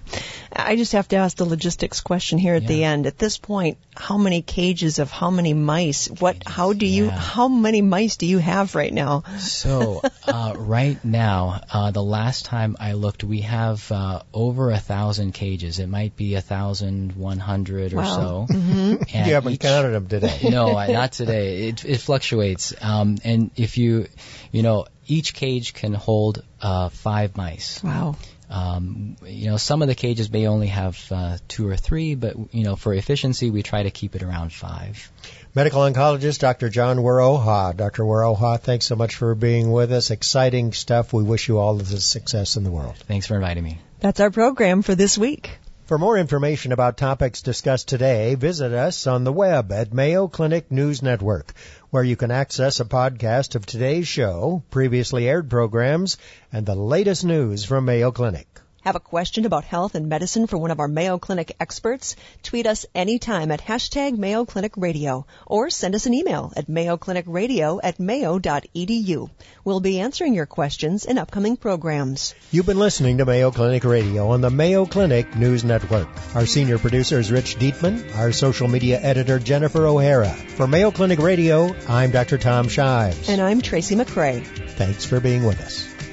I 0.58 0.76
just 0.76 0.92
have 0.92 1.08
to 1.08 1.16
ask 1.16 1.36
the 1.36 1.44
logistics 1.44 2.00
question 2.00 2.38
here 2.38 2.54
at 2.54 2.66
the 2.66 2.84
end. 2.84 3.06
At 3.06 3.18
this 3.18 3.36
point, 3.36 3.76
how 3.94 4.16
many 4.16 4.40
cages 4.42 4.98
of 4.98 5.10
how 5.10 5.30
many 5.30 5.52
mice? 5.52 6.06
What? 6.08 6.36
How 6.46 6.72
do 6.72 6.86
you? 6.86 7.06
Yeah. 7.06 7.10
How 7.10 7.48
many 7.48 7.82
mice 7.82 8.16
do 8.16 8.26
you 8.26 8.38
have 8.38 8.74
right 8.74 8.92
now? 8.92 9.24
So 9.38 10.00
uh, 10.26 10.54
right 10.56 11.04
now, 11.04 11.60
uh, 11.72 11.90
the 11.90 12.02
last 12.02 12.46
time 12.46 12.76
I 12.80 12.92
looked, 12.94 13.22
we 13.24 13.40
have 13.42 13.90
uh, 13.92 14.22
over 14.32 14.70
a 14.70 14.78
thousand 14.78 15.32
cages. 15.32 15.78
It 15.78 15.88
might 15.88 16.16
be 16.16 16.34
a 16.36 16.40
thousand 16.40 17.16
one 17.16 17.38
hundred 17.38 17.92
or 17.92 17.96
Wow. 17.98 18.46
so. 18.46 18.54
And 18.56 19.26
you 19.26 19.34
haven't 19.34 19.54
each- 19.54 19.60
counted 19.60 19.90
them 19.90 20.06
today. 20.06 20.48
no, 20.48 20.74
I- 20.76 20.92
not 20.92 21.12
today. 21.12 21.68
It, 21.68 21.84
it 21.84 21.98
fluctuates. 22.00 22.72
Um, 22.80 23.18
and 23.24 23.50
if 23.56 23.76
you, 23.78 24.06
you 24.52 24.62
know, 24.62 24.86
each 25.06 25.34
cage 25.34 25.74
can 25.74 25.94
hold 25.94 26.42
uh, 26.60 26.88
five 26.88 27.36
mice. 27.36 27.82
Wow. 27.82 28.16
Um, 28.48 29.16
you 29.26 29.50
know, 29.50 29.56
some 29.56 29.82
of 29.82 29.88
the 29.88 29.94
cages 29.94 30.30
may 30.30 30.46
only 30.46 30.68
have 30.68 31.00
uh, 31.10 31.38
two 31.48 31.68
or 31.68 31.76
three, 31.76 32.14
but 32.14 32.36
you 32.54 32.62
know, 32.62 32.76
for 32.76 32.94
efficiency, 32.94 33.50
we 33.50 33.62
try 33.62 33.82
to 33.82 33.90
keep 33.90 34.14
it 34.14 34.22
around 34.22 34.52
five. 34.52 35.10
Medical 35.54 35.80
oncologist 35.80 36.38
Dr. 36.38 36.68
John 36.68 36.98
Weroha. 36.98 37.76
Dr. 37.76 38.04
Weroha, 38.04 38.60
thanks 38.60 38.86
so 38.86 38.94
much 38.94 39.16
for 39.16 39.34
being 39.34 39.72
with 39.72 39.90
us. 39.90 40.10
Exciting 40.10 40.72
stuff. 40.72 41.12
We 41.12 41.24
wish 41.24 41.48
you 41.48 41.58
all 41.58 41.80
of 41.80 41.88
the 41.88 42.00
success 42.00 42.56
in 42.56 42.62
the 42.62 42.70
world. 42.70 42.96
Thanks 42.96 43.26
for 43.26 43.34
inviting 43.34 43.64
me. 43.64 43.78
That's 44.00 44.20
our 44.20 44.30
program 44.30 44.82
for 44.82 44.94
this 44.94 45.18
week. 45.18 45.58
For 45.86 45.98
more 45.98 46.18
information 46.18 46.72
about 46.72 46.96
topics 46.96 47.42
discussed 47.42 47.86
today, 47.86 48.34
visit 48.34 48.72
us 48.72 49.06
on 49.06 49.22
the 49.22 49.32
web 49.32 49.70
at 49.70 49.94
Mayo 49.94 50.26
Clinic 50.26 50.72
News 50.72 51.00
Network, 51.00 51.52
where 51.90 52.02
you 52.02 52.16
can 52.16 52.32
access 52.32 52.80
a 52.80 52.84
podcast 52.84 53.54
of 53.54 53.64
today's 53.64 54.08
show, 54.08 54.64
previously 54.70 55.28
aired 55.28 55.48
programs, 55.48 56.18
and 56.52 56.66
the 56.66 56.74
latest 56.74 57.24
news 57.24 57.64
from 57.64 57.84
Mayo 57.84 58.10
Clinic. 58.10 58.48
Have 58.86 58.94
a 58.94 59.00
question 59.00 59.46
about 59.46 59.64
health 59.64 59.96
and 59.96 60.08
medicine 60.08 60.46
for 60.46 60.58
one 60.58 60.70
of 60.70 60.78
our 60.78 60.86
Mayo 60.86 61.18
Clinic 61.18 61.56
experts? 61.58 62.14
Tweet 62.44 62.68
us 62.68 62.86
anytime 62.94 63.50
at 63.50 63.60
hashtag 63.60 64.16
Mayo 64.16 64.44
Clinic 64.44 64.76
Radio 64.76 65.26
or 65.44 65.70
send 65.70 65.96
us 65.96 66.06
an 66.06 66.14
email 66.14 66.52
at 66.54 66.68
mayoclinicradio 66.68 67.80
at 67.82 67.98
mayo.edu. 67.98 69.28
We'll 69.64 69.80
be 69.80 69.98
answering 69.98 70.34
your 70.34 70.46
questions 70.46 71.04
in 71.04 71.18
upcoming 71.18 71.56
programs. 71.56 72.36
You've 72.52 72.66
been 72.66 72.78
listening 72.78 73.18
to 73.18 73.24
Mayo 73.24 73.50
Clinic 73.50 73.82
Radio 73.82 74.28
on 74.28 74.40
the 74.40 74.50
Mayo 74.50 74.86
Clinic 74.86 75.34
News 75.34 75.64
Network. 75.64 76.06
Our 76.36 76.46
senior 76.46 76.78
producer 76.78 77.18
is 77.18 77.32
Rich 77.32 77.56
Dietman, 77.56 78.14
our 78.14 78.30
social 78.30 78.68
media 78.68 79.00
editor 79.02 79.40
Jennifer 79.40 79.84
O'Hara. 79.84 80.30
For 80.30 80.68
Mayo 80.68 80.92
Clinic 80.92 81.18
Radio, 81.18 81.74
I'm 81.88 82.12
Dr. 82.12 82.38
Tom 82.38 82.68
Shives. 82.68 83.28
And 83.28 83.40
I'm 83.40 83.62
Tracy 83.62 83.96
McCray. 83.96 84.46
Thanks 84.76 85.04
for 85.04 85.18
being 85.18 85.44
with 85.44 85.60
us. 85.60 85.95